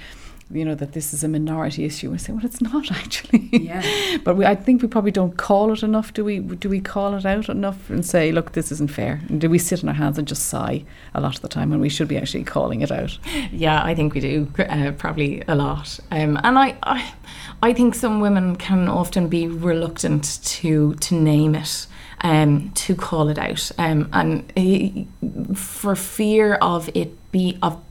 you 0.50 0.64
know, 0.64 0.76
that 0.76 0.94
this 0.94 1.14
is 1.14 1.24
a 1.24 1.28
minority 1.28 1.84
issue, 1.84 2.10
we 2.10 2.18
say, 2.18 2.32
well, 2.32 2.46
it's 2.46 2.62
not 2.62 2.92
actually. 3.04 3.50
yeah 3.52 4.18
but 4.24 4.36
we, 4.38 4.46
I 4.46 4.56
think 4.56 4.82
we 4.82 4.88
probably 4.88 5.12
don't 5.12 5.36
call 5.38 5.74
it 5.74 5.84
enough. 5.84 6.14
Do 6.14 6.24
we? 6.24 6.40
Do 6.40 6.70
we 6.70 6.80
call 6.80 7.16
it 7.16 7.26
out 7.26 7.50
enough 7.50 7.90
and 7.90 8.06
say, 8.06 8.32
look, 8.32 8.54
this 8.54 8.72
isn't 8.72 8.92
fair? 8.92 9.22
And 9.30 9.42
do 9.42 9.50
we 9.50 9.60
sit 9.60 9.84
on 9.84 9.90
our 9.90 9.96
hands 9.96 10.18
and 10.18 10.28
just 10.28 10.46
sigh 10.46 10.84
a 11.14 11.22
lot 11.22 11.36
of 11.36 11.42
the 11.42 11.48
time 11.48 11.70
when 11.70 11.80
we 11.80 11.90
should 11.90 12.08
be 12.08 12.18
actually 12.18 12.44
calling 12.44 12.82
it 12.82 12.92
out? 12.92 13.18
Yeah, 13.52 13.84
I 13.84 13.94
think 13.96 14.14
we 14.14 14.22
do 14.22 14.48
uh, 14.60 14.92
probably 14.98 15.44
a 15.48 15.56
lot, 15.56 16.00
um, 16.12 16.40
and 16.44 16.58
I, 16.58 16.78
I, 16.84 17.14
I 17.62 17.74
think 17.74 17.96
some 17.96 18.20
women 18.20 18.56
can 18.56 18.88
often 18.88 19.28
be 19.28 19.48
reluctant 19.48 20.40
to 20.44 20.96
to 20.96 21.16
name 21.16 21.56
it, 21.56 21.88
um, 22.22 22.72
to 22.72 22.96
call 22.96 23.30
it 23.30 23.38
out, 23.38 23.72
um, 23.78 24.10
and 24.14 24.52
uh, 24.56 25.54
for 25.54 25.96
fear 25.96 26.56
of 26.56 26.90
it 26.94 27.14
be 27.32 27.58
of 27.62 27.82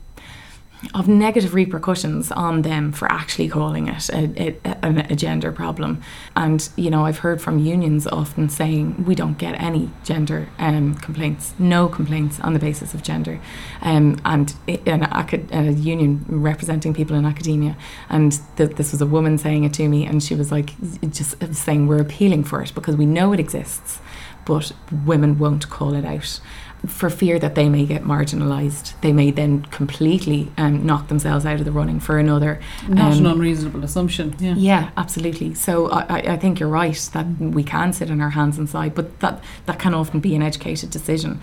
of 0.93 1.07
negative 1.07 1.53
repercussions 1.55 2.31
on 2.31 2.61
them 2.61 2.91
for 2.91 3.11
actually 3.11 3.47
calling 3.49 3.87
it 3.87 4.09
a, 4.09 4.55
a, 4.63 5.05
a 5.09 5.15
gender 5.15 5.51
problem. 5.51 6.01
And, 6.35 6.69
you 6.75 6.91
know, 6.91 7.05
I've 7.05 7.19
heard 7.19 7.41
from 7.41 7.57
unions 7.57 8.05
often 8.05 8.47
saying 8.47 9.03
we 9.05 9.15
don't 9.15 9.39
get 9.39 9.59
any 9.59 9.89
gender 10.03 10.49
um, 10.59 10.93
complaints, 10.95 11.55
no 11.57 11.87
complaints 11.87 12.39
on 12.41 12.53
the 12.53 12.59
basis 12.59 12.93
of 12.93 13.01
gender. 13.01 13.39
Um, 13.81 14.21
and 14.23 14.53
i- 14.67 14.79
an, 14.85 15.03
acad- 15.03 15.49
a 15.51 15.71
union 15.73 16.23
representing 16.27 16.93
people 16.93 17.15
in 17.15 17.25
academia, 17.25 17.75
and 18.09 18.39
th- 18.57 18.75
this 18.75 18.91
was 18.91 19.01
a 19.01 19.07
woman 19.07 19.39
saying 19.39 19.63
it 19.63 19.73
to 19.73 19.87
me, 19.89 20.05
and 20.05 20.21
she 20.21 20.35
was 20.35 20.51
like, 20.51 20.73
just 21.09 21.35
saying 21.55 21.87
we're 21.87 22.01
appealing 22.01 22.43
for 22.43 22.61
it 22.61 22.71
because 22.75 22.95
we 22.95 23.05
know 23.07 23.33
it 23.33 23.39
exists, 23.39 23.99
but 24.45 24.71
women 25.05 25.39
won't 25.39 25.69
call 25.69 25.95
it 25.95 26.05
out 26.05 26.39
for 26.85 27.09
fear 27.09 27.37
that 27.39 27.55
they 27.55 27.67
may 27.69 27.85
get 27.85 28.03
marginalised. 28.03 28.93
They 29.01 29.11
may 29.11 29.31
then 29.31 29.63
completely 29.63 30.51
um, 30.57 30.85
knock 30.85 31.07
themselves 31.07 31.45
out 31.45 31.59
of 31.59 31.65
the 31.65 31.71
running 31.71 31.99
for 31.99 32.17
another. 32.19 32.59
Not 32.87 33.13
Um, 33.13 33.19
an 33.19 33.25
unreasonable 33.25 33.83
assumption. 33.83 34.35
Yeah. 34.39 34.53
Yeah, 34.55 34.89
absolutely. 34.95 35.53
So 35.53 35.89
I, 35.89 36.01
I- 36.17 36.33
I 36.33 36.37
think 36.37 36.59
you're 36.59 36.69
right 36.69 37.09
that 37.13 37.25
we 37.39 37.63
can 37.63 37.93
sit 37.93 38.11
on 38.11 38.21
our 38.21 38.29
hands 38.29 38.57
and 38.57 38.69
sigh, 38.69 38.89
but 38.89 39.19
that, 39.19 39.43
that 39.65 39.79
can 39.79 39.93
often 39.93 40.19
be 40.19 40.35
an 40.35 40.43
educated 40.43 40.89
decision. 40.91 41.39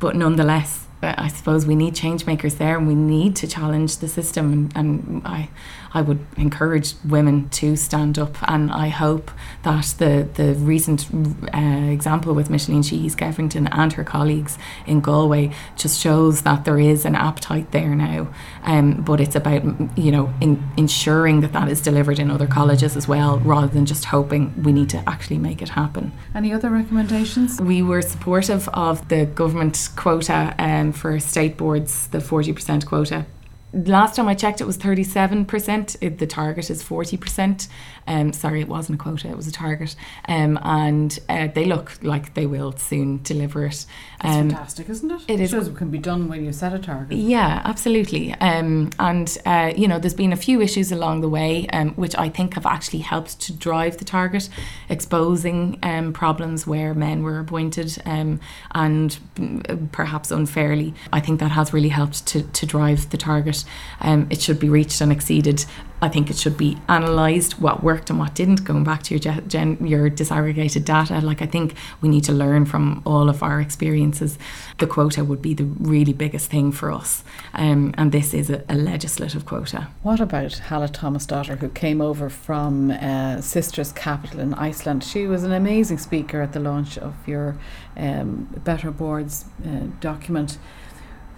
But 0.00 0.16
nonetheless, 0.16 0.86
uh, 1.02 1.14
I 1.16 1.28
suppose 1.28 1.66
we 1.66 1.74
need 1.74 1.94
change 1.94 2.26
makers 2.26 2.56
there 2.56 2.76
and 2.76 2.86
we 2.86 2.94
need 2.94 3.36
to 3.36 3.46
challenge 3.46 3.98
the 3.98 4.08
system. 4.08 4.52
And, 4.52 4.76
and 4.76 5.26
I, 5.26 5.48
I 5.92 6.02
would 6.02 6.24
encourage 6.36 6.94
women 7.04 7.48
to 7.50 7.76
stand 7.76 8.18
up. 8.18 8.36
And 8.48 8.70
I 8.70 8.88
hope 8.88 9.30
that 9.62 9.94
the, 9.98 10.28
the 10.34 10.54
recent 10.54 11.08
uh, 11.54 11.90
example 11.90 12.34
with 12.34 12.50
Micheline 12.50 12.82
Sheehy 12.82 13.08
Skeffington 13.08 13.68
and 13.72 13.92
her 13.94 14.04
colleagues 14.04 14.58
in 14.86 15.00
Galway 15.00 15.52
just 15.76 16.00
shows 16.00 16.42
that 16.42 16.64
there 16.64 16.78
is 16.78 17.04
an 17.04 17.14
appetite 17.14 17.72
there 17.72 17.94
now. 17.94 18.28
Um, 18.64 19.02
but 19.02 19.20
it's 19.20 19.34
about, 19.34 19.62
you 19.98 20.12
know, 20.12 20.32
in, 20.40 20.62
ensuring 20.76 21.40
that 21.40 21.52
that 21.52 21.68
is 21.68 21.80
delivered 21.80 22.18
in 22.18 22.30
other 22.30 22.46
colleges 22.46 22.96
as 22.96 23.08
well, 23.08 23.38
rather 23.40 23.66
than 23.66 23.86
just 23.86 24.06
hoping 24.06 24.62
we 24.62 24.72
need 24.72 24.90
to 24.90 25.02
actually 25.08 25.38
make 25.38 25.62
it 25.62 25.70
happen. 25.70 26.12
Any 26.34 26.52
other 26.52 26.68
recommendations? 26.68 27.60
We 27.60 27.82
were 27.82 28.02
supportive 28.02 28.68
of 28.74 29.08
the 29.08 29.26
government 29.26 29.88
quota 29.96 30.54
um, 30.58 30.89
for 30.92 31.18
state 31.20 31.56
boards, 31.56 32.06
the 32.08 32.18
40% 32.18 32.86
quota. 32.86 33.26
Last 33.72 34.16
time 34.16 34.26
I 34.26 34.34
checked, 34.34 34.60
it 34.60 34.64
was 34.64 34.76
37%. 34.76 35.96
It, 36.00 36.18
the 36.18 36.26
target 36.26 36.70
is 36.70 36.82
40%. 36.82 37.68
Um, 38.10 38.32
sorry, 38.32 38.60
it 38.60 38.66
wasn't 38.66 39.00
a 39.00 39.02
quota, 39.02 39.28
it 39.28 39.36
was 39.36 39.46
a 39.46 39.52
target. 39.52 39.94
Um, 40.26 40.58
and 40.62 41.16
uh, 41.28 41.46
they 41.46 41.64
look 41.64 41.96
like 42.02 42.34
they 42.34 42.44
will 42.44 42.72
soon 42.76 43.22
deliver 43.22 43.66
it. 43.66 43.86
Um, 44.22 44.50
fantastic, 44.50 44.88
isn't 44.88 45.10
it? 45.12 45.40
it 45.40 45.48
shows 45.48 45.68
it 45.68 45.76
can 45.76 45.90
be 45.90 45.98
done 45.98 46.28
when 46.28 46.44
you 46.44 46.52
set 46.52 46.74
a 46.74 46.80
target. 46.80 47.16
yeah, 47.16 47.62
absolutely. 47.64 48.34
Um, 48.34 48.90
and, 48.98 49.38
uh, 49.46 49.72
you 49.76 49.86
know, 49.86 50.00
there's 50.00 50.14
been 50.14 50.32
a 50.32 50.36
few 50.36 50.60
issues 50.60 50.90
along 50.90 51.20
the 51.20 51.28
way, 51.28 51.68
um, 51.68 51.90
which 51.90 52.16
I 52.16 52.28
think 52.28 52.54
have 52.54 52.66
actually 52.66 52.98
helped 52.98 53.40
to 53.42 53.52
drive 53.52 53.98
the 53.98 54.04
target, 54.04 54.48
exposing 54.88 55.78
um, 55.84 56.12
problems 56.12 56.66
where 56.66 56.94
men 56.94 57.22
were 57.22 57.38
appointed 57.38 57.96
um, 58.06 58.40
and 58.72 59.18
mm, 59.36 59.92
perhaps 59.92 60.32
unfairly. 60.32 60.94
I 61.12 61.20
think 61.20 61.38
that 61.38 61.52
has 61.52 61.72
really 61.72 61.90
helped 61.90 62.26
to, 62.26 62.42
to 62.42 62.66
drive 62.66 63.10
the 63.10 63.16
target. 63.16 63.64
Um, 64.00 64.26
it 64.30 64.40
should 64.40 64.58
be 64.58 64.68
reached 64.68 65.00
and 65.00 65.12
exceeded. 65.12 65.64
I 66.02 66.08
think 66.08 66.30
it 66.30 66.36
should 66.36 66.56
be 66.56 66.78
analysed 66.88 67.60
what 67.60 67.82
worked 67.82 68.10
and 68.10 68.18
what 68.18 68.34
didn't. 68.34 68.64
Going 68.64 68.84
back 68.84 69.02
to 69.04 69.14
your 69.14 69.40
gen, 69.42 69.78
your 69.86 70.10
disaggregated 70.10 70.84
data, 70.84 71.20
like 71.20 71.42
I 71.42 71.46
think 71.46 71.74
we 72.00 72.08
need 72.08 72.24
to 72.24 72.32
learn 72.32 72.64
from 72.64 73.02
all 73.04 73.28
of 73.28 73.42
our 73.42 73.60
experiences. 73.60 74.38
The 74.78 74.86
quota 74.86 75.24
would 75.24 75.42
be 75.42 75.54
the 75.54 75.64
really 75.64 76.12
biggest 76.12 76.50
thing 76.50 76.72
for 76.72 76.90
us, 76.90 77.22
um, 77.54 77.94
and 77.96 78.12
this 78.12 78.32
is 78.34 78.50
a, 78.50 78.64
a 78.68 78.74
legislative 78.74 79.44
quota. 79.46 79.88
What 80.02 80.20
about 80.20 80.54
Halla 80.58 80.88
Tómasdóttir 80.88 81.58
who 81.58 81.68
came 81.68 82.00
over 82.00 82.30
from 82.30 82.90
uh, 82.90 83.40
Sisters 83.40 83.92
Capital 83.92 84.40
in 84.40 84.54
Iceland? 84.54 85.04
She 85.04 85.26
was 85.26 85.44
an 85.44 85.52
amazing 85.52 85.98
speaker 85.98 86.40
at 86.40 86.52
the 86.52 86.60
launch 86.60 86.98
of 86.98 87.14
your 87.26 87.56
um, 87.96 88.48
Better 88.64 88.90
Boards 88.90 89.44
uh, 89.64 89.86
document. 90.00 90.58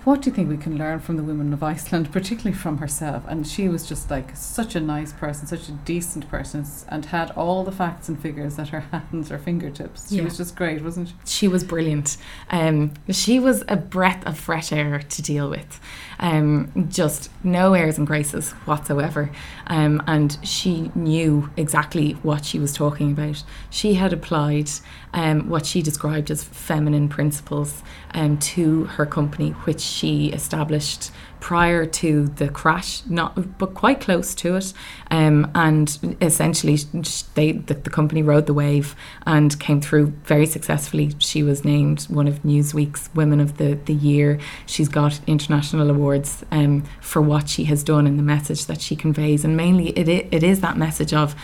What 0.05 0.21
do 0.23 0.31
you 0.31 0.35
think 0.35 0.49
we 0.49 0.57
can 0.57 0.77
learn 0.79 0.99
from 0.99 1.17
the 1.17 1.23
women 1.23 1.53
of 1.53 1.62
Iceland, 1.62 2.11
particularly 2.11 2.57
from 2.57 2.79
herself? 2.79 3.23
And 3.29 3.47
she 3.47 3.69
was 3.69 3.87
just 3.87 4.11
like 4.11 4.35
such 4.35 4.75
a 4.75 4.81
nice 4.81 5.12
person, 5.12 5.47
such 5.47 5.69
a 5.69 5.73
decent 5.73 6.29
person, 6.29 6.67
and 6.88 7.05
had 7.07 7.31
all 7.33 7.62
the 7.62 7.71
facts 7.71 8.09
and 8.09 8.19
figures 8.21 8.59
at 8.59 8.71
her 8.71 8.81
hands 8.91 9.31
or 9.31 9.38
fingertips. 9.38 10.09
She 10.09 10.17
Yeah. 10.17 10.25
was 10.25 10.37
just 10.38 10.57
great, 10.57 10.83
wasn't 10.83 11.11
she? 11.11 11.15
She 11.25 11.47
was 11.49 11.62
brilliant. 11.62 12.17
Um, 12.51 12.95
she 13.11 13.38
was 13.38 13.62
a 13.69 13.77
breath 13.77 14.27
of 14.27 14.37
fresh 14.37 14.73
air 14.73 14.99
to 14.99 15.23
deal 15.23 15.49
with. 15.49 15.79
Um, 16.22 16.87
just 16.88 17.30
no 17.44 17.74
airs 17.74 17.98
and 17.98 18.06
graces 18.06 18.52
whatsoever. 18.64 19.30
Um, 19.66 20.02
and 20.06 20.38
she 20.42 20.90
knew 20.94 21.50
exactly 21.56 22.12
what 22.22 22.44
she 22.44 22.58
was 22.58 22.72
talking 22.72 23.12
about. 23.12 23.42
She 23.70 23.94
had 23.94 24.12
applied 24.12 24.70
um, 25.12 25.48
what 25.48 25.66
she 25.66 25.82
described 25.82 26.30
as 26.30 26.44
feminine 26.44 27.08
principles 27.08 27.82
um, 28.14 28.38
to 28.38 28.85
her 28.85 29.04
company, 29.04 29.50
which 29.50 29.80
she 29.80 30.28
established 30.28 31.11
prior 31.40 31.85
to 31.85 32.28
the 32.28 32.48
crash, 32.48 33.02
not 33.06 33.58
but 33.58 33.74
quite 33.74 34.00
close 34.00 34.32
to 34.37 34.54
it. 34.54 34.72
Um, 35.12 35.51
and 35.55 36.16
essentially, 36.22 36.77
they 37.35 37.53
the, 37.53 37.75
the, 37.75 37.90
company 37.90 38.22
rode 38.22 38.46
the 38.46 38.55
wave 38.55 38.96
and 39.27 39.59
came 39.61 39.83
through 39.83 40.07
very 40.25 40.46
successfully. 40.46 41.14
She 41.18 41.42
was 41.42 41.66
named 41.66 42.05
one 42.05 42.27
of 42.27 42.42
Newsweek's 42.42 43.11
Women 43.14 43.38
of 43.38 43.59
the, 43.59 43.75
the 43.85 43.92
Year. 43.92 44.40
She's 44.64 44.88
got 44.88 45.20
international 45.27 45.90
awards 45.90 46.46
um, 46.51 46.85
for 47.03 47.20
what 47.20 47.51
she 47.51 47.64
has 47.64 47.85
done 47.85 48.07
and 48.07 48.18
the 48.18 48.22
message 48.22 48.64
that 48.66 48.81
she 48.81 48.96
conveys. 48.96 49.44
And 49.44 49.55
mainly, 49.55 49.90
it, 49.90 50.09
it 50.09 50.42
is 50.42 50.62
that 50.62 50.79
message 50.79 51.12
of, 51.12 51.37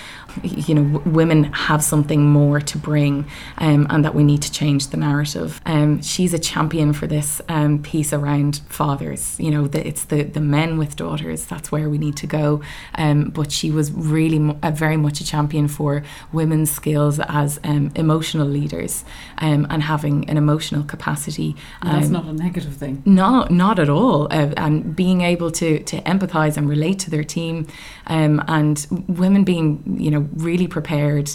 you 0.43 0.75
know, 0.75 1.03
women 1.05 1.45
have 1.53 1.85
something 1.85 2.23
more 2.23 2.63
to 2.63 2.79
bring 2.79 3.27
um, 3.59 3.87
and 3.91 4.03
that 4.03 4.15
we 4.15 4.25
need 4.25 4.41
to 4.43 4.51
change 4.51 4.87
the 4.89 4.97
narrative. 4.97 5.61
Um, 5.67 6.01
she's 6.01 6.33
a 6.33 6.39
champion 6.39 6.95
for 6.95 7.07
this 7.07 7.43
um, 7.51 7.83
piece 7.83 8.15
around 8.15 8.63
fathers. 8.71 9.39
You 9.39 9.51
know, 9.51 9.69
the, 9.69 9.87
it's 9.87 10.05
the, 10.07 10.23
the 10.23 10.41
men 10.41 10.79
with 10.79 10.97
daughters, 10.97 11.45
that's 11.45 11.71
where 11.71 11.91
we 11.91 11.99
need 11.99 12.17
to 12.17 12.27
go. 12.27 12.63
Um, 12.95 13.25
but 13.29 13.58
she 13.59 13.71
was 13.71 13.91
really 13.93 14.39
mo- 14.39 14.59
very 14.73 14.97
much 14.97 15.21
a 15.21 15.25
champion 15.25 15.67
for 15.69 16.03
women's 16.33 16.71
skills 16.71 17.21
as 17.29 17.59
um, 17.65 17.91
emotional 17.95 18.47
leaders 18.47 19.05
um, 19.39 19.67
and 19.71 19.83
having 19.83 20.29
an 20.31 20.37
emotional 20.37 20.85
capacity. 20.85 21.57
that's 21.83 22.07
um, 22.07 22.13
not 22.13 22.25
a 22.27 22.33
negative 22.33 22.75
thing. 22.75 23.03
No, 23.05 23.47
not 23.51 23.79
at 23.79 23.89
all. 23.89 24.29
Uh, 24.31 24.53
and 24.57 24.95
being 24.95 25.21
able 25.23 25.51
to 25.51 25.69
to 25.91 25.97
empathise 26.03 26.57
and 26.57 26.69
relate 26.69 26.99
to 27.01 27.11
their 27.11 27.25
team, 27.25 27.67
um, 28.07 28.43
and 28.47 28.87
women 29.09 29.45
being 29.45 29.97
you 29.99 30.11
know 30.11 30.29
really 30.35 30.69
prepared. 30.69 31.31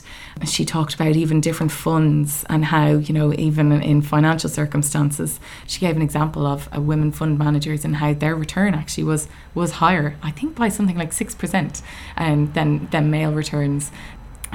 She 0.46 0.66
talked 0.66 0.94
about 0.96 1.16
even 1.16 1.42
different 1.42 1.72
funds 1.72 2.46
and 2.50 2.66
how 2.66 2.88
you 3.08 3.14
know 3.14 3.34
even 3.34 3.72
in 3.82 4.02
financial 4.02 4.50
circumstances. 4.50 5.40
She 5.68 5.80
gave 5.80 5.96
an 5.96 6.02
example 6.02 6.46
of 6.46 6.70
uh, 6.76 6.82
women 6.82 7.12
fund 7.12 7.38
managers 7.38 7.86
and 7.86 7.98
how 7.98 8.14
their 8.14 8.36
return 8.36 8.74
actually 8.74 9.04
was 9.04 9.28
was 9.54 9.72
higher. 9.74 10.16
I 10.24 10.32
think 10.32 10.56
by 10.56 10.70
something 10.70 10.98
like 10.98 11.14
six 11.14 11.36
percent 11.36 11.82
um, 12.18 12.52
than 12.54 12.88
than 12.92 13.10
male 13.12 13.32
returns. 13.32 13.92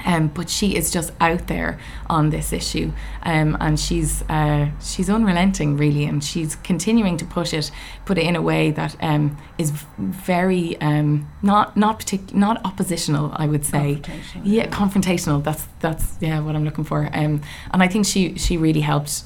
Um, 0.05 0.29
but 0.29 0.49
she 0.49 0.77
is 0.77 0.93
just 0.93 1.13
out 1.21 1.49
there 1.49 1.79
on 2.09 2.31
this 2.31 2.53
issue, 2.53 2.93
um, 3.25 3.57
and 3.61 3.79
she's 3.81 4.23
uh, 4.29 4.71
she's 4.81 5.11
unrelenting 5.11 5.77
really, 5.77 6.05
and 6.05 6.23
she's 6.23 6.55
continuing 6.57 7.17
to 7.17 7.25
push 7.25 7.53
it, 7.53 7.71
put 8.05 8.17
it 8.17 8.25
in 8.25 8.37
a 8.37 8.43
way 8.43 8.71
that 8.71 8.97
um, 9.01 9.37
is 9.59 9.73
very 9.99 10.81
um, 10.81 11.29
not 11.43 11.77
not 11.77 12.01
partic- 12.01 12.33
not 12.33 12.65
oppositional. 12.65 13.33
I 13.35 13.47
would 13.47 13.65
say, 13.65 14.01
confrontational. 14.03 14.43
yeah, 14.45 14.67
confrontational. 14.69 15.43
That's 15.43 15.67
that's 15.81 16.17
yeah 16.21 16.39
what 16.41 16.55
I'm 16.55 16.65
looking 16.65 16.85
for. 16.85 17.11
Um, 17.13 17.43
and 17.73 17.83
I 17.83 17.89
think 17.89 18.07
she 18.07 18.39
she 18.39 18.57
really 18.57 18.83
helped 18.83 19.25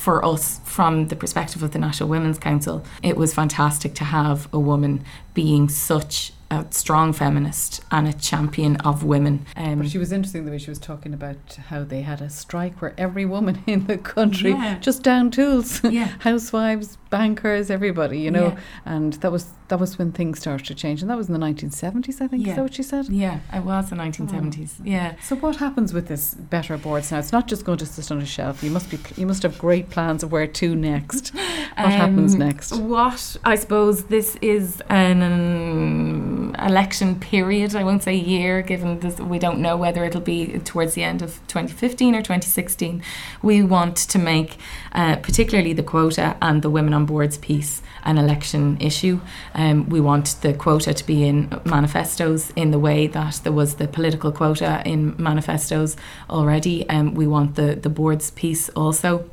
for 0.00 0.24
us 0.24 0.60
from 0.64 1.08
the 1.08 1.16
perspective 1.16 1.62
of 1.62 1.72
the 1.72 1.78
National 1.78 2.08
Women's 2.08 2.38
Council, 2.38 2.82
it 3.02 3.18
was 3.18 3.34
fantastic 3.34 3.92
to 3.96 4.04
have 4.04 4.48
a 4.50 4.58
woman 4.58 5.04
being 5.34 5.68
such 5.68 6.32
a 6.50 6.66
strong 6.70 7.12
feminist 7.12 7.80
and 7.90 8.08
a 8.08 8.12
champion 8.12 8.76
of 8.78 9.04
women. 9.04 9.46
Um, 9.56 9.78
but 9.78 9.88
she 9.88 9.98
was 9.98 10.10
interesting 10.10 10.44
the 10.44 10.50
way 10.50 10.58
she 10.58 10.70
was 10.70 10.80
talking 10.80 11.14
about 11.14 11.58
how 11.68 11.84
they 11.84 12.02
had 12.02 12.20
a 12.20 12.28
strike 12.28 12.82
where 12.82 12.94
every 12.98 13.24
woman 13.24 13.62
in 13.66 13.86
the 13.86 13.98
country 13.98 14.50
yeah. 14.50 14.78
just 14.78 15.02
down 15.02 15.30
tools, 15.30 15.82
yeah. 15.84 16.12
housewives, 16.20 16.98
bankers, 17.08 17.70
everybody, 17.70 18.18
you 18.18 18.30
know, 18.30 18.48
yeah. 18.48 18.58
and 18.84 19.14
that 19.14 19.30
was 19.30 19.46
that 19.68 19.78
was 19.78 19.96
when 19.98 20.10
things 20.10 20.40
started 20.40 20.66
to 20.66 20.74
change, 20.74 21.00
and 21.00 21.08
that 21.10 21.16
was 21.16 21.28
in 21.28 21.32
the 21.32 21.46
1970s, 21.46 22.20
I 22.20 22.26
think. 22.26 22.44
Yeah. 22.44 22.50
Is 22.50 22.56
that 22.56 22.62
what 22.62 22.74
she 22.74 22.82
said? 22.82 23.08
Yeah, 23.08 23.38
it 23.52 23.62
was 23.62 23.90
the 23.90 23.96
1970s. 23.96 24.76
Oh. 24.80 24.82
Yeah. 24.84 25.14
So 25.22 25.36
what 25.36 25.56
happens 25.56 25.92
with 25.92 26.08
this 26.08 26.34
better 26.34 26.76
boards 26.76 27.12
now? 27.12 27.20
It's 27.20 27.30
not 27.30 27.46
just 27.46 27.64
going 27.64 27.78
to 27.78 27.86
sit 27.86 28.10
on 28.10 28.20
a 28.20 28.26
shelf. 28.26 28.64
You 28.64 28.72
must 28.72 28.90
be 28.90 28.98
you 29.16 29.26
must 29.26 29.44
have 29.44 29.56
great 29.58 29.88
plans 29.88 30.24
of 30.24 30.32
where 30.32 30.48
to 30.48 30.74
next. 30.74 31.32
What 31.76 31.86
um, 31.86 31.92
happens 31.92 32.34
next? 32.34 32.76
What 32.76 33.36
I 33.44 33.54
suppose 33.54 34.04
this 34.04 34.36
is 34.42 34.82
an. 34.90 35.22
Um, 35.22 36.39
election 36.58 37.18
period. 37.18 37.74
I 37.74 37.84
won't 37.84 38.02
say 38.02 38.14
year, 38.14 38.62
given 38.62 39.00
this, 39.00 39.18
we 39.18 39.38
don't 39.38 39.60
know 39.60 39.76
whether 39.76 40.04
it'll 40.04 40.20
be 40.20 40.58
towards 40.60 40.94
the 40.94 41.02
end 41.02 41.22
of 41.22 41.40
2015 41.46 42.14
or 42.14 42.18
2016. 42.18 43.02
We 43.42 43.62
want 43.62 43.96
to 43.96 44.18
make, 44.18 44.58
uh, 44.92 45.16
particularly 45.16 45.72
the 45.72 45.82
quota 45.82 46.36
and 46.40 46.62
the 46.62 46.70
women 46.70 46.94
on 46.94 47.06
boards 47.06 47.38
piece, 47.38 47.82
an 48.04 48.18
election 48.18 48.78
issue. 48.80 49.20
Um, 49.54 49.88
we 49.88 50.00
want 50.00 50.36
the 50.42 50.52
quota 50.54 50.94
to 50.94 51.06
be 51.06 51.24
in 51.24 51.60
manifestos 51.64 52.50
in 52.56 52.70
the 52.70 52.78
way 52.78 53.06
that 53.06 53.40
there 53.42 53.52
was 53.52 53.76
the 53.76 53.88
political 53.88 54.32
quota 54.32 54.82
in 54.84 55.14
manifestos 55.18 55.96
already. 56.28 56.88
Um, 56.88 57.14
we 57.14 57.26
want 57.26 57.56
the, 57.56 57.74
the 57.74 57.90
boards 57.90 58.30
piece 58.30 58.68
also. 58.70 59.28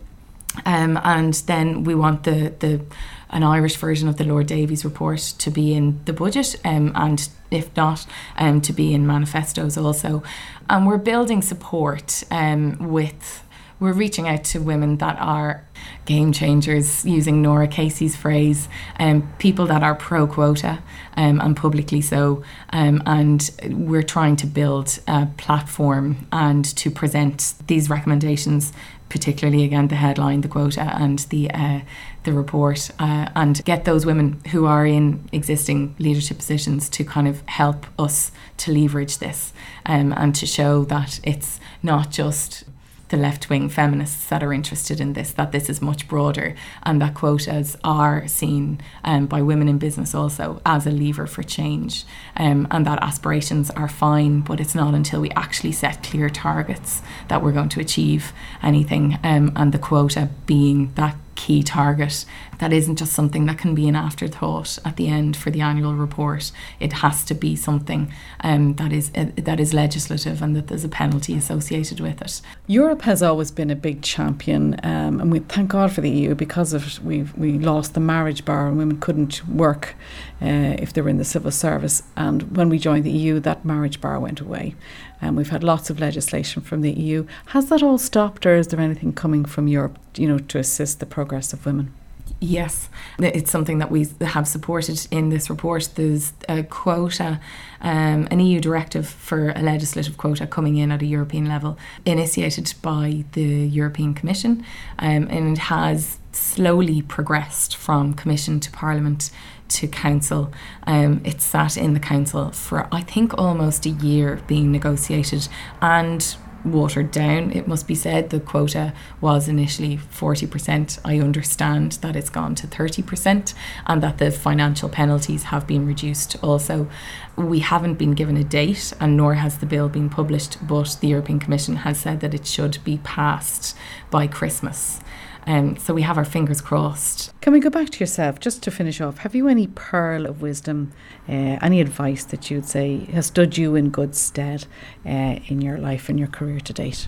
Um, 0.66 1.00
and 1.04 1.34
then 1.46 1.84
we 1.84 1.94
want 1.94 2.24
the 2.24 2.54
the 2.60 2.82
an 3.30 3.44
Irish 3.44 3.76
version 3.76 4.08
of 4.08 4.18
the 4.18 4.24
Lord 4.24 4.48
Davies 4.48 4.86
report 4.86 5.20
to 5.40 5.52
be 5.52 5.74
in 5.74 6.00
the 6.06 6.14
budget, 6.14 6.56
um, 6.64 6.92
and 6.96 7.28
if 7.52 7.76
not, 7.76 8.06
um, 8.38 8.62
to 8.62 8.74
be 8.74 8.94
in 8.94 9.06
manifestos 9.06 9.78
also. 9.78 10.24
And 10.70 10.88
we're 10.88 10.98
building 10.98 11.42
support 11.42 12.24
um, 12.32 12.78
with. 12.80 13.44
We're 13.80 13.94
reaching 13.94 14.28
out 14.28 14.44
to 14.46 14.60
women 14.60 14.98
that 14.98 15.20
are 15.20 15.64
game 16.06 16.32
changers, 16.32 17.06
using 17.06 17.44
Norah 17.44 17.68
Casey's 17.68 18.16
phrase, 18.16 18.68
um, 19.00 19.32
people 19.38 19.68
that 19.68 19.84
are 19.84 19.94
pro 19.94 20.26
quota 20.26 20.80
um, 21.16 21.40
and 21.40 21.56
publicly 21.56 22.02
so. 22.02 22.42
Um, 22.72 23.04
and 23.06 23.52
we're 23.70 24.02
trying 24.02 24.36
to 24.38 24.48
build 24.48 25.00
a 25.08 25.28
platform 25.38 26.28
and 26.32 26.66
to 26.78 26.90
present 26.90 27.54
these 27.68 27.88
recommendations 27.88 28.74
particularly 29.10 29.64
again 29.64 29.88
the 29.88 29.96
headline, 29.96 30.42
the 30.42 30.48
quota, 30.48 30.82
and 30.82 31.20
the 31.30 31.50
uh, 31.52 31.82
the 32.24 32.34
report, 32.34 32.92
uh, 33.00 33.30
and 33.36 33.64
get 33.66 33.86
those 33.86 34.06
women 34.06 34.40
who 34.52 34.66
are 34.66 34.86
in 34.86 35.28
existing 35.32 35.96
leadership 36.00 36.38
positions 36.38 36.90
to 36.90 37.04
kind 37.04 37.28
of 37.28 37.42
help 37.48 37.86
us 37.98 38.32
to 38.58 38.72
leverage 38.72 39.20
this 39.20 39.54
um, 39.86 40.14
and 40.14 40.36
to 40.36 40.46
show 40.46 40.84
that 40.86 41.20
it's 41.24 41.60
not 41.82 42.12
just 42.12 42.66
the 43.10 43.18
left 43.18 43.50
wing 43.50 43.70
feminists 43.70 44.28
that 44.28 44.44
are 44.44 44.54
interested 44.54 45.00
in 45.00 45.14
this, 45.14 45.32
that 45.34 45.52
this 45.52 45.70
is 45.70 45.82
much 45.82 46.08
broader, 46.08 46.56
and 46.84 47.02
that 47.02 47.14
quotas 47.14 47.78
are 47.84 48.28
seen 48.28 48.82
um, 49.04 49.28
by 49.28 49.42
women 49.42 49.68
in 49.68 49.78
business 49.78 50.14
also 50.14 50.62
as 50.66 50.86
a 50.86 50.92
lever 50.92 51.28
for 51.28 51.44
change, 51.44 52.06
um, 52.36 52.68
and 52.72 52.86
that 52.86 53.02
aspirations 53.02 53.70
are 53.72 53.90
fine, 53.90 54.42
but 54.42 54.60
it's 54.60 54.76
not 54.76 54.94
until 54.94 55.22
we 55.22 55.30
actually 55.32 55.72
set 55.72 56.04
clear 56.04 56.30
targets 56.30 57.02
that 57.28 57.42
we're 57.42 57.52
going 57.52 57.70
to 57.70 57.80
achieve 57.80 58.34
anything, 58.62 59.18
um, 59.24 59.52
and 59.56 59.72
the 59.72 59.80
quota 59.80 60.30
being 60.46 60.92
that 60.96 61.16
key 61.36 61.64
target 61.64 62.26
that 62.60 62.74
isn't 62.74 62.98
just 62.98 63.14
something 63.14 63.46
that 63.46 63.58
can 63.58 63.76
be 63.76 63.88
an 63.88 63.96
afterthought 63.96 64.80
at 64.84 64.96
the 64.96 65.08
end 65.08 65.38
for 65.38 65.52
the 65.52 65.62
annual 65.62 65.94
report. 65.96 66.52
It 66.80 66.94
has 66.94 67.24
to 67.26 67.34
be 67.34 67.56
something 67.56 68.12
um, 68.42 68.76
that 68.76 68.92
is 68.92 69.12
uh, 69.16 69.28
that 69.36 69.60
is 69.60 69.74
legislative 69.74 70.42
and 70.42 70.56
that 70.56 70.68
there's 70.68 70.84
a 70.84 70.90
penalty 70.90 71.36
associated 71.36 72.00
with 72.00 72.22
it. 72.22 72.42
Europe 72.68 73.04
has 73.04 73.22
always 73.22 73.52
been 73.52 73.70
a 73.70 73.76
big 73.76 74.02
champion, 74.02 74.80
um, 74.84 75.22
and 75.22 75.32
we 75.32 75.40
thank 75.40 75.70
God 75.70 75.92
for 75.92 76.02
the 76.02 76.10
EU 76.10 76.36
because 76.36 76.74
of 76.74 77.04
we 77.04 77.24
we 77.36 77.60
lost 77.60 77.94
the 77.94 78.00
marriage 78.00 78.46
bar 78.46 78.68
and 78.68 78.78
women 78.78 79.00
couldn't 79.00 79.48
work 79.48 79.96
uh, 80.42 80.76
if 80.80 80.94
they 80.94 81.02
were 81.02 81.10
in 81.10 81.18
the 81.18 81.26
civil 81.26 81.52
service. 81.52 82.04
And 82.16 82.56
when 82.56 82.70
we 82.70 82.80
joined 82.80 83.04
the 83.04 83.12
EU, 83.12 83.40
that 83.42 83.66
marriage 83.66 84.02
bar 84.02 84.20
went 84.20 84.40
away. 84.40 84.76
And 85.20 85.36
we've 85.36 85.50
had 85.50 85.64
lots 85.64 85.90
of 85.90 86.00
legislation 86.00 86.62
from 86.62 86.82
the 86.82 86.92
EU. 86.92 87.26
Has 87.48 87.70
that 87.70 87.82
all 87.82 87.98
stopped, 87.98 88.46
or 88.46 88.56
is 88.56 88.68
there 88.68 88.80
anything 88.80 89.14
coming 89.14 89.46
from 89.46 89.68
Europe, 89.68 89.98
you 90.16 90.28
know, 90.28 90.38
to 90.38 90.60
assist 90.60 91.00
the 91.00 91.08
progress 91.08 91.54
of 91.54 91.66
women? 91.66 91.94
Yes, 92.40 92.90
it's 93.18 93.50
something 93.50 93.80
that 93.80 93.90
we 93.90 94.08
have 94.22 94.48
supported 94.48 95.08
in 95.10 95.30
this 95.30 95.50
report. 95.50 95.90
There's 95.96 96.34
a 96.48 96.62
quota, 96.62 97.40
um, 97.82 98.28
an 98.30 98.40
EU 98.40 98.60
directive 98.60 99.08
for 99.08 99.50
a 99.56 99.62
legislative 99.62 100.18
quota 100.18 100.46
coming 100.46 100.78
in 100.78 100.92
at 100.92 101.02
a 101.02 101.08
European 101.08 101.48
level, 101.48 101.80
initiated 102.06 102.76
by 102.84 103.26
the 103.32 103.42
European 103.42 104.14
Commission, 104.14 104.64
um, 105.00 105.28
and 105.32 105.58
it 105.58 105.62
has 105.62 106.20
slowly 106.32 107.02
progressed 107.02 107.76
from 107.76 108.14
Commission 108.14 108.60
to 108.60 108.70
Parliament 108.70 109.32
to 109.70 109.88
council. 109.88 110.52
Um, 110.84 111.22
it 111.24 111.42
sat 111.42 111.76
in 111.76 111.96
the 111.96 112.00
council 112.00 112.52
for 112.52 112.88
I 112.92 113.02
think 113.02 113.36
almost 113.36 113.88
a 113.88 113.90
year 113.90 114.40
being 114.46 114.72
negotiated 114.72 115.48
and 115.82 116.36
watered 116.72 117.12
down. 117.12 117.52
It 117.52 117.68
must 117.68 117.88
be 117.88 117.96
said 117.96 118.30
the 118.30 118.40
quota 118.40 118.94
was 119.22 119.48
initially 119.48 119.98
40%. 119.98 121.00
I 121.04 121.20
understand 121.20 121.94
that 122.04 122.16
it's 122.16 122.30
gone 122.30 122.56
to 122.56 122.68
30% 122.68 123.54
and 123.86 124.04
that 124.04 124.18
the 124.18 124.32
financial 124.32 124.90
penalties 124.90 125.44
have 125.44 125.68
been 125.68 125.86
reduced 125.86 126.36
also. 126.44 126.88
We 127.36 127.60
haven't 127.60 127.96
been 127.96 128.14
given 128.14 128.38
a 128.38 128.44
date 128.44 128.94
and 129.00 129.18
nor 129.18 129.36
has 129.36 129.58
the 129.58 129.66
bill 129.66 129.90
been 129.90 130.10
published, 130.10 130.58
but 130.66 130.98
the 131.02 131.08
European 131.08 131.40
Commission 131.40 131.78
has 131.78 132.00
said 132.00 132.20
that 132.22 132.34
it 132.34 132.48
should 132.48 132.84
be 132.84 133.00
passed 133.04 133.76
by 134.10 134.28
Christmas. 134.28 135.00
Um, 135.48 135.78
so 135.78 135.94
we 135.94 136.02
have 136.02 136.18
our 136.18 136.26
fingers 136.26 136.60
crossed. 136.60 137.34
Can 137.40 137.54
we 137.54 137.62
go 137.62 137.70
back 137.70 137.90
to 137.90 138.00
yourself 138.02 138.42
just 138.42 138.62
to 138.64 138.72
finish 138.72 139.00
off? 139.00 139.20
Have 139.20 139.34
you 139.34 139.48
any 139.48 139.68
pearl 139.68 140.26
of 140.26 140.42
wisdom, 140.42 140.92
uh, 141.30 141.58
any 141.62 141.80
advice 141.80 142.26
that 142.26 142.52
you'd 142.52 142.66
say 142.66 143.06
has 143.14 143.28
stood 143.28 143.58
you 143.58 143.74
in 143.74 143.90
good 143.90 144.14
stead 144.14 144.68
uh, 145.06 145.40
in 145.48 145.62
your 145.62 145.78
life 145.78 146.10
and 146.10 146.20
your 146.20 146.28
career 146.28 146.60
to 146.60 146.74
date? 146.74 147.08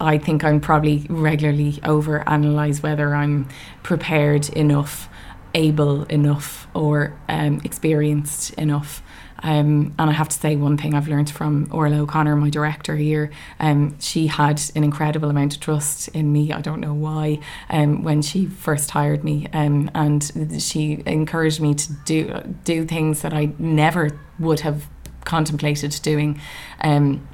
I 0.00 0.18
think 0.18 0.42
I'm 0.42 0.60
probably 0.60 1.06
regularly 1.08 1.78
over 1.84 2.28
analyze 2.28 2.82
whether 2.82 3.14
I'm 3.14 3.48
prepared 3.84 4.48
enough 4.50 5.08
able 5.54 6.04
enough 6.04 6.68
or 6.74 7.18
um, 7.28 7.60
experienced 7.64 8.54
enough. 8.54 9.02
Um, 9.42 9.94
and 9.98 10.10
I 10.10 10.12
have 10.12 10.28
to 10.28 10.38
say, 10.38 10.56
one 10.56 10.76
thing 10.76 10.94
I've 10.94 11.08
learned 11.08 11.30
from 11.30 11.68
Orla 11.70 12.00
O'Connor, 12.00 12.36
my 12.36 12.50
director 12.50 12.96
here, 12.96 13.30
um, 13.58 13.98
she 13.98 14.26
had 14.26 14.60
an 14.74 14.84
incredible 14.84 15.30
amount 15.30 15.54
of 15.54 15.60
trust 15.60 16.08
in 16.08 16.32
me. 16.32 16.52
I 16.52 16.60
don't 16.60 16.80
know 16.80 16.94
why, 16.94 17.40
um, 17.70 18.02
when 18.02 18.22
she 18.22 18.46
first 18.46 18.90
hired 18.90 19.24
me, 19.24 19.46
um, 19.52 19.90
and 19.94 20.60
she 20.60 21.02
encouraged 21.06 21.60
me 21.60 21.74
to 21.74 21.92
do 22.04 22.54
do 22.64 22.84
things 22.84 23.22
that 23.22 23.32
I 23.32 23.52
never 23.58 24.18
would 24.38 24.60
have 24.60 24.88
contemplated 25.24 25.98
doing. 26.02 26.40
Um, 26.82 27.26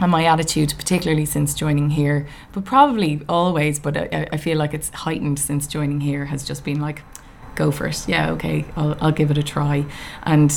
and 0.00 0.10
my 0.10 0.24
attitude, 0.24 0.74
particularly 0.76 1.24
since 1.24 1.54
joining 1.54 1.90
here, 1.90 2.26
but 2.52 2.64
probably 2.64 3.22
always, 3.28 3.78
but 3.78 3.96
I, 3.96 4.26
I 4.32 4.36
feel 4.38 4.58
like 4.58 4.74
it's 4.74 4.90
heightened 4.90 5.38
since 5.38 5.66
joining 5.68 6.00
here, 6.00 6.24
has 6.26 6.44
just 6.44 6.64
been 6.64 6.80
like, 6.80 7.02
go 7.54 7.70
for 7.70 7.86
it. 7.86 8.08
Yeah, 8.08 8.32
okay, 8.32 8.64
I'll, 8.76 8.96
I'll 9.00 9.12
give 9.12 9.30
it 9.30 9.38
a 9.38 9.42
try. 9.42 9.86
And 10.24 10.52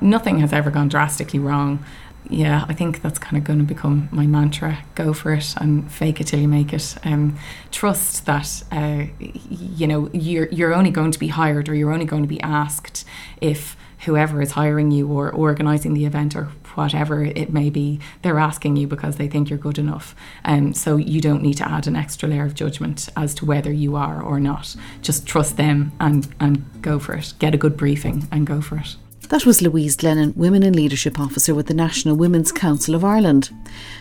nothing 0.00 0.38
has 0.40 0.52
ever 0.52 0.70
gone 0.70 0.88
drastically 0.88 1.38
wrong. 1.38 1.84
Yeah, 2.30 2.64
I 2.68 2.72
think 2.72 3.02
that's 3.02 3.18
kind 3.18 3.36
of 3.36 3.44
going 3.44 3.58
to 3.58 3.64
become 3.64 4.08
my 4.12 4.26
mantra. 4.26 4.78
Go 4.94 5.12
for 5.12 5.34
it 5.34 5.54
and 5.56 5.90
fake 5.90 6.20
it 6.20 6.28
till 6.28 6.38
you 6.38 6.48
make 6.48 6.72
it. 6.72 6.96
Um, 7.04 7.36
trust 7.70 8.26
that 8.26 8.62
uh, 8.70 9.06
you 9.18 9.86
know 9.86 10.08
you're 10.12 10.48
you're 10.48 10.72
only 10.72 10.90
going 10.90 11.10
to 11.10 11.18
be 11.18 11.28
hired 11.28 11.68
or 11.68 11.74
you're 11.74 11.92
only 11.92 12.04
going 12.06 12.22
to 12.22 12.28
be 12.28 12.40
asked 12.40 13.04
if 13.40 13.76
whoever 14.04 14.42
is 14.42 14.52
hiring 14.52 14.90
you 14.90 15.08
or 15.08 15.30
organising 15.30 15.94
the 15.94 16.04
event 16.04 16.34
or 16.34 16.44
whatever 16.74 17.24
it 17.24 17.52
may 17.52 17.70
be, 17.70 18.00
they're 18.22 18.38
asking 18.38 18.76
you 18.76 18.86
because 18.86 19.16
they 19.16 19.28
think 19.28 19.48
you're 19.48 19.58
good 19.58 19.78
enough. 19.78 20.14
Um, 20.44 20.72
so 20.74 20.96
you 20.96 21.20
don't 21.20 21.42
need 21.42 21.54
to 21.54 21.68
add 21.68 21.86
an 21.86 21.96
extra 21.96 22.28
layer 22.28 22.44
of 22.44 22.54
judgment 22.54 23.08
as 23.16 23.34
to 23.34 23.44
whether 23.44 23.72
you 23.72 23.96
are 23.96 24.20
or 24.22 24.40
not. 24.40 24.74
Just 25.02 25.26
trust 25.26 25.56
them 25.56 25.92
and, 26.00 26.28
and 26.40 26.82
go 26.82 26.98
for 26.98 27.14
it. 27.14 27.34
Get 27.38 27.54
a 27.54 27.58
good 27.58 27.76
briefing 27.76 28.28
and 28.32 28.46
go 28.46 28.60
for 28.60 28.78
it. 28.78 28.96
That 29.32 29.46
was 29.46 29.62
Louise 29.62 29.96
Glennon, 29.96 30.36
Women 30.36 30.62
in 30.62 30.74
Leadership 30.74 31.18
Officer 31.18 31.54
with 31.54 31.66
the 31.66 31.72
National 31.72 32.14
Women's 32.14 32.52
Council 32.52 32.94
of 32.94 33.02
Ireland. 33.02 33.48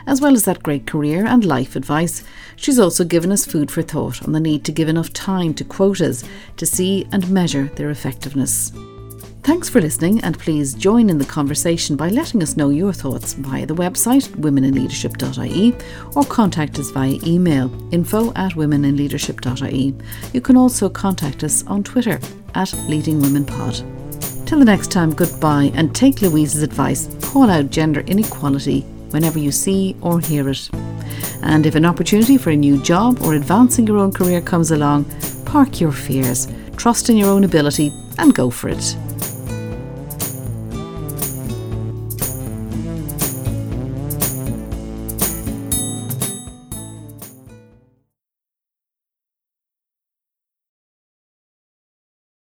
As 0.06 0.20
well 0.20 0.34
as 0.34 0.44
that 0.44 0.62
great 0.62 0.86
career 0.86 1.26
and 1.26 1.46
life 1.46 1.78
advice, 1.78 2.22
she's 2.58 2.78
also 2.78 3.06
given 3.06 3.32
us 3.32 3.46
food 3.46 3.72
for 3.72 3.82
thought 3.82 4.22
on 4.24 4.34
the 4.34 4.42
need 4.42 4.66
to 4.66 4.74
give 4.74 4.90
enough 4.90 5.14
time 5.14 5.54
to 5.54 5.64
quotas 5.64 6.26
to 6.58 6.66
see 6.66 7.08
and 7.14 7.32
measure 7.32 7.72
their 7.78 7.92
effectiveness. 7.92 8.74
Thanks 9.42 9.70
for 9.70 9.80
listening, 9.80 10.22
and 10.22 10.38
please 10.38 10.74
join 10.74 11.10
in 11.10 11.18
the 11.18 11.24
conversation 11.24 11.96
by 11.96 12.10
letting 12.10 12.44
us 12.44 12.58
know 12.58 12.68
your 12.68 12.92
thoughts 12.92 13.32
via 13.32 13.66
the 13.66 13.74
website 13.74 14.28
womeninleadership.ie 14.36 15.78
or 16.14 16.26
contact 16.26 16.78
us 16.78 16.90
via 16.90 17.18
email 17.26 17.72
info 17.94 18.34
at 18.34 18.52
womeninleadership.ie. 18.56 19.96
You 20.34 20.42
can 20.42 20.58
also 20.58 20.90
contact 20.90 21.46
us 21.46 21.66
on 21.68 21.86
Twitter 21.86 22.20
at 22.54 22.74
Leading 22.90 23.22
Women 23.22 23.46
Pod. 23.46 23.82
Till 24.52 24.60
the 24.60 24.66
next 24.66 24.92
time, 24.92 25.12
goodbye, 25.12 25.72
and 25.76 25.96
take 25.96 26.22
Louise's 26.22 26.62
advice 26.62 27.08
call 27.22 27.50
out 27.50 27.70
gender 27.70 28.02
inequality 28.02 28.82
whenever 29.12 29.40
you 29.40 29.50
see 29.50 29.96
or 30.02 30.20
hear 30.20 30.50
it. 30.50 30.70
And 31.42 31.66
if 31.66 31.76
an 31.76 31.86
opportunity 31.86 32.38
for 32.38 32.50
a 32.50 32.56
new 32.58 32.84
job 32.84 33.22
or 33.22 33.36
advancing 33.36 33.88
your 33.88 34.00
own 34.00 34.12
career 34.12 34.42
comes 34.42 34.72
along, 34.72 35.06
park 35.46 35.80
your 35.80 35.94
fears, 35.94 36.50
trust 36.76 37.10
in 37.10 37.16
your 37.16 37.30
own 37.30 37.46
ability, 37.46 37.94
and 38.18 38.36
go 38.36 38.50
for 38.50 38.68
it. 38.68 38.98